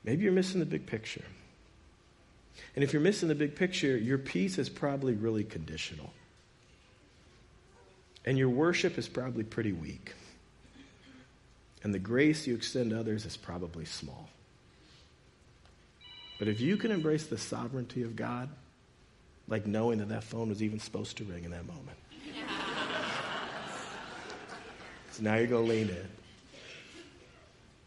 Maybe 0.05 0.23
you're 0.23 0.33
missing 0.33 0.61
the 0.61 0.67
big 0.67 0.87
picture. 0.87 1.25
And 2.75 2.85
if 2.85 2.93
you're 2.93 3.03
missing 3.03 3.29
the 3.29 3.35
big 3.35 3.57
picture, 3.57 3.97
your 3.97 4.19
peace 4.19 4.59
is 4.59 4.69
probably 4.69 5.15
really 5.15 5.45
conditional. 5.45 6.13
And 8.25 8.39
your 8.39 8.49
worship 8.49 8.99
is 8.99 9.09
probably 9.09 9.45
pretty 9.45 9.73
weak. 9.73 10.15
And 11.83 11.95
the 11.95 11.99
grace 11.99 12.47
you 12.47 12.55
extend 12.55 12.91
to 12.91 13.01
others 13.01 13.25
is 13.25 13.37
probably 13.37 13.85
small. 13.85 14.29
But 16.39 16.49
if 16.49 16.61
you 16.61 16.77
can 16.77 16.91
embrace 16.91 17.27
the 17.27 17.39
sovereignty 17.39 18.03
of 18.03 18.17
God, 18.17 18.49
like 19.49 19.67
knowing 19.67 19.99
that 19.99 20.09
that 20.09 20.25
phone 20.25 20.49
was 20.49 20.63
even 20.63 20.79
supposed 20.79 21.17
to 21.19 21.25
ring 21.25 21.45
in 21.45 21.51
that 21.51 21.67
moment. 21.67 21.99
so 25.11 25.23
now 25.23 25.37
you're 25.37 25.47
going 25.47 25.67
to 25.67 25.73
lean 25.73 25.89
in. 25.89 26.09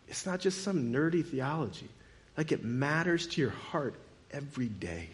It's 0.07 0.25
not 0.25 0.39
just 0.39 0.63
some 0.63 0.93
nerdy 0.93 1.25
theology. 1.25 1.89
Like 2.37 2.51
it 2.51 2.63
matters 2.63 3.27
to 3.27 3.41
your 3.41 3.51
heart 3.51 3.95
every 4.31 4.67
day. 4.67 5.09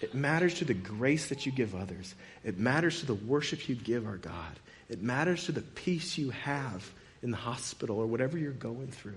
It 0.00 0.14
matters 0.14 0.54
to 0.54 0.64
the 0.64 0.74
grace 0.74 1.28
that 1.28 1.46
you 1.46 1.52
give 1.52 1.74
others. 1.74 2.14
It 2.44 2.58
matters 2.58 3.00
to 3.00 3.06
the 3.06 3.14
worship 3.14 3.68
you 3.68 3.74
give 3.74 4.06
our 4.06 4.16
God. 4.16 4.58
It 4.88 5.02
matters 5.02 5.46
to 5.46 5.52
the 5.52 5.62
peace 5.62 6.18
you 6.18 6.30
have 6.30 6.88
in 7.22 7.30
the 7.30 7.36
hospital 7.36 7.98
or 7.98 8.06
whatever 8.06 8.36
you're 8.36 8.52
going 8.52 8.88
through. 8.88 9.14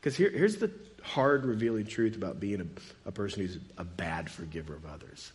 Because 0.00 0.16
here, 0.16 0.30
here's 0.30 0.56
the 0.56 0.70
hard, 1.02 1.44
revealing 1.44 1.86
truth 1.86 2.16
about 2.16 2.38
being 2.38 2.60
a, 2.60 3.08
a 3.08 3.12
person 3.12 3.42
who's 3.42 3.58
a 3.76 3.84
bad 3.84 4.30
forgiver 4.30 4.74
of 4.74 4.86
others. 4.86 5.32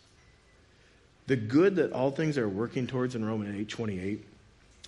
The 1.26 1.36
good 1.36 1.76
that 1.76 1.92
all 1.92 2.10
things 2.10 2.38
are 2.38 2.48
working 2.48 2.86
towards 2.86 3.14
in 3.14 3.24
Romans 3.24 3.54
8:28 3.66 4.20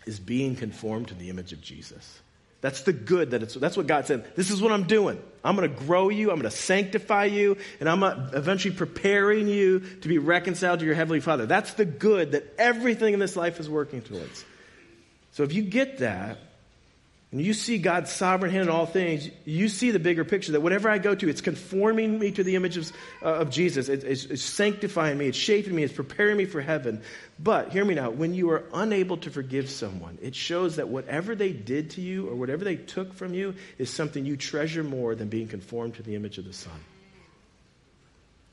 is 0.07 0.21
being 0.21 0.55
conformed 0.55 1.09
to 1.09 1.15
the 1.15 1.31
image 1.31 1.53
of 1.53 1.61
Jesus. 1.61 2.21
That's 2.61 2.83
the 2.83 2.93
good 2.93 3.33
that 3.33 3.43
it's, 3.43 3.55
that's 3.55 3.77
what 3.77 3.87
God 3.87 4.07
said. 4.07 4.35
This 4.35 4.51
is 4.51 4.63
what 4.63 4.73
I'm 4.73 4.85
doing. 4.85 5.23
I'm 5.45 5.57
going 5.57 5.71
to 5.71 5.85
grow 5.85 6.09
you. 6.09 6.31
I'm 6.31 6.41
going 6.41 6.51
to 6.51 6.57
sanctify 6.57 7.27
you. 7.27 7.59
And 7.81 7.89
I'm 7.89 8.03
uh, 8.03 8.31
eventually 8.33 8.75
preparing 8.75 9.47
you 9.47 9.81
to 9.81 10.09
be 10.09 10.19
reconciled 10.19 10.81
to 10.81 10.87
your 10.87 10.95
Heavenly 10.95 11.21
Father. 11.21 11.47
That's 11.47 11.75
the 11.75 11.85
good 11.85 12.33
that 12.33 12.55
everything 12.59 13.15
in 13.15 13.21
this 13.21 13.37
life 13.37 13.61
is 13.61 13.69
working 13.69 14.01
towards. 14.01 14.45
So 15.33 15.43
if 15.43 15.53
you 15.53 15.63
get 15.63 15.99
that, 15.99 16.39
and 17.33 17.41
you 17.41 17.55
see 17.55 17.79
God's 17.79 18.13
sovereign 18.13 18.53
hand 18.53 18.69
in 18.69 18.69
all 18.69 18.87
things, 18.87 19.29
you 19.45 19.69
see 19.69 19.91
the 19.91 19.99
bigger 19.99 20.25
picture 20.25 20.53
that 20.53 20.61
whatever 20.61 20.89
I 20.89 20.99
go 20.99 21.15
to, 21.15 21.29
it's 21.29 21.41
conforming 21.41 22.19
me 22.19 22.31
to 22.31 22.45
the 22.45 22.55
image 22.55 22.77
of, 22.77 22.93
uh, 23.21 23.35
of 23.35 23.51
Jesus. 23.51 23.89
It, 23.89 24.05
it's, 24.05 24.25
it's 24.27 24.43
sanctifying 24.43 25.19
me, 25.19 25.27
it's 25.27 25.37
shaping 25.37 25.75
me, 25.75 25.83
it's 25.83 25.93
preparing 25.93 26.37
me 26.37 26.45
for 26.45 26.61
heaven. 26.61 27.03
But 27.39 27.73
hear 27.73 27.85
me 27.85 27.95
now 27.95 28.11
when 28.11 28.33
you 28.33 28.51
are 28.51 28.65
unable 28.73 29.17
to 29.19 29.31
forgive 29.31 29.69
someone, 29.69 30.19
it 30.23 30.37
shows 30.37 30.77
that 30.77 30.89
whatever 30.89 31.35
they 31.35 31.53
did 31.53 31.91
to 31.91 32.01
you 32.01 32.29
or 32.29 32.37
whatever 32.37 32.65
they 32.65 32.77
took 32.77 33.13
from 33.13 33.35
you 33.35 33.55
is 33.77 33.91
something 33.91 34.25
you 34.25 34.37
treasure 34.37 34.85
more 34.85 35.17
than 35.17 35.29
being 35.29 35.49
conformed 35.49 35.97
to 35.97 36.05
the 36.05 36.15
image 36.15 36.39
of 36.39 36.45
the 36.45 36.53
Son. 36.53 36.79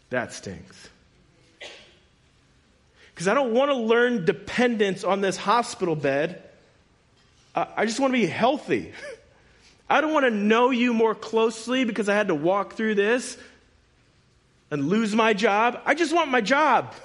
That 0.09 0.33
stinks. 0.33 0.89
Because 3.13 3.27
I 3.27 3.35
don't 3.35 3.53
want 3.53 3.69
to 3.69 3.77
learn 3.77 4.25
dependence 4.25 5.03
on 5.03 5.21
this 5.21 5.37
hospital 5.37 5.95
bed. 5.95 6.41
I 7.55 7.85
just 7.85 7.99
want 7.99 8.13
to 8.13 8.19
be 8.19 8.25
healthy. 8.25 8.93
I 9.89 10.01
don't 10.01 10.13
want 10.13 10.25
to 10.25 10.31
know 10.31 10.71
you 10.71 10.93
more 10.93 11.13
closely 11.13 11.83
because 11.83 12.09
I 12.09 12.15
had 12.15 12.29
to 12.29 12.35
walk 12.35 12.73
through 12.73 12.95
this 12.95 13.37
and 14.71 14.87
lose 14.87 15.13
my 15.13 15.33
job. 15.33 15.79
I 15.85 15.93
just 15.93 16.13
want 16.13 16.29
my 16.29 16.41
job. 16.41 16.93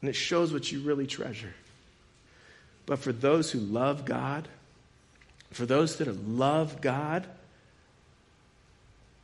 And 0.00 0.08
it 0.08 0.14
shows 0.14 0.52
what 0.52 0.72
you 0.72 0.80
really 0.80 1.06
treasure. 1.06 1.54
But 2.86 2.98
for 2.98 3.12
those 3.12 3.52
who 3.52 3.60
love 3.60 4.04
God, 4.04 4.48
for 5.52 5.64
those 5.64 5.98
that 5.98 6.28
love 6.28 6.80
God, 6.80 7.24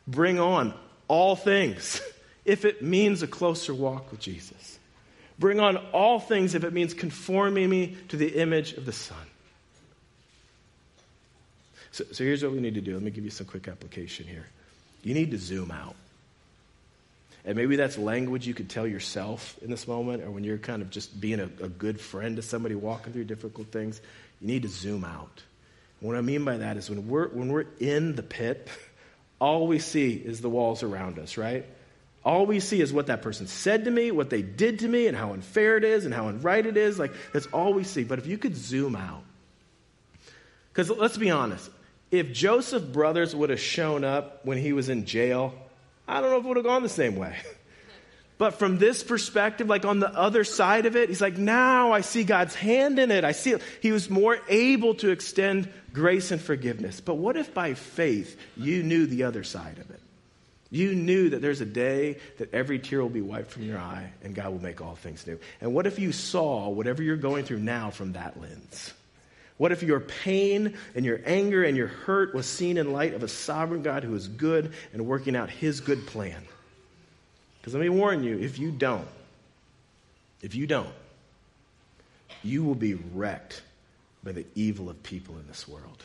bring 0.07 0.39
on 0.39 0.73
all 1.09 1.35
things 1.35 2.01
if 2.45 2.65
it 2.65 2.81
means 2.81 3.25
a 3.25 3.27
closer 3.27 3.75
walk 3.75 4.13
with 4.13 4.21
Jesus. 4.21 4.78
Bring 5.39 5.61
on 5.61 5.77
all 5.93 6.19
things 6.19 6.55
if 6.55 6.65
it 6.65 6.73
means 6.73 6.95
conforming 6.95 7.69
me 7.69 7.97
to 8.09 8.17
the 8.17 8.29
image 8.29 8.73
of 8.73 8.85
the 8.85 8.93
Son. 8.93 9.17
So, 11.93 12.05
so 12.13 12.25
here's 12.25 12.43
what 12.43 12.53
we 12.53 12.61
need 12.61 12.75
to 12.75 12.81
do. 12.81 12.95
Let 12.95 13.03
me 13.03 13.11
give 13.11 13.25
you 13.25 13.31
some 13.31 13.47
quick 13.47 13.69
application 13.69 14.27
here. 14.27 14.47
You 15.03 15.15
need 15.15 15.31
to 15.31 15.39
zoom 15.39 15.71
out. 15.71 15.95
And 17.45 17.57
maybe 17.57 17.77
that's 17.77 17.97
language 17.97 18.47
you 18.47 18.55
could 18.55 18.69
tell 18.69 18.87
yourself 18.87 19.57
in 19.63 19.71
this 19.71 19.89
moment, 19.89 20.23
or 20.23 20.31
when 20.31 20.45
you're 20.45 20.59
kind 20.59 20.83
of 20.83 20.91
just 20.91 21.19
being 21.19 21.41
a, 21.41 21.49
a 21.63 21.69
good 21.69 22.01
friend 22.01 22.37
to 22.37 22.43
somebody 22.43 22.75
walking 22.75 23.13
through 23.13 23.25
difficult 23.25 23.69
things. 23.69 24.01
You 24.41 24.49
need 24.49 24.63
to 24.63 24.69
zoom 24.69 25.05
out. 25.05 25.43
What 26.01 26.17
I 26.17 26.21
mean 26.21 26.45
by 26.45 26.59
that 26.59 26.77
is 26.77 26.91
when 26.91 27.09
we're, 27.09 27.29
when 27.29 27.49
we're 27.49 27.67
in 27.81 28.17
the 28.17 28.23
pit, 28.23 28.69
all 29.41 29.67
we 29.67 29.79
see 29.79 30.13
is 30.13 30.41
the 30.41 30.51
walls 30.51 30.83
around 30.83 31.19
us, 31.19 31.37
right? 31.37 31.65
All 32.25 32.47
we 32.47 32.61
see 32.61 32.81
is 32.81 32.93
what 32.93 33.07
that 33.07 33.23
person 33.23 33.47
said 33.47 33.85
to 33.85 33.91
me, 33.91 34.11
what 34.11 34.29
they 34.29 34.43
did 34.43 34.81
to 34.81 34.89
me, 34.89 35.07
and 35.07 35.17
how 35.17 35.33
unfair 35.33 35.77
it 35.77 35.85
is, 35.85 36.05
and 36.05 36.13
how 36.13 36.31
unright 36.31 36.67
it 36.67 36.77
is. 36.77 36.99
Like, 36.99 37.13
that's 37.33 37.47
all 37.47 37.73
we 37.73 37.85
see. 37.85 38.05
But 38.05 38.19
if 38.19 38.27
you 38.27 38.39
could 38.39 38.57
zoom 38.57 38.97
out, 38.97 39.23
because 40.73 40.91
let's 40.91 41.17
be 41.17 41.31
honest, 41.31 41.71
if 42.11 42.33
Joseph 42.33 42.93
Brothers 42.93 43.35
would 43.35 43.51
have 43.51 43.61
shown 43.61 44.05
up 44.05 44.45
when 44.45 44.59
he 44.59 44.73
was 44.73 44.89
in 44.89 45.07
jail, 45.07 45.55
I 46.07 46.21
don't 46.21 46.31
know 46.31 46.39
if 46.39 46.45
it 46.45 46.49
would 46.49 46.57
have 46.57 46.67
gone 46.67 46.83
the 46.83 46.89
same 46.89 47.17
way. 47.17 47.37
But 48.39 48.55
from 48.55 48.79
this 48.79 49.03
perspective, 49.03 49.69
like 49.69 49.85
on 49.85 49.99
the 49.99 50.17
other 50.17 50.45
side 50.45 50.87
of 50.87 50.95
it, 50.95 51.09
he's 51.09 51.21
like, 51.21 51.37
now 51.37 51.91
I 51.91 52.03
see 52.03 52.23
God's 52.23 52.55
hand 52.55 53.01
in 53.01 53.11
it. 53.11 53.25
I 53.25 53.33
see 53.33 53.51
it. 53.51 53.63
He 53.83 53.91
was 53.91 54.09
more 54.09 54.39
able 54.49 54.95
to 54.95 55.11
extend 55.11 55.69
grace 55.93 56.31
and 56.31 56.41
forgiveness. 56.41 57.01
But 57.01 57.17
what 57.17 57.37
if 57.37 57.53
by 57.53 57.75
faith 57.75 58.41
you 58.57 58.85
knew 58.85 59.07
the 59.07 59.25
other 59.25 59.43
side 59.43 59.79
of 59.79 59.91
it? 59.91 60.01
You 60.71 60.95
knew 60.95 61.31
that 61.31 61.41
there's 61.41 61.63
a 61.63 61.67
day 61.67 62.19
that 62.37 62.53
every 62.53 62.79
tear 62.79 63.01
will 63.01 63.09
be 63.09 63.23
wiped 63.23 63.51
from 63.51 63.63
your 63.63 63.79
eye 63.79 64.13
and 64.23 64.35
God 64.35 64.51
will 64.51 64.63
make 64.63 64.83
all 64.83 64.97
things 64.97 65.27
new. 65.27 65.39
And 65.61 65.73
what 65.73 65.87
if 65.87 65.99
you 65.99 66.13
saw 66.13 66.69
whatever 66.69 67.03
you're 67.03 67.17
going 67.17 67.45
through 67.45 67.61
now 67.61 67.91
from 67.91 68.13
that 68.13 68.39
lens? 68.41 68.93
What 69.57 69.73
if 69.73 69.83
your 69.83 70.01
pain 70.01 70.77
and 70.95 71.05
your 71.05 71.21
anger 71.25 71.65
and 71.65 71.77
your 71.77 71.89
hurt 71.89 72.35
was 72.35 72.47
seen 72.47 72.77
in 72.77 72.93
light 72.93 73.15
of 73.15 73.23
a 73.23 73.29
sovereign 73.29 73.83
God 73.83 74.05
who 74.05 74.15
is 74.15 74.29
good 74.29 74.73
and 74.93 75.07
working 75.07 75.35
out 75.35 75.51
his 75.51 75.81
good 75.81 76.07
plan? 76.07 76.45
Because 77.61 77.75
let 77.75 77.81
me 77.81 77.89
warn 77.89 78.23
you 78.23 78.39
if 78.39 78.59
you 78.59 78.71
don't, 78.71 79.09
if 80.43 80.55
you 80.55 80.67
don't, 80.67 80.95
you 82.45 82.63
will 82.63 82.77
be 82.77 82.95
wrecked 82.95 83.63
by 84.23 84.33
the 84.33 84.47
evil 84.55 84.89
of 84.91 85.03
people 85.03 85.37
in 85.39 85.47
this 85.49 85.67
world. 85.67 86.03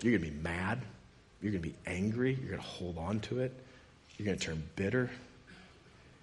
You're 0.00 0.18
going 0.18 0.24
to 0.24 0.30
be 0.30 0.42
mad. 0.42 0.80
You're 1.42 1.50
going 1.50 1.62
to 1.62 1.68
be 1.68 1.74
angry. 1.86 2.38
You're 2.40 2.50
going 2.50 2.62
to 2.62 2.66
hold 2.66 2.98
on 2.98 3.20
to 3.20 3.40
it. 3.40 3.52
You're 4.16 4.26
going 4.26 4.38
to 4.38 4.44
turn 4.44 4.62
bitter. 4.76 5.10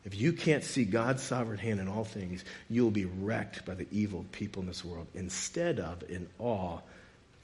If 0.05 0.15
you 0.15 0.31
can't 0.31 0.63
see 0.63 0.85
God's 0.85 1.21
sovereign 1.21 1.57
hand 1.57 1.81
in 1.81 1.89
all 1.89 2.05
things, 2.05 2.45
you'll 2.69 2.89
be 2.89 3.05
wrecked 3.05 3.65
by 3.65 3.75
the 3.75 3.87
evil 3.91 4.25
people 4.31 4.61
in 4.61 4.67
this 4.67 4.83
world 4.85 5.07
instead 5.13 5.79
of 5.79 6.09
in 6.09 6.27
awe 6.39 6.79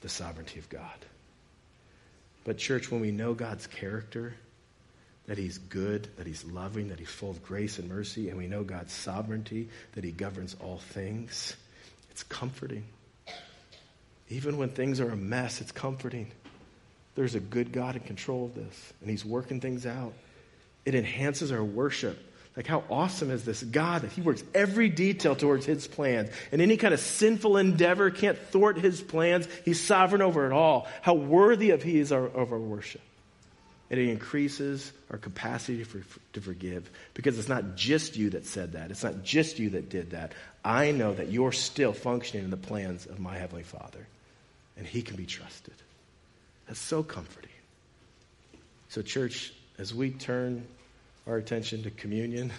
the 0.00 0.08
sovereignty 0.08 0.58
of 0.58 0.68
God. 0.70 0.96
But, 2.44 2.58
church, 2.58 2.90
when 2.90 3.00
we 3.00 3.10
know 3.10 3.34
God's 3.34 3.66
character, 3.66 4.34
that 5.26 5.36
He's 5.36 5.58
good, 5.58 6.08
that 6.16 6.26
He's 6.26 6.44
loving, 6.44 6.88
that 6.88 6.98
He's 6.98 7.10
full 7.10 7.30
of 7.30 7.42
grace 7.42 7.78
and 7.78 7.88
mercy, 7.88 8.30
and 8.30 8.38
we 8.38 8.46
know 8.46 8.64
God's 8.64 8.92
sovereignty, 8.92 9.68
that 9.92 10.04
He 10.04 10.12
governs 10.12 10.56
all 10.60 10.78
things, 10.78 11.56
it's 12.10 12.22
comforting. 12.22 12.84
Even 14.28 14.56
when 14.56 14.70
things 14.70 15.00
are 15.00 15.10
a 15.10 15.16
mess, 15.16 15.60
it's 15.60 15.72
comforting 15.72 16.30
there's 17.16 17.34
a 17.34 17.40
good 17.40 17.72
God 17.72 17.96
in 17.96 18.02
control 18.02 18.44
of 18.44 18.54
this, 18.54 18.92
and 19.00 19.10
He's 19.10 19.24
working 19.24 19.60
things 19.60 19.86
out. 19.86 20.12
it 20.84 20.94
enhances 20.94 21.50
our 21.50 21.64
worship. 21.64 22.16
Like, 22.56 22.66
how 22.66 22.84
awesome 22.88 23.30
is 23.30 23.44
this 23.44 23.62
God 23.62 24.02
that 24.02 24.12
He 24.12 24.22
works 24.22 24.42
every 24.54 24.88
detail 24.88 25.34
towards 25.34 25.66
His 25.66 25.86
plans? 25.86 26.30
And 26.52 26.62
any 26.62 26.76
kind 26.76 26.94
of 26.94 27.00
sinful 27.00 27.56
endeavor 27.58 28.10
can't 28.10 28.38
thwart 28.38 28.78
His 28.78 29.02
plans. 29.02 29.48
He's 29.64 29.82
sovereign 29.82 30.22
over 30.22 30.46
it 30.46 30.52
all. 30.52 30.86
How 31.02 31.14
worthy 31.14 31.70
of 31.70 31.82
He 31.82 31.98
is 31.98 32.12
our, 32.12 32.24
of 32.24 32.52
our 32.52 32.58
worship. 32.58 33.02
And 33.90 34.00
it 34.00 34.08
increases 34.08 34.92
our 35.10 35.18
capacity 35.18 35.84
for, 35.84 36.02
to 36.32 36.40
forgive 36.40 36.90
because 37.14 37.38
it's 37.38 37.48
not 37.48 37.76
just 37.76 38.16
you 38.16 38.30
that 38.30 38.46
said 38.46 38.72
that. 38.72 38.90
It's 38.90 39.04
not 39.04 39.22
just 39.22 39.58
you 39.58 39.70
that 39.70 39.90
did 39.90 40.10
that. 40.10 40.32
I 40.64 40.92
know 40.92 41.14
that 41.14 41.30
you're 41.30 41.52
still 41.52 41.92
functioning 41.92 42.44
in 42.44 42.50
the 42.50 42.56
plans 42.56 43.06
of 43.06 43.20
my 43.20 43.36
Heavenly 43.36 43.62
Father, 43.64 44.06
and 44.76 44.86
He 44.86 45.02
can 45.02 45.16
be 45.16 45.26
trusted. 45.26 45.74
That's 46.66 46.80
so 46.80 47.02
comforting. 47.02 47.50
So, 48.88 49.02
church, 49.02 49.52
as 49.78 49.94
we 49.94 50.10
turn 50.10 50.66
our 51.26 51.36
attention 51.36 51.82
to 51.84 51.90
communion, 51.90 52.52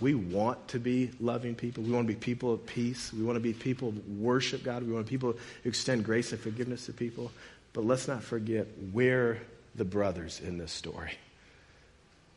we 0.00 0.14
want 0.14 0.68
to 0.68 0.80
be 0.80 1.10
loving 1.20 1.54
people. 1.54 1.84
We 1.84 1.92
want 1.92 2.08
to 2.08 2.12
be 2.12 2.18
people 2.18 2.52
of 2.52 2.66
peace. 2.66 3.12
We 3.12 3.22
want 3.22 3.36
to 3.36 3.40
be 3.40 3.52
people 3.52 3.92
who 3.92 4.00
worship 4.14 4.64
God. 4.64 4.82
We 4.82 4.92
want 4.92 5.06
people 5.06 5.32
who 5.32 5.68
extend 5.68 6.04
grace 6.04 6.32
and 6.32 6.40
forgiveness 6.40 6.86
to 6.86 6.92
people. 6.92 7.30
But 7.72 7.84
let's 7.84 8.08
not 8.08 8.22
forget 8.22 8.66
we're 8.92 9.40
the 9.74 9.84
brothers 9.84 10.40
in 10.40 10.58
this 10.58 10.72
story. 10.72 11.12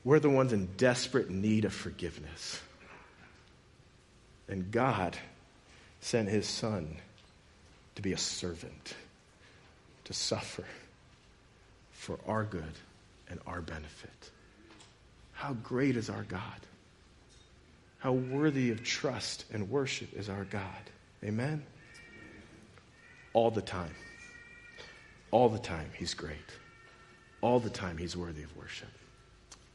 We're 0.03 0.20
the 0.20 0.30
ones 0.30 0.53
in 0.53 0.68
desperate 0.78 1.32
need 1.32 1.66
of 1.66 1.74
forgiveness. 1.74 2.62
And 4.47 4.72
God 4.72 5.18
sent 6.01 6.30
his 6.30 6.47
son 6.47 6.97
to 7.95 8.01
be 8.01 8.14
a 8.14 8.18
servant, 8.18 8.93
to 10.06 10.14
suffer 10.14 10.64
for 11.91 12.18
our 12.28 12.43
good 12.43 12.64
and 13.30 13.39
our 13.45 13.62
benefit. 13.62 14.32
How 15.34 15.53
great 15.53 15.97
is 15.97 16.10
our 16.10 16.24
God? 16.24 16.41
How 17.99 18.14
worthy 18.14 18.72
of 18.72 18.84
trust 18.84 19.45
and 19.51 19.70
worship 19.70 20.14
is 20.14 20.30
our 20.30 20.45
God? 20.45 20.64
Amen? 21.24 21.64
All 23.34 23.51
the 23.51 23.62
time. 23.62 23.95
All 25.32 25.49
the 25.49 25.60
time, 25.60 25.89
He's 25.97 26.14
great. 26.14 26.38
All 27.41 27.60
the 27.60 27.70
time, 27.70 27.97
He's 27.97 28.16
worthy 28.16 28.43
of 28.43 28.56
worship. 28.56 28.89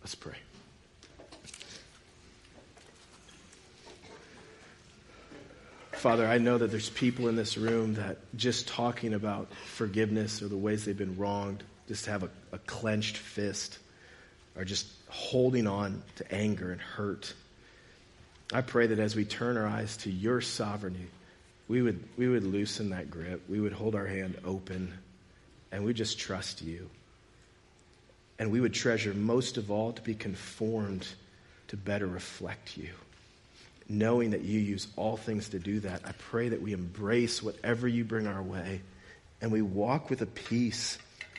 Let's 0.01 0.15
pray. 0.15 0.37
Father, 6.01 6.27
I 6.27 6.39
know 6.39 6.57
that 6.57 6.71
there's 6.71 6.89
people 6.89 7.29
in 7.29 7.37
this 7.37 7.59
room 7.59 7.93
that 7.97 8.17
just 8.35 8.67
talking 8.67 9.13
about 9.13 9.53
forgiveness 9.67 10.41
or 10.41 10.49
the 10.49 10.57
ways 10.57 10.87
they've 10.87 10.97
been 10.97 11.19
wronged, 11.19 11.63
just 11.89 12.07
have 12.07 12.23
a, 12.23 12.31
a 12.53 12.59
clenched 12.61 13.19
fist, 13.19 13.79
are 14.57 14.65
just 14.65 14.87
holding 15.11 15.67
on 15.67 16.03
to 16.17 16.35
anger 16.35 16.73
and 16.73 16.81
hurt. 16.81 17.35
I 18.51 18.63
pray 18.63 18.87
that 18.87 18.99
as 18.99 19.15
we 19.15 19.27
turn 19.27 19.59
our 19.59 19.67
eyes 19.67 19.99
to 19.99 20.11
your 20.11 20.41
sovereignty, 20.41 21.07
we 21.69 21.83
would, 21.83 22.03
we 22.17 22.29
would 22.29 22.45
loosen 22.45 22.89
that 22.91 23.11
grip. 23.11 23.43
We 23.47 23.61
would 23.61 23.75
hold 23.75 23.95
our 23.95 24.07
hand 24.07 24.39
open 24.43 24.95
and 25.71 25.85
we 25.85 25.93
just 25.93 26.19
trust 26.19 26.63
you. 26.63 26.89
And 28.39 28.51
we 28.51 28.63
would 28.63 28.73
treasure 28.73 29.13
most 29.13 29.59
of 29.59 29.71
all 29.71 29.93
to 29.93 30.01
be 30.01 30.15
conformed 30.15 31.07
to 31.69 31.77
better 31.77 32.07
reflect 32.07 32.79
you. 32.79 32.89
Knowing 33.93 34.31
that 34.31 34.43
you 34.43 34.61
use 34.61 34.87
all 34.95 35.17
things 35.17 35.49
to 35.49 35.59
do 35.59 35.81
that, 35.81 36.01
I 36.05 36.13
pray 36.13 36.51
that 36.51 36.63
we 36.63 36.73
embrace 36.73 37.43
whatever 37.43 37.89
you 37.89 38.05
bring 38.05 38.29
our 38.29 38.41
way 38.41 38.83
and 39.41 39.51
we 39.51 39.63
walk 39.63 40.11
with 40.11 40.23
a 40.23 40.27
peace, 40.27 40.97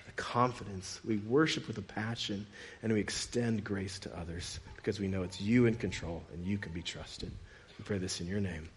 a 0.10 0.12
confidence. 0.18 1.00
We 1.06 1.16
worship 1.16 1.66
with 1.66 1.78
a 1.78 1.82
passion 1.82 2.46
and 2.84 2.92
we 2.92 3.00
extend 3.00 3.64
grace 3.64 4.00
to 4.00 4.20
others 4.20 4.60
because 4.76 5.00
we 5.00 5.08
know 5.08 5.24
it's 5.24 5.40
you 5.40 5.66
in 5.66 5.76
control 5.76 6.24
and 6.34 6.46
you 6.46 6.58
can 6.58 6.74
be 6.74 6.82
trusted. 6.82 7.32
We 7.80 7.86
pray 7.86 8.00
this 8.00 8.20
in 8.20 8.28
your 8.28 8.42
name. 8.42 8.68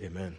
Amen. 0.00 0.36